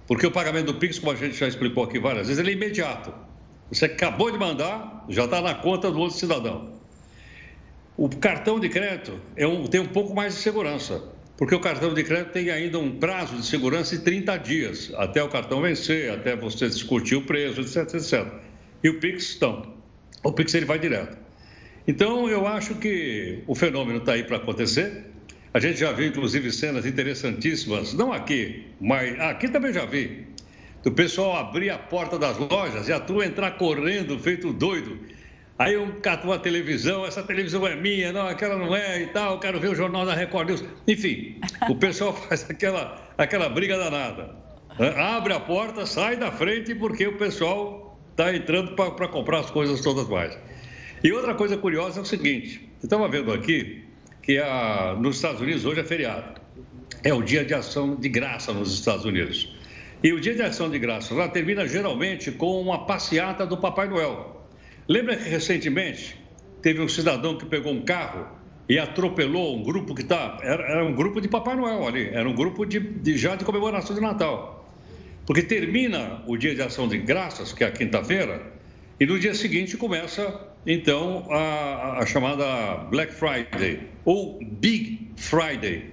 Porque 0.08 0.28
o 0.28 0.32
pagamento 0.32 0.68
do 0.68 0.76
Pix, 0.76 1.00
como 1.00 1.12
a 1.12 1.16
gente 1.16 1.36
já 1.36 1.48
explicou 1.48 1.84
aqui 1.84 2.00
várias 2.00 2.28
vezes, 2.28 2.40
ele 2.40 2.52
é 2.52 2.54
imediato. 2.54 3.14
Você 3.72 3.86
acabou 3.86 4.30
de 4.30 4.38
mandar, 4.38 5.06
já 5.10 5.26
está 5.26 5.42
na 5.42 5.56
conta 5.56 5.90
do 5.90 6.00
outro 6.00 6.18
cidadão. 6.18 6.74
O 7.96 8.10
cartão 8.10 8.60
de 8.60 8.70
crédito 8.70 9.20
é 9.36 9.48
um, 9.48 9.66
tem 9.66 9.80
um 9.80 9.88
pouco 9.88 10.14
mais 10.14 10.36
de 10.36 10.42
segurança, 10.42 11.04
porque 11.44 11.56
o 11.56 11.60
cartão 11.60 11.94
de 11.94 12.06
crédito 12.06 12.32
tem 12.32 12.50
ainda 12.50 12.80
um 12.80 12.90
prazo 12.90 13.36
de 13.36 13.46
segurança 13.46 13.98
de 13.98 14.02
30 14.02 14.38
dias, 14.38 14.94
até 14.96 15.22
o 15.22 15.28
cartão 15.28 15.62
vencer, 15.62 16.10
até 16.10 16.38
você 16.38 16.70
discutir 16.70 17.18
o 17.18 17.24
preço, 17.24 17.60
etc, 17.60 17.96
etc. 17.96 18.26
E 18.82 18.88
o 18.88 18.98
Pix, 18.98 19.38
não. 19.42 19.74
O 20.24 20.32
Pix 20.32 20.54
ele 20.54 20.66
vai 20.66 20.80
direto. 20.80 21.18
Então, 21.86 22.30
eu 22.30 22.48
acho 22.48 22.76
que 22.76 23.44
o 23.46 23.54
fenômeno 23.54 24.00
está 24.00 24.14
aí 24.14 24.24
para 24.24 24.38
acontecer. 24.38 25.04
A 25.54 25.60
gente 25.60 25.82
já 25.82 25.92
viu, 25.92 26.08
inclusive, 26.08 26.50
cenas 26.50 26.86
interessantíssimas, 26.86 27.94
não 27.94 28.14
aqui, 28.14 28.68
mas 28.80 29.20
aqui 29.20 29.50
também 29.50 29.74
já 29.74 29.84
vi, 29.84 30.26
do 30.82 30.94
pessoal 30.94 31.36
abrir 31.36 31.72
a 31.72 31.78
porta 31.78 32.18
das 32.18 32.38
lojas 32.38 32.88
e 32.88 32.94
a 32.94 33.02
turma 33.02 33.26
entrar 33.26 33.52
correndo, 33.58 34.18
feito 34.18 34.54
doido. 34.54 34.98
Aí 35.58 35.78
um 35.78 36.00
catou 36.02 36.34
a 36.34 36.40
televisão, 36.40 37.06
essa 37.06 37.22
televisão 37.22 37.66
é 37.68 37.76
minha, 37.76 38.12
não, 38.12 38.28
aquela 38.28 38.58
não 38.58 38.76
é 38.76 39.04
e 39.04 39.08
tal, 39.08 39.40
quero 39.40 39.60
ver 39.60 39.70
o 39.70 39.76
Jornal 39.76 40.06
da 40.06 40.16
Record 40.16 40.50
News. 40.50 40.64
Enfim, 40.88 41.40
o 41.70 41.76
pessoal 41.76 42.14
faz 42.28 42.50
aquela, 42.50 43.00
aquela 43.18 43.50
briga 43.50 43.78
danada. 43.78 44.36
Abre 44.98 45.34
a 45.34 45.40
porta, 45.40 45.86
sai 45.86 46.18
da 46.18 46.32
frente, 46.32 46.74
porque 46.74 47.06
o 47.06 47.18
pessoal 47.18 48.00
está 48.12 48.36
entrando 48.36 48.76
para 48.76 49.08
comprar 49.08 49.40
as 49.42 49.52
coisas 49.52 49.82
todas 49.82 50.08
mais. 50.08 50.36
E 51.04 51.12
outra 51.12 51.36
coisa 51.36 51.56
curiosa 51.56 52.00
é 52.00 52.02
o 52.02 52.06
seguinte: 52.06 52.68
você 52.80 52.88
estava 52.88 53.08
vendo 53.08 53.32
aqui 53.32 53.84
que 54.24 54.40
a, 54.40 54.96
nos 55.00 55.18
Estados 55.18 55.42
Unidos 55.42 55.66
hoje 55.66 55.82
é 55.82 55.84
feriado. 55.84 56.42
É 57.04 57.14
o 57.14 57.22
dia 57.22 57.46
de 57.46 57.54
ação 57.54 57.96
de 57.96 58.10
graça 58.10 58.52
nos 58.54 58.74
Estados 58.74 59.06
Unidos. 59.06 59.54
E 60.02 60.12
o 60.12 60.20
dia 60.20 60.34
de 60.34 60.42
ação 60.42 60.70
de 60.70 60.80
graça 60.80 61.14
lá 61.14 61.28
termina 61.28 61.68
geralmente 61.68 62.32
com 62.32 62.60
uma 62.60 62.86
passeata 62.86 63.46
do 63.46 63.58
Papai 63.58 63.88
Noel. 63.88 64.43
Lembra 64.88 65.16
que 65.16 65.30
recentemente 65.30 66.18
teve 66.62 66.82
um 66.82 66.88
cidadão 66.88 67.38
que 67.38 67.46
pegou 67.46 67.72
um 67.72 67.82
carro 67.82 68.28
e 68.68 68.80
atropelou 68.80 69.58
um 69.58 69.64
grupo 69.64 69.94
que 69.94 70.02
está. 70.02 70.40
Era, 70.42 70.64
era, 70.64 70.86
um 70.86 70.94
grupo 70.94 71.22
de 71.22 71.28
Papai 71.28 71.56
Noel 71.56 71.88
ali, 71.88 72.10
era 72.10 72.28
um 72.28 72.34
grupo 72.34 72.66
de, 72.66 72.80
de, 72.80 73.18
já 73.18 73.36
de 73.36 73.46
comemoração 73.46 73.96
de 73.96 74.02
Natal. 74.02 74.72
Porque 75.26 75.42
termina 75.42 76.22
o 76.28 76.36
dia 76.38 76.54
de 76.54 76.62
ação 76.62 76.88
de 76.88 76.98
graças, 76.98 77.54
que 77.54 77.64
é 77.64 77.68
a 77.68 77.72
quinta-feira, 77.72 78.42
e 79.00 79.06
no 79.06 79.18
dia 79.18 79.34
seguinte 79.34 79.78
começa, 79.78 80.48
então, 80.66 81.28
a, 81.30 82.00
a 82.00 82.06
chamada 82.06 82.86
Black 82.90 83.14
Friday, 83.14 83.88
ou 84.06 84.40
Big 84.40 85.12
Friday. 85.16 85.92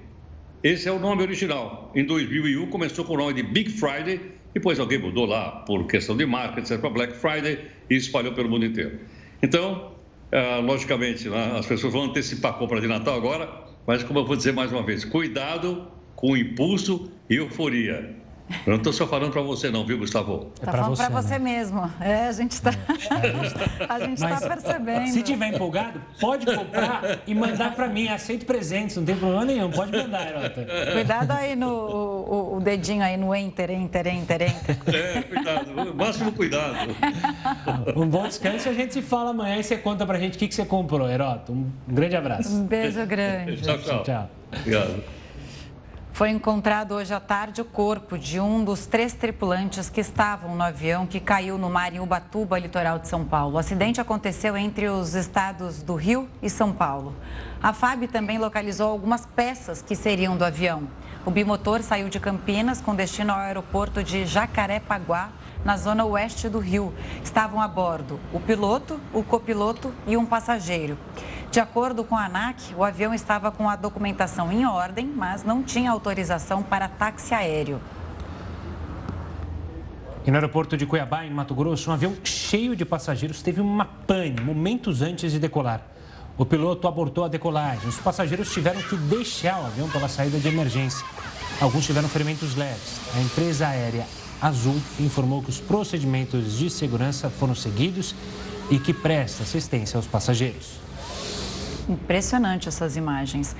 Esse 0.63 0.89
é 0.89 0.93
o 0.93 0.99
nome 0.99 1.23
original. 1.23 1.91
Em 1.95 2.05
2001 2.05 2.67
começou 2.67 3.05
com 3.05 3.15
o 3.15 3.17
nome 3.17 3.35
de 3.35 3.43
Big 3.43 3.71
Friday, 3.71 4.21
depois 4.53 4.79
alguém 4.81 4.99
mudou 4.99 5.27
lá 5.27 5.51
por 5.67 5.87
questão 5.87 6.17
de 6.17 6.27
marca, 6.27 6.61
etc., 6.61 6.79
para 6.79 6.91
Black 6.91 7.15
Friday 7.15 7.59
e 7.89 7.95
espalhou 7.95 8.33
pelo 8.33 8.49
mundo 8.49 8.65
inteiro. 8.65 8.99
Então, 9.43 9.93
uh, 10.33 10.61
logicamente, 10.61 11.29
né, 11.29 11.57
as 11.59 11.67
pessoas 11.67 11.93
vão 11.93 12.05
antecipar 12.05 12.53
a 12.53 12.55
compra 12.55 12.81
de 12.81 12.87
Natal 12.87 13.15
agora, 13.17 13.49
mas 13.87 14.03
como 14.03 14.19
eu 14.19 14.27
vou 14.27 14.37
dizer 14.37 14.53
mais 14.53 14.73
uma 14.73 14.83
vez, 14.83 15.05
cuidado 15.05 15.87
com 16.15 16.37
impulso 16.37 17.11
e 17.29 17.37
euforia. 17.37 18.20
Eu 18.67 18.71
não 18.71 18.77
estou 18.77 18.93
só 18.93 19.07
falando 19.07 19.33
para 19.33 19.43
você, 19.43 19.71
não, 19.71 19.85
viu, 19.85 19.99
Gustavo? 19.99 20.51
Está 20.55 20.71
é 20.71 20.77
falando 20.77 20.97
para 20.97 21.09
você, 21.09 21.39
né? 21.39 21.39
mesmo. 21.39 21.91
É, 22.01 22.27
a 22.27 22.33
gente 22.33 22.53
está 22.53 22.71
a 23.89 24.01
gente 24.01 24.21
tá 24.21 24.41
percebendo. 24.41 25.09
Se 25.09 25.23
tiver 25.23 25.55
empolgado, 25.55 26.01
pode 26.21 26.47
comprar 26.47 27.21
e 27.27 27.35
mandar 27.35 27.75
para 27.75 27.89
mim. 27.89 28.09
Aceito 28.09 28.45
presentes, 28.45 28.97
não 28.97 29.05
tem 29.05 29.17
problema 29.17 29.45
nenhum. 29.45 29.71
Pode 29.71 29.93
mandar, 29.93 30.29
Herota. 30.29 30.67
Cuidado 30.93 31.31
aí 31.31 31.55
no 31.55 31.71
o, 31.71 32.57
o, 32.57 32.61
dedinho 32.61 33.03
aí 33.03 33.17
no 33.17 33.35
enter, 33.35 33.71
enter, 33.71 34.07
enter, 34.07 34.43
enter. 34.43 34.79
É, 34.95 35.23
cuidado. 35.23 35.95
Máximo 35.95 36.33
cuidado. 36.33 36.95
Um 37.97 38.07
bom 38.07 38.27
descanso 38.27 38.69
e 38.69 38.71
a 38.71 38.75
gente 38.75 38.95
se 38.95 39.03
fala 39.03 39.31
amanhã 39.31 39.57
e 39.57 39.65
você 39.65 39.77
conta 39.77 40.05
para 40.07 40.19
a 40.19 40.21
gente 40.21 40.37
o 40.37 40.39
que, 40.39 40.49
que 40.49 40.55
você 40.55 40.65
comprou, 40.65 41.09
Herota. 41.09 41.53
Um 41.53 41.71
grande 41.89 42.17
abraço. 42.17 42.55
Um 42.55 42.65
beijo 42.65 43.05
grande. 43.07 43.63
tchau, 43.63 43.79
tchau. 43.79 44.03
tchau. 44.03 44.31
Obrigado. 44.53 45.20
Foi 46.21 46.29
encontrado 46.29 46.97
hoje 46.97 47.15
à 47.15 47.19
tarde 47.19 47.63
o 47.63 47.65
corpo 47.65 48.19
de 48.19 48.39
um 48.39 48.63
dos 48.63 48.85
três 48.85 49.15
tripulantes 49.15 49.89
que 49.89 50.03
estavam 50.03 50.55
no 50.55 50.63
avião 50.63 51.07
que 51.07 51.19
caiu 51.19 51.57
no 51.57 51.71
mar 51.71 51.95
em 51.95 51.99
Ubatuba, 51.99 52.59
litoral 52.59 52.99
de 52.99 53.09
São 53.09 53.25
Paulo. 53.25 53.55
O 53.55 53.59
acidente 53.59 54.03
aconteceu 54.03 54.55
entre 54.55 54.87
os 54.87 55.15
estados 55.15 55.83
do 55.83 55.95
Rio 55.95 56.29
e 56.43 56.51
São 56.51 56.75
Paulo. 56.75 57.17
A 57.63 57.73
FAB 57.73 58.07
também 58.07 58.37
localizou 58.37 58.91
algumas 58.91 59.25
peças 59.25 59.81
que 59.81 59.97
seriam 59.97 60.37
do 60.37 60.45
avião. 60.45 60.83
O 61.25 61.31
bimotor 61.31 61.83
saiu 61.83 62.11
de 62.11 62.21
Campinas 62.21 62.83
com 62.83 62.95
destino 62.95 63.33
ao 63.33 63.39
aeroporto 63.39 64.05
de 64.05 64.27
Jacarepaguá, 64.27 65.31
na 65.65 65.77
zona 65.77 66.05
oeste 66.05 66.49
do 66.49 66.59
Rio. 66.59 66.93
Estavam 67.23 67.61
a 67.61 67.69
bordo 67.69 68.19
o 68.33 68.41
piloto, 68.41 69.01
o 69.13 69.23
copiloto 69.23 69.93
e 70.07 70.17
um 70.17 70.25
passageiro. 70.25 70.97
De 71.51 71.59
acordo 71.59 72.05
com 72.05 72.17
a 72.17 72.27
ANAC, 72.27 72.75
o 72.77 72.85
avião 72.85 73.13
estava 73.13 73.51
com 73.51 73.69
a 73.69 73.75
documentação 73.75 74.53
em 74.53 74.65
ordem, 74.65 75.07
mas 75.07 75.43
não 75.43 75.63
tinha 75.63 75.91
autorização 75.91 76.63
para 76.63 76.89
táxi 76.89 77.35
aéreo. 77.35 77.81
E 80.25 80.31
no 80.31 80.37
aeroporto 80.37 80.77
de 80.77 80.87
Cuiabá, 80.87 81.25
em 81.25 81.31
Mato 81.31 81.55
Grosso, 81.55 81.91
um 81.91 81.95
avião 81.95 82.15
cheio 82.23 82.77
de 82.77 82.85
passageiros 82.85 83.43
teve 83.43 83.61
uma 83.61 83.85
pane 83.85 84.41
momentos 84.41 85.03
antes 85.03 85.33
de 85.33 85.39
decolar. 85.39 85.83
O 86.37 86.47
piloto 86.47 86.87
abortou 86.87 87.25
a 87.25 87.29
decolagem. 87.29 87.89
Os 87.89 87.97
passageiros 87.97 88.53
tiveram 88.53 88.81
que 88.81 88.97
deixar 88.97 89.61
o 89.61 89.67
avião 89.67 89.91
pela 89.91 90.09
saída 90.09 90.39
de 90.39 90.49
emergência. 90.49 91.05
Alguns 91.61 91.85
tiveram 91.85 92.09
ferimentos 92.09 92.55
leves. 92.55 93.01
A 93.15 93.21
empresa 93.21 93.67
aérea 93.67 94.07
Azul 94.41 94.81
informou 94.99 95.43
que 95.43 95.51
os 95.51 95.61
procedimentos 95.61 96.57
de 96.57 96.71
segurança 96.71 97.29
foram 97.29 97.55
seguidos 97.55 98.15
e 98.71 98.79
que 98.79 98.95
presta 98.95 99.43
assistência 99.43 99.97
aos 99.97 100.07
passageiros. 100.07 100.81
Impressionante 101.89 102.69
essas 102.69 102.97
imagens. 102.97 103.57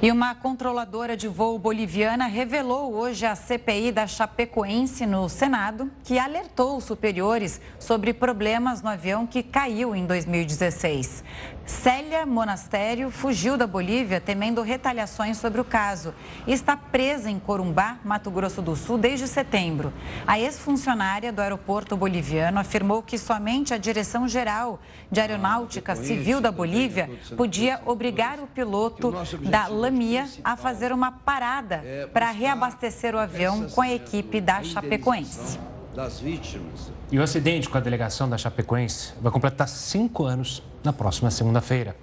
E 0.00 0.10
uma 0.10 0.34
controladora 0.34 1.16
de 1.16 1.28
voo 1.28 1.58
boliviana 1.58 2.26
revelou 2.26 2.94
hoje 2.94 3.26
à 3.26 3.34
CPI 3.34 3.92
da 3.92 4.06
Chapecoense 4.06 5.04
no 5.04 5.28
Senado 5.28 5.90
que 6.04 6.18
alertou 6.18 6.76
os 6.76 6.84
superiores 6.84 7.60
sobre 7.78 8.14
problemas 8.14 8.80
no 8.80 8.88
avião 8.88 9.26
que 9.26 9.42
caiu 9.42 9.94
em 9.94 10.06
2016. 10.06 11.24
Célia 11.68 12.24
Monastério 12.24 13.10
fugiu 13.10 13.54
da 13.54 13.66
Bolívia 13.66 14.22
temendo 14.22 14.62
retaliações 14.62 15.36
sobre 15.36 15.60
o 15.60 15.64
caso 15.64 16.14
e 16.46 16.52
está 16.54 16.74
presa 16.78 17.30
em 17.30 17.38
Corumbá, 17.38 17.98
Mato 18.02 18.30
Grosso 18.30 18.62
do 18.62 18.74
Sul, 18.74 18.96
desde 18.96 19.28
setembro. 19.28 19.92
A 20.26 20.40
ex-funcionária 20.40 21.30
do 21.30 21.42
aeroporto 21.42 21.94
boliviano 21.94 22.58
afirmou 22.58 23.02
que 23.02 23.18
somente 23.18 23.74
a 23.74 23.76
Direção-Geral 23.76 24.80
de 25.12 25.20
Aeronáutica 25.20 25.94
Civil 25.94 26.40
da 26.40 26.50
Bolívia 26.50 27.10
podia 27.36 27.82
obrigar 27.84 28.40
o 28.40 28.46
piloto 28.46 29.12
da 29.42 29.66
Lamia 29.66 30.26
a 30.42 30.56
fazer 30.56 30.90
uma 30.90 31.12
parada 31.12 31.84
para 32.14 32.30
reabastecer 32.30 33.14
o 33.14 33.18
avião 33.18 33.68
com 33.68 33.82
a 33.82 33.92
equipe 33.92 34.40
da 34.40 34.62
Chapecoense 34.62 35.58
das 35.98 36.20
vítimas. 36.20 36.92
E 37.10 37.18
o 37.18 37.22
acidente 37.24 37.68
com 37.68 37.76
a 37.76 37.80
delegação 37.80 38.30
da 38.30 38.38
Chapecoense 38.38 39.14
vai 39.20 39.32
completar 39.32 39.68
cinco 39.68 40.24
anos 40.24 40.62
na 40.84 40.92
próxima 40.92 41.28
segunda-feira. 41.28 41.96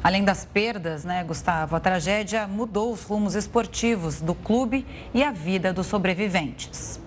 Além 0.00 0.22
das 0.22 0.44
perdas, 0.44 1.04
né, 1.04 1.24
Gustavo, 1.24 1.74
a 1.74 1.80
tragédia 1.80 2.46
mudou 2.46 2.92
os 2.92 3.02
rumos 3.02 3.34
esportivos 3.34 4.20
do 4.20 4.32
clube 4.32 4.86
e 5.12 5.24
a 5.24 5.32
vida 5.32 5.72
dos 5.72 5.88
sobreviventes. 5.88 7.00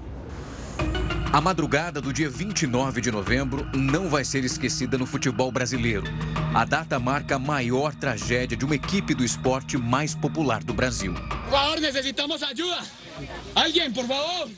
A 1.32 1.40
madrugada 1.40 2.02
do 2.02 2.12
dia 2.12 2.30
29 2.30 3.00
de 3.00 3.12
novembro 3.12 3.66
não 3.74 4.10
vai 4.10 4.26
ser 4.26 4.44
esquecida 4.44 4.98
no 4.98 5.06
futebol 5.06 5.50
brasileiro. 5.54 6.04
A 6.54 6.66
data 6.66 7.00
marca 7.00 7.38
a 7.38 7.40
maior 7.40 7.96
tragédia 7.96 8.58
de 8.58 8.66
uma 8.66 8.76
equipe 8.76 9.14
do 9.14 9.24
esporte 9.24 9.78
mais 9.78 10.14
popular 10.14 10.62
do 10.62 10.74
Brasil. 10.74 11.14
Por 11.14 11.52
favor, 11.52 11.80
necessitamos 11.80 12.44
ajuda. 12.44 12.82
Alguém, 13.56 13.90
por 13.92 14.06
favor. 14.06 14.50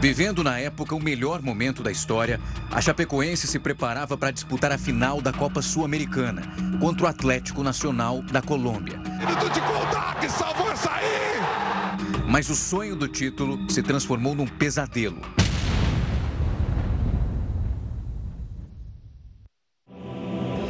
Vivendo 0.00 0.44
na 0.44 0.60
época 0.60 0.94
o 0.94 1.02
melhor 1.02 1.42
momento 1.42 1.82
da 1.82 1.90
história, 1.90 2.40
a 2.70 2.80
Chapecoense 2.80 3.48
se 3.48 3.58
preparava 3.58 4.16
para 4.16 4.30
disputar 4.30 4.70
a 4.70 4.78
final 4.78 5.20
da 5.20 5.32
Copa 5.32 5.60
Sul-Americana 5.60 6.42
contra 6.78 7.06
o 7.06 7.08
Atlético 7.08 7.64
Nacional 7.64 8.22
da 8.22 8.40
Colômbia. 8.40 9.00
Mas 12.28 12.48
o 12.48 12.54
sonho 12.54 12.94
do 12.94 13.08
título 13.08 13.68
se 13.68 13.82
transformou 13.82 14.36
num 14.36 14.46
pesadelo. 14.46 15.20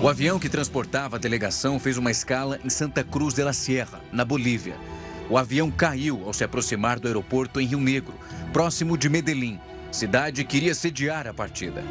O 0.01 0.09
avião 0.09 0.39
que 0.39 0.49
transportava 0.49 1.17
a 1.17 1.19
delegação 1.19 1.79
fez 1.79 1.99
uma 1.99 2.11
escala 2.11 2.59
em 2.65 2.71
Santa 2.71 3.05
Cruz 3.05 3.35
de 3.35 3.45
la 3.45 3.53
Sierra, 3.53 4.01
na 4.11 4.25
Bolívia. 4.25 4.77
O 5.31 5.37
avião 5.37 5.71
caiu 5.71 6.23
ao 6.25 6.33
se 6.33 6.43
aproximar 6.43 6.99
do 6.99 7.07
aeroporto 7.07 7.61
em 7.61 7.67
Rio 7.67 7.81
Negro, 7.81 8.15
próximo 8.53 8.97
de 8.97 9.09
Medellín, 9.09 9.61
cidade 9.93 10.43
que 10.45 10.57
iria 10.57 10.75
sediar 10.75 11.27
a 11.27 11.35
partida. 11.35 11.85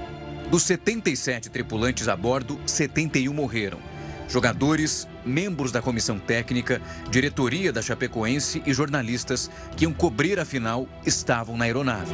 Dos 0.49 0.63
77 0.63 1.49
tripulantes 1.49 2.07
a 2.07 2.15
bordo, 2.15 2.59
71 2.65 3.31
morreram. 3.33 3.79
Jogadores, 4.27 5.07
membros 5.25 5.71
da 5.71 5.81
comissão 5.81 6.17
técnica, 6.17 6.81
diretoria 7.09 7.71
da 7.71 7.81
Chapecoense 7.81 8.61
e 8.65 8.73
jornalistas 8.73 9.51
que 9.75 9.85
iam 9.85 9.93
cobrir 9.93 10.39
a 10.39 10.45
final 10.45 10.87
estavam 11.05 11.55
na 11.55 11.65
aeronave. 11.65 12.13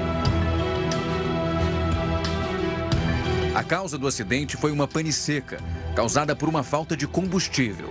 A 3.55 3.63
causa 3.63 3.99
do 3.99 4.07
acidente 4.07 4.57
foi 4.57 4.71
uma 4.71 4.87
pane 4.87 5.13
seca, 5.13 5.59
causada 5.95 6.35
por 6.35 6.49
uma 6.49 6.63
falta 6.63 6.97
de 6.97 7.05
combustível. 7.05 7.87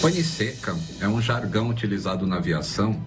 Pane 0.00 0.24
seca 0.24 0.74
é 0.98 1.06
um 1.06 1.20
jargão 1.20 1.68
utilizado 1.68 2.26
na 2.26 2.36
aviação 2.36 2.98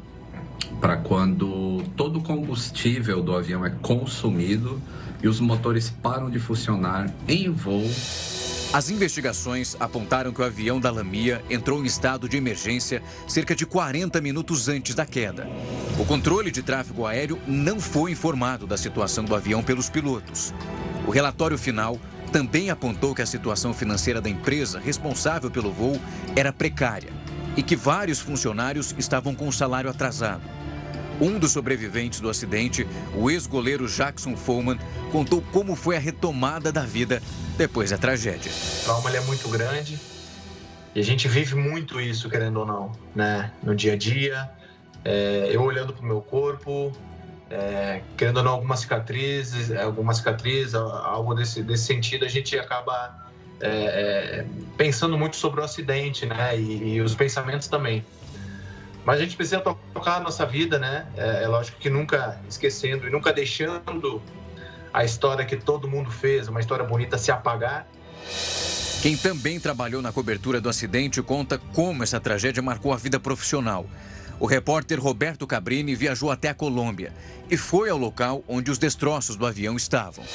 para 0.79 0.97
quando 0.97 1.83
todo 1.97 2.19
o 2.19 2.21
combustível 2.21 3.23
do 3.23 3.35
avião 3.35 3.65
é 3.65 3.71
consumido 3.71 4.79
e 5.23 5.27
os 5.27 5.39
motores 5.39 5.89
param 5.89 6.29
de 6.29 6.37
funcionar 6.37 7.11
em 7.27 7.51
voo 7.51 7.89
As 8.71 8.91
investigações 8.91 9.75
apontaram 9.79 10.31
que 10.31 10.41
o 10.41 10.45
avião 10.45 10.79
da 10.79 10.91
Lamia 10.91 11.43
entrou 11.49 11.81
em 11.81 11.87
estado 11.87 12.29
de 12.29 12.37
emergência 12.37 13.01
cerca 13.27 13.55
de 13.55 13.65
40 13.65 14.21
minutos 14.21 14.69
antes 14.69 14.93
da 14.93 15.05
queda. 15.05 15.49
O 15.99 16.05
controle 16.05 16.51
de 16.51 16.61
tráfego 16.61 17.07
aéreo 17.07 17.39
não 17.47 17.79
foi 17.79 18.11
informado 18.11 18.67
da 18.67 18.77
situação 18.77 19.25
do 19.25 19.35
avião 19.35 19.63
pelos 19.63 19.89
pilotos. 19.89 20.53
O 21.07 21.11
relatório 21.11 21.57
final 21.57 21.99
também 22.31 22.69
apontou 22.69 23.13
que 23.13 23.21
a 23.21 23.25
situação 23.25 23.73
financeira 23.73 24.21
da 24.21 24.29
empresa 24.29 24.79
responsável 24.79 25.51
pelo 25.51 25.71
voo 25.71 25.99
era 26.35 26.53
precária 26.53 27.11
e 27.57 27.61
que 27.63 27.75
vários 27.75 28.19
funcionários 28.19 28.95
estavam 28.97 29.35
com 29.35 29.47
o 29.47 29.53
salário 29.53 29.89
atrasado. 29.89 30.43
Um 31.19 31.37
dos 31.37 31.51
sobreviventes 31.51 32.19
do 32.19 32.29
acidente, 32.29 32.87
o 33.13 33.29
ex-goleiro 33.29 33.87
Jackson 33.87 34.35
Follman, 34.35 34.79
contou 35.11 35.41
como 35.51 35.75
foi 35.75 35.97
a 35.97 35.99
retomada 35.99 36.71
da 36.71 36.81
vida 36.81 37.21
depois 37.57 37.91
da 37.91 37.97
tragédia. 37.97 38.51
O 38.51 38.83
trauma 38.85 39.15
é 39.15 39.21
muito 39.21 39.47
grande 39.49 39.99
e 40.95 40.99
a 40.99 41.03
gente 41.03 41.27
vive 41.27 41.55
muito 41.55 42.01
isso, 42.01 42.29
querendo 42.29 42.61
ou 42.61 42.65
não, 42.65 42.91
né? 43.13 43.51
No 43.61 43.75
dia 43.75 43.93
a 43.93 43.95
dia, 43.95 44.49
é, 45.05 45.49
eu 45.51 45.61
olhando 45.61 45.93
para 45.93 46.03
o 46.03 46.07
meu 46.07 46.21
corpo, 46.21 46.91
é, 47.51 48.01
querendo 48.15 48.37
ou 48.37 48.43
não, 48.43 48.51
algumas 48.53 48.79
cicatrizes, 48.79 49.71
alguma 49.71 50.13
cicatriz, 50.13 50.73
algo 50.73 51.33
desse, 51.33 51.61
desse 51.61 51.83
sentido, 51.83 52.23
a 52.23 52.29
gente 52.29 52.57
acaba 52.57 53.29
é, 53.59 53.67
é, 53.67 54.45
pensando 54.77 55.17
muito 55.17 55.35
sobre 55.35 55.59
o 55.59 55.63
acidente, 55.63 56.25
né? 56.25 56.57
E, 56.57 56.95
e, 56.95 57.01
os 57.01 57.13
pensamentos 57.13 57.67
também. 57.67 58.05
Mas 59.03 59.19
a 59.19 59.23
gente 59.23 59.35
precisa 59.35 59.59
tocar 59.59 60.17
a 60.17 60.19
nossa 60.19 60.45
vida, 60.45 60.79
né? 60.79 61.07
É, 61.17 61.43
é, 61.43 61.47
lógico 61.47 61.77
que 61.77 61.89
nunca 61.89 62.39
esquecendo 62.47 63.05
e 63.05 63.09
nunca 63.09 63.33
deixando 63.33 64.21
a 64.93 65.03
história 65.03 65.43
que 65.43 65.57
todo 65.57 65.87
mundo 65.87 66.09
fez, 66.09 66.47
uma 66.47 66.59
história 66.59 66.85
bonita, 66.85 67.17
se 67.17 67.31
apagar. 67.31 67.85
Quem 69.01 69.17
também 69.17 69.59
trabalhou 69.59 70.01
na 70.01 70.11
cobertura 70.11 70.61
do 70.61 70.69
acidente 70.69 71.21
conta 71.21 71.57
como 71.73 72.03
essa 72.03 72.19
tragédia 72.19 72.61
marcou 72.61 72.93
a 72.93 72.97
vida 72.97 73.19
profissional. 73.19 73.85
O 74.41 74.47
repórter 74.47 74.99
Roberto 74.99 75.45
Cabrini 75.45 75.93
viajou 75.93 76.31
até 76.31 76.49
a 76.49 76.53
Colômbia 76.55 77.13
e 77.47 77.55
foi 77.55 77.91
ao 77.91 77.97
local 77.99 78.43
onde 78.47 78.71
os 78.71 78.79
destroços 78.79 79.35
do 79.35 79.45
avião 79.45 79.77
estavam. 79.77 80.25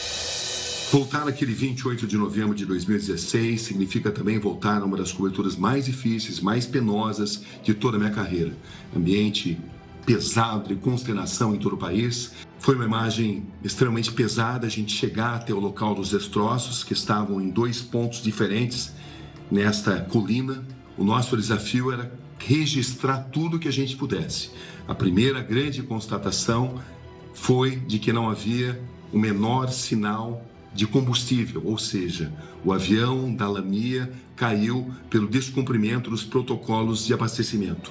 Voltar 0.92 1.24
naquele 1.24 1.52
28 1.52 2.06
de 2.06 2.16
novembro 2.16 2.54
de 2.54 2.64
2016 2.66 3.60
significa 3.60 4.12
também 4.12 4.38
voltar 4.38 4.80
a 4.80 4.84
uma 4.84 4.96
das 4.96 5.10
coberturas 5.10 5.56
mais 5.56 5.86
difíceis, 5.86 6.38
mais 6.38 6.64
penosas 6.64 7.42
de 7.64 7.74
toda 7.74 7.96
a 7.96 7.98
minha 7.98 8.12
carreira. 8.12 8.56
Ambiente 8.96 9.58
pesado, 10.04 10.68
de 10.68 10.76
consternação 10.76 11.52
em 11.52 11.58
todo 11.58 11.72
o 11.72 11.76
país. 11.76 12.30
Foi 12.60 12.76
uma 12.76 12.84
imagem 12.84 13.44
extremamente 13.64 14.12
pesada 14.12 14.68
a 14.68 14.70
gente 14.70 14.92
chegar 14.92 15.34
até 15.34 15.52
o 15.52 15.58
local 15.58 15.96
dos 15.96 16.10
destroços, 16.10 16.84
que 16.84 16.92
estavam 16.92 17.40
em 17.40 17.50
dois 17.50 17.82
pontos 17.82 18.22
diferentes 18.22 18.92
nesta 19.50 19.98
colina. 19.98 20.64
O 20.96 21.02
nosso 21.02 21.36
desafio 21.36 21.90
era 21.90 22.24
registrar 22.38 23.28
tudo 23.32 23.58
que 23.58 23.68
a 23.68 23.72
gente 23.72 23.96
pudesse. 23.96 24.50
A 24.86 24.94
primeira 24.94 25.40
grande 25.40 25.82
constatação 25.82 26.80
foi 27.34 27.76
de 27.76 27.98
que 27.98 28.12
não 28.12 28.28
havia 28.28 28.80
o 29.12 29.18
menor 29.18 29.70
sinal 29.70 30.44
de 30.72 30.86
combustível, 30.86 31.62
ou 31.64 31.78
seja, 31.78 32.32
o 32.64 32.72
avião 32.72 33.34
da 33.34 33.48
Lamia 33.48 34.12
caiu 34.36 34.92
pelo 35.08 35.26
descumprimento 35.26 36.10
dos 36.10 36.22
protocolos 36.22 37.06
de 37.06 37.14
abastecimento. 37.14 37.90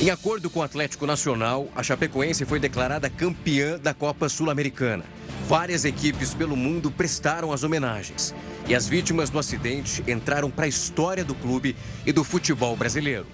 Em 0.00 0.10
acordo 0.10 0.50
com 0.50 0.60
o 0.60 0.62
Atlético 0.62 1.06
Nacional, 1.06 1.68
a 1.74 1.82
Chapecoense 1.82 2.44
foi 2.44 2.58
declarada 2.58 3.08
campeã 3.08 3.78
da 3.78 3.94
Copa 3.94 4.28
Sul-Americana. 4.28 5.04
Várias 5.48 5.84
equipes 5.84 6.34
pelo 6.34 6.56
mundo 6.56 6.90
prestaram 6.90 7.52
as 7.52 7.62
homenagens. 7.62 8.34
E 8.68 8.74
as 8.74 8.88
vítimas 8.88 9.30
do 9.30 9.38
acidente 9.38 10.02
entraram 10.10 10.50
para 10.50 10.64
a 10.64 10.68
história 10.68 11.24
do 11.24 11.36
clube 11.36 11.76
e 12.04 12.10
do 12.10 12.24
futebol 12.24 12.74
brasileiro. 12.74 13.24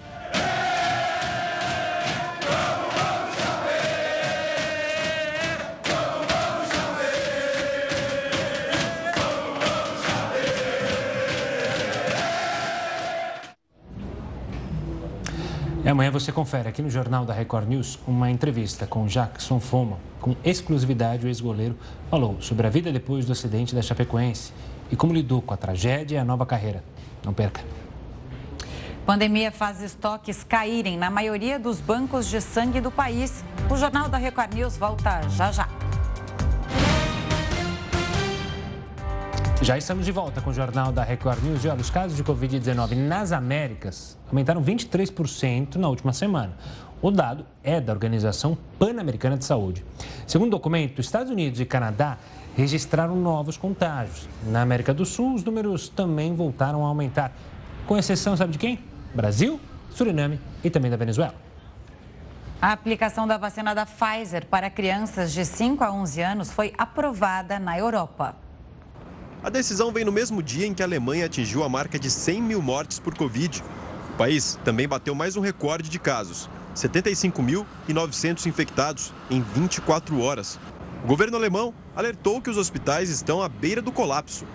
E 15.83 15.89
amanhã 15.89 16.11
você 16.11 16.31
confere 16.31 16.69
aqui 16.69 16.81
no 16.81 16.91
Jornal 16.91 17.25
da 17.25 17.33
Record 17.33 17.67
News 17.67 17.99
uma 18.07 18.29
entrevista 18.29 18.85
com 18.85 19.07
Jackson 19.07 19.59
Foma. 19.59 19.97
Com 20.21 20.35
exclusividade, 20.43 21.25
o 21.25 21.27
ex-goleiro 21.27 21.75
falou 22.09 22.39
sobre 22.39 22.67
a 22.67 22.69
vida 22.69 22.91
depois 22.91 23.25
do 23.25 23.31
acidente 23.31 23.73
da 23.73 23.81
Chapecoense 23.81 24.53
e 24.93 24.95
como 24.95 25.11
lidou 25.11 25.41
com 25.41 25.55
a 25.55 25.57
tragédia 25.57 26.17
e 26.17 26.19
a 26.19 26.23
nova 26.23 26.45
carreira. 26.45 26.83
Não 27.25 27.33
perca. 27.33 27.61
Pandemia 29.07 29.51
faz 29.51 29.81
estoques 29.81 30.43
caírem 30.43 30.99
na 30.99 31.09
maioria 31.09 31.57
dos 31.57 31.81
bancos 31.81 32.27
de 32.27 32.39
sangue 32.39 32.79
do 32.79 32.91
país. 32.91 33.43
O 33.71 33.75
Jornal 33.75 34.07
da 34.07 34.19
Record 34.19 34.53
News 34.53 34.77
volta 34.77 35.27
já 35.29 35.51
já. 35.51 35.67
Já 39.63 39.79
estamos 39.79 40.05
de 40.05 40.11
volta 40.11 40.41
com 40.41 40.51
o 40.51 40.53
Jornal 40.53 40.91
da 40.91 41.03
Record 41.03 41.41
News. 41.43 41.65
E 41.65 41.69
olha, 41.69 41.81
os 41.81 41.89
casos 41.89 42.15
de 42.15 42.23
Covid-19 42.23 42.95
nas 42.95 43.31
Américas 43.31 44.15
aumentaram 44.27 44.63
23% 44.63 45.77
na 45.77 45.89
última 45.89 46.13
semana. 46.13 46.55
O 47.01 47.09
dado 47.09 47.47
é 47.63 47.81
da 47.81 47.91
Organização 47.91 48.55
Pan-Americana 48.77 49.37
de 49.37 49.43
Saúde. 49.43 49.83
Segundo 50.27 50.49
o 50.49 50.51
documento, 50.51 51.01
Estados 51.01 51.31
Unidos 51.31 51.59
e 51.59 51.65
Canadá 51.65 52.19
registraram 52.55 53.15
novos 53.15 53.57
contágios. 53.57 54.27
Na 54.47 54.61
América 54.61 54.93
do 54.93 55.05
Sul, 55.05 55.33
os 55.33 55.43
números 55.43 55.89
também 55.89 56.35
voltaram 56.35 56.85
a 56.85 56.87
aumentar. 56.87 57.31
Com 57.87 57.97
exceção, 57.97 58.37
sabe 58.37 58.53
de 58.53 58.57
quem? 58.57 58.79
Brasil, 59.13 59.59
Suriname 59.91 60.39
e 60.63 60.69
também 60.69 60.89
da 60.89 60.97
Venezuela. 60.97 61.35
A 62.61 62.71
aplicação 62.71 63.27
da 63.27 63.37
vacina 63.37 63.75
da 63.75 63.85
Pfizer 63.85 64.45
para 64.45 64.69
crianças 64.69 65.33
de 65.33 65.43
5 65.43 65.83
a 65.83 65.91
11 65.91 66.21
anos 66.21 66.51
foi 66.51 66.73
aprovada 66.77 67.59
na 67.59 67.77
Europa. 67.77 68.35
A 69.43 69.49
decisão 69.49 69.91
vem 69.91 70.05
no 70.05 70.11
mesmo 70.13 70.41
dia 70.41 70.65
em 70.65 70.73
que 70.73 70.81
a 70.81 70.85
Alemanha 70.85 71.25
atingiu 71.25 71.63
a 71.65 71.67
marca 71.67 71.99
de 71.99 72.09
100 72.09 72.41
mil 72.41 72.61
mortes 72.61 72.99
por 72.99 73.13
Covid. 73.17 73.61
O 74.13 74.17
país 74.17 74.57
também 74.63 74.87
bateu 74.87 75.13
mais 75.13 75.35
um 75.35 75.41
recorde 75.41 75.89
de 75.89 75.99
casos: 75.99 76.49
75.900 76.73 78.45
infectados 78.45 79.11
em 79.29 79.41
24 79.41 80.21
horas. 80.21 80.57
O 81.03 81.07
governo 81.07 81.35
alemão 81.35 81.73
alertou 81.93 82.41
que 82.41 82.49
os 82.49 82.55
hospitais 82.55 83.09
estão 83.09 83.41
à 83.41 83.49
beira 83.49 83.81
do 83.81 83.91
colapso. 83.91 84.45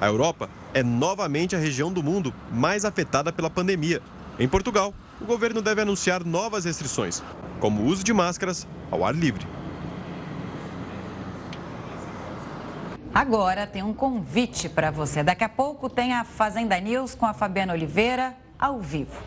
A 0.00 0.06
Europa 0.06 0.48
é 0.72 0.82
novamente 0.82 1.54
a 1.54 1.58
região 1.58 1.92
do 1.92 2.02
mundo 2.02 2.32
mais 2.50 2.86
afetada 2.86 3.30
pela 3.30 3.50
pandemia. 3.50 4.00
Em 4.38 4.48
Portugal, 4.48 4.94
o 5.20 5.26
governo 5.26 5.60
deve 5.60 5.82
anunciar 5.82 6.24
novas 6.24 6.64
restrições, 6.64 7.22
como 7.60 7.82
o 7.82 7.84
uso 7.84 8.02
de 8.02 8.14
máscaras 8.14 8.66
ao 8.90 9.04
ar 9.04 9.14
livre. 9.14 9.46
Agora 13.14 13.66
tem 13.66 13.82
um 13.82 13.92
convite 13.92 14.66
para 14.66 14.90
você. 14.90 15.22
Daqui 15.22 15.44
a 15.44 15.48
pouco 15.48 15.90
tem 15.90 16.14
a 16.14 16.24
Fazenda 16.24 16.80
News 16.80 17.14
com 17.14 17.26
a 17.26 17.34
Fabiana 17.34 17.74
Oliveira 17.74 18.34
ao 18.58 18.80
vivo. 18.80 19.22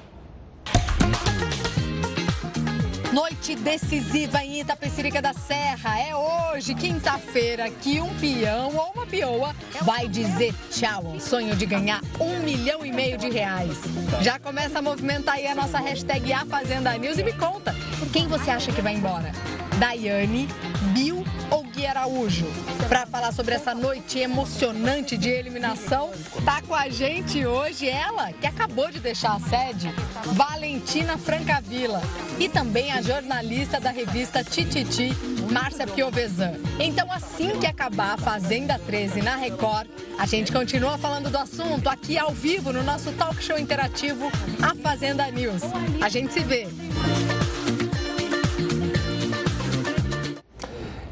Noite 3.11 3.55
decisiva 3.55 4.41
em 4.41 4.61
Itapecerica 4.61 5.21
da 5.21 5.33
Serra. 5.33 5.99
É 5.99 6.15
hoje, 6.15 6.73
quinta-feira, 6.73 7.69
que 7.69 7.99
um 7.99 8.07
peão 8.15 8.73
ou 8.73 8.91
uma 8.95 9.05
pioa 9.05 9.53
vai 9.81 10.07
dizer 10.07 10.53
tchau 10.71 11.07
ao 11.07 11.19
sonho 11.19 11.53
de 11.53 11.65
ganhar 11.65 11.99
um 12.17 12.39
milhão 12.39 12.85
e 12.85 12.91
meio 12.91 13.17
de 13.17 13.29
reais. 13.29 13.77
Já 14.21 14.39
começa 14.39 14.79
a 14.79 14.81
movimentar 14.81 15.35
aí 15.35 15.45
a 15.45 15.53
nossa 15.53 15.77
hashtag 15.79 16.31
A 16.31 16.45
Fazenda 16.45 16.97
News 16.97 17.17
e 17.17 17.23
me 17.23 17.33
conta, 17.33 17.75
quem 18.13 18.29
você 18.29 18.49
acha 18.49 18.71
que 18.71 18.81
vai 18.81 18.93
embora? 18.93 19.33
Daiane, 19.77 20.47
Bill 20.93 21.25
ou 21.49 21.65
Gui 21.81 21.87
Araújo? 21.87 22.45
Para 22.87 23.07
falar 23.07 23.31
sobre 23.31 23.55
essa 23.55 23.73
noite 23.73 24.19
emocionante 24.19 25.17
de 25.17 25.29
eliminação, 25.29 26.11
tá 26.45 26.61
com 26.61 26.75
a 26.75 26.87
gente 26.89 27.43
hoje 27.43 27.89
ela, 27.89 28.31
que 28.33 28.45
acabou 28.45 28.91
de 28.91 28.99
deixar 28.99 29.33
a 29.33 29.39
sede, 29.39 29.91
Valentina 30.33 31.17
Francavilla, 31.17 31.99
e 32.37 32.47
também 32.47 32.91
a 32.91 33.01
jornalista 33.01 33.79
da 33.79 33.89
revista 33.89 34.43
Tititi, 34.43 35.11
Márcia 35.51 35.87
Piovesan. 35.87 36.53
Então, 36.79 37.11
assim 37.11 37.59
que 37.59 37.65
acabar 37.65 38.13
a 38.13 38.17
Fazenda 38.17 38.77
13 38.77 39.23
na 39.23 39.35
Record, 39.35 39.87
a 40.19 40.27
gente 40.27 40.51
continua 40.51 40.99
falando 40.99 41.31
do 41.31 41.37
assunto 41.39 41.89
aqui 41.89 42.15
ao 42.15 42.29
vivo 42.29 42.71
no 42.71 42.83
nosso 42.83 43.11
talk 43.13 43.43
show 43.43 43.57
interativo, 43.57 44.31
A 44.61 44.75
Fazenda 44.75 45.25
News. 45.31 45.63
A 45.99 46.09
gente 46.09 46.31
se 46.31 46.41
vê. 46.41 46.67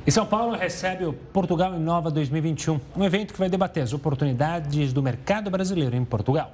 E 0.10 0.12
São 0.12 0.26
Paulo 0.26 0.58
recebe 0.58 1.06
o 1.06 1.14
Portugal 1.14 1.76
Inova 1.76 2.10
2021, 2.10 2.82
um 2.98 3.04
evento 3.04 3.32
que 3.32 3.38
vai 3.38 3.48
debater 3.48 3.84
as 3.84 3.94
oportunidades 3.94 4.92
do 4.92 5.04
mercado 5.04 5.52
brasileiro 5.52 5.96
em 5.96 6.04
Portugal. 6.04 6.52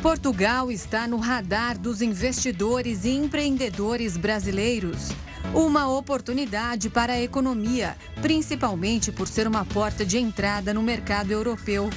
Portugal 0.00 0.72
está 0.72 1.06
no 1.06 1.18
radar 1.18 1.78
dos 1.78 2.00
investidores 2.00 3.04
e 3.04 3.10
empreendedores 3.10 4.16
brasileiros. 4.16 5.12
Uma 5.52 5.86
oportunidade 5.86 6.88
para 6.88 7.12
a 7.12 7.20
economia, 7.20 7.94
principalmente 8.22 9.12
por 9.12 9.28
ser 9.28 9.46
uma 9.46 9.66
porta 9.66 10.02
de 10.02 10.16
entrada 10.16 10.72
no 10.72 10.82
mercado 10.82 11.30
europeu. 11.30 11.90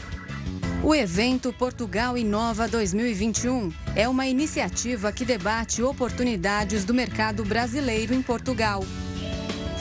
O 0.83 0.93
evento 0.93 1.53
Portugal 1.53 2.17
Inova 2.17 2.67
2021 2.67 3.71
é 3.95 4.09
uma 4.09 4.27
iniciativa 4.27 5.09
que 5.13 5.23
debate 5.23 5.81
oportunidades 5.81 6.83
do 6.83 6.93
mercado 6.93 7.45
brasileiro 7.45 8.13
em 8.13 8.21
Portugal. 8.21 8.83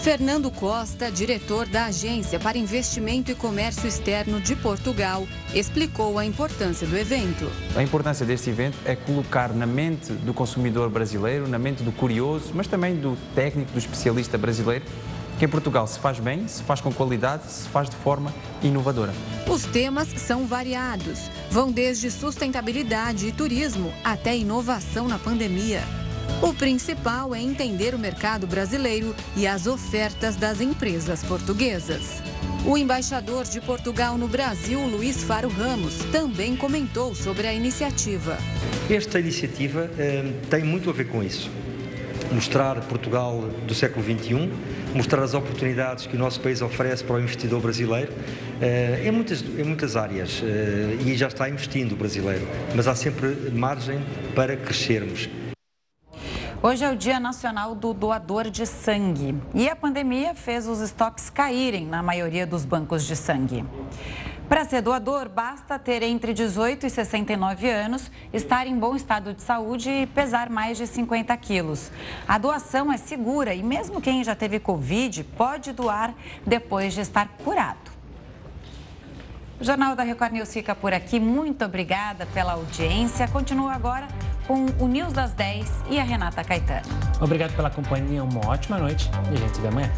Fernando 0.03 0.49
Costa, 0.51 1.11
diretor 1.11 1.66
da 1.66 1.86
Agência 1.86 2.38
para 2.38 2.57
Investimento 2.57 3.32
e 3.32 3.34
Comércio 3.34 3.86
Externo 3.86 4.40
de 4.40 4.55
Portugal, 4.55 5.26
explicou 5.53 6.18
a 6.18 6.24
importância 6.24 6.86
do 6.86 6.96
evento. 6.96 7.51
A 7.76 7.82
importância 7.82 8.24
deste 8.24 8.49
evento 8.49 8.78
é 8.84 8.94
colocar 8.94 9.53
na 9.53 9.66
mente 9.66 10.12
do 10.12 10.32
consumidor 10.32 10.88
brasileiro, 10.88 11.49
na 11.49 11.59
mente 11.59 11.82
do 11.82 11.90
curioso, 11.90 12.53
mas 12.55 12.68
também 12.68 12.94
do 12.94 13.18
técnico, 13.34 13.72
do 13.72 13.78
especialista 13.78 14.38
brasileiro, 14.38 14.84
que 15.36 15.44
em 15.44 15.49
Portugal 15.49 15.86
se 15.86 15.99
faz 15.99 16.20
bem, 16.20 16.46
se 16.46 16.62
faz 16.62 16.80
com 16.80 16.92
qualidade, 16.92 17.51
se 17.51 17.68
faz 17.68 17.90
de 17.90 17.96
forma 17.96 18.32
inovadora. 18.62 19.12
Os 19.49 19.64
temas 19.64 20.09
são 20.16 20.46
variados, 20.46 21.28
vão 21.51 21.72
desde 21.72 22.11
sustentabilidade 22.11 23.26
e 23.26 23.32
turismo 23.32 23.92
até 24.05 24.36
inovação 24.36 25.09
na 25.09 25.18
pandemia. 25.18 25.82
O 26.41 26.55
principal 26.55 27.34
é 27.34 27.41
entender 27.41 27.97
o 27.97 27.99
mercado 27.99 28.47
brasileiro 28.47 29.12
e 29.36 29.45
as 29.45 29.66
ofertas 29.66 30.36
das 30.36 30.61
empresas 30.61 31.20
portuguesas. 31.24 32.22
O 32.64 32.78
embaixador 32.78 33.43
de 33.43 33.61
Portugal 33.61 34.16
no 34.16 34.28
Brasil, 34.28 34.78
Luiz 34.86 35.24
Faro 35.24 35.49
Ramos, 35.49 35.99
também 36.12 36.55
comentou 36.55 37.12
sobre 37.12 37.49
a 37.49 37.53
iniciativa. 37.53 38.39
Esta 38.89 39.18
iniciativa 39.18 39.91
eh, 39.99 40.32
tem 40.49 40.62
muito 40.62 40.89
a 40.89 40.93
ver 40.93 41.09
com 41.09 41.24
isso. 41.24 41.51
Mostrar 42.30 42.82
Portugal 42.82 43.41
do 43.66 43.74
século 43.74 44.05
XXI, 44.05 44.49
mostrar 44.95 45.24
as 45.24 45.34
oportunidades 45.34 46.07
que 46.07 46.14
o 46.14 46.18
nosso 46.18 46.41
país 46.41 46.62
oferece 46.62 47.03
para 47.03 47.16
o 47.16 47.20
investidor 47.20 47.61
brasileiro 47.61 48.12
eh, 48.61 49.03
em, 49.05 49.11
muitas, 49.11 49.43
em 49.43 49.64
muitas 49.64 49.97
áreas 49.97 50.41
eh, 50.45 50.99
e 51.05 51.16
já 51.16 51.26
está 51.26 51.49
investindo 51.49 51.93
o 51.93 51.97
brasileiro, 51.97 52.47
mas 52.76 52.86
há 52.86 52.95
sempre 52.95 53.51
margem 53.51 53.99
para 54.36 54.57
crescermos. 54.57 55.28
Hoje 56.61 56.84
é 56.84 56.90
o 56.90 56.96
Dia 56.96 57.20
Nacional 57.20 57.72
do 57.72 57.94
Doador 57.94 58.50
de 58.50 58.66
Sangue 58.66 59.40
e 59.54 59.68
a 59.68 59.76
pandemia 59.76 60.34
fez 60.34 60.66
os 60.66 60.80
estoques 60.80 61.30
caírem 61.30 61.86
na 61.86 62.02
maioria 62.02 62.44
dos 62.44 62.64
bancos 62.64 63.04
de 63.04 63.14
sangue. 63.14 63.64
Para 64.48 64.64
ser 64.64 64.82
doador, 64.82 65.28
basta 65.28 65.78
ter 65.78 66.02
entre 66.02 66.34
18 66.34 66.84
e 66.84 66.90
69 66.90 67.70
anos, 67.70 68.11
estar 68.32 68.66
em 68.66 68.76
bom 68.76 68.96
estado 68.96 69.34
de 69.34 69.42
saúde 69.42 69.88
e 69.88 70.06
pesar 70.09 70.50
mais 70.50 70.76
de 70.76 70.88
50 70.88 71.36
quilos. 71.36 71.92
A 72.26 72.38
doação 72.38 72.92
é 72.92 72.96
segura 72.96 73.54
e 73.54 73.62
mesmo 73.62 74.00
quem 74.00 74.24
já 74.24 74.34
teve 74.34 74.59
Covid 74.59 75.22
pode 75.36 75.72
doar 75.72 76.12
depois 76.44 76.92
de 76.92 77.02
estar 77.02 77.28
curado. 77.44 77.97
O 79.61 79.64
Jornal 79.64 79.96
da 79.96 80.04
Record 80.04 80.32
News 80.32 80.52
fica 80.52 80.74
por 80.74 80.92
aqui. 80.92 81.18
Muito 81.18 81.64
obrigada 81.64 82.26
pela 82.26 82.52
audiência. 82.52 83.26
Continua 83.26 83.72
agora 83.72 84.06
com 84.46 84.66
o 84.78 84.86
News 84.86 85.12
das 85.12 85.32
10 85.32 85.84
e 85.90 85.98
a 85.98 86.04
Renata 86.04 86.44
Caetano. 86.44 86.86
Obrigado 87.20 87.54
pela 87.56 87.68
companhia, 87.68 88.22
uma 88.22 88.46
ótima 88.46 88.78
noite 88.78 89.11
e 89.30 89.34
a 89.34 89.36
gente 89.36 89.56
se 89.56 89.61
vê 89.61 89.68
amanhã. 89.68 89.90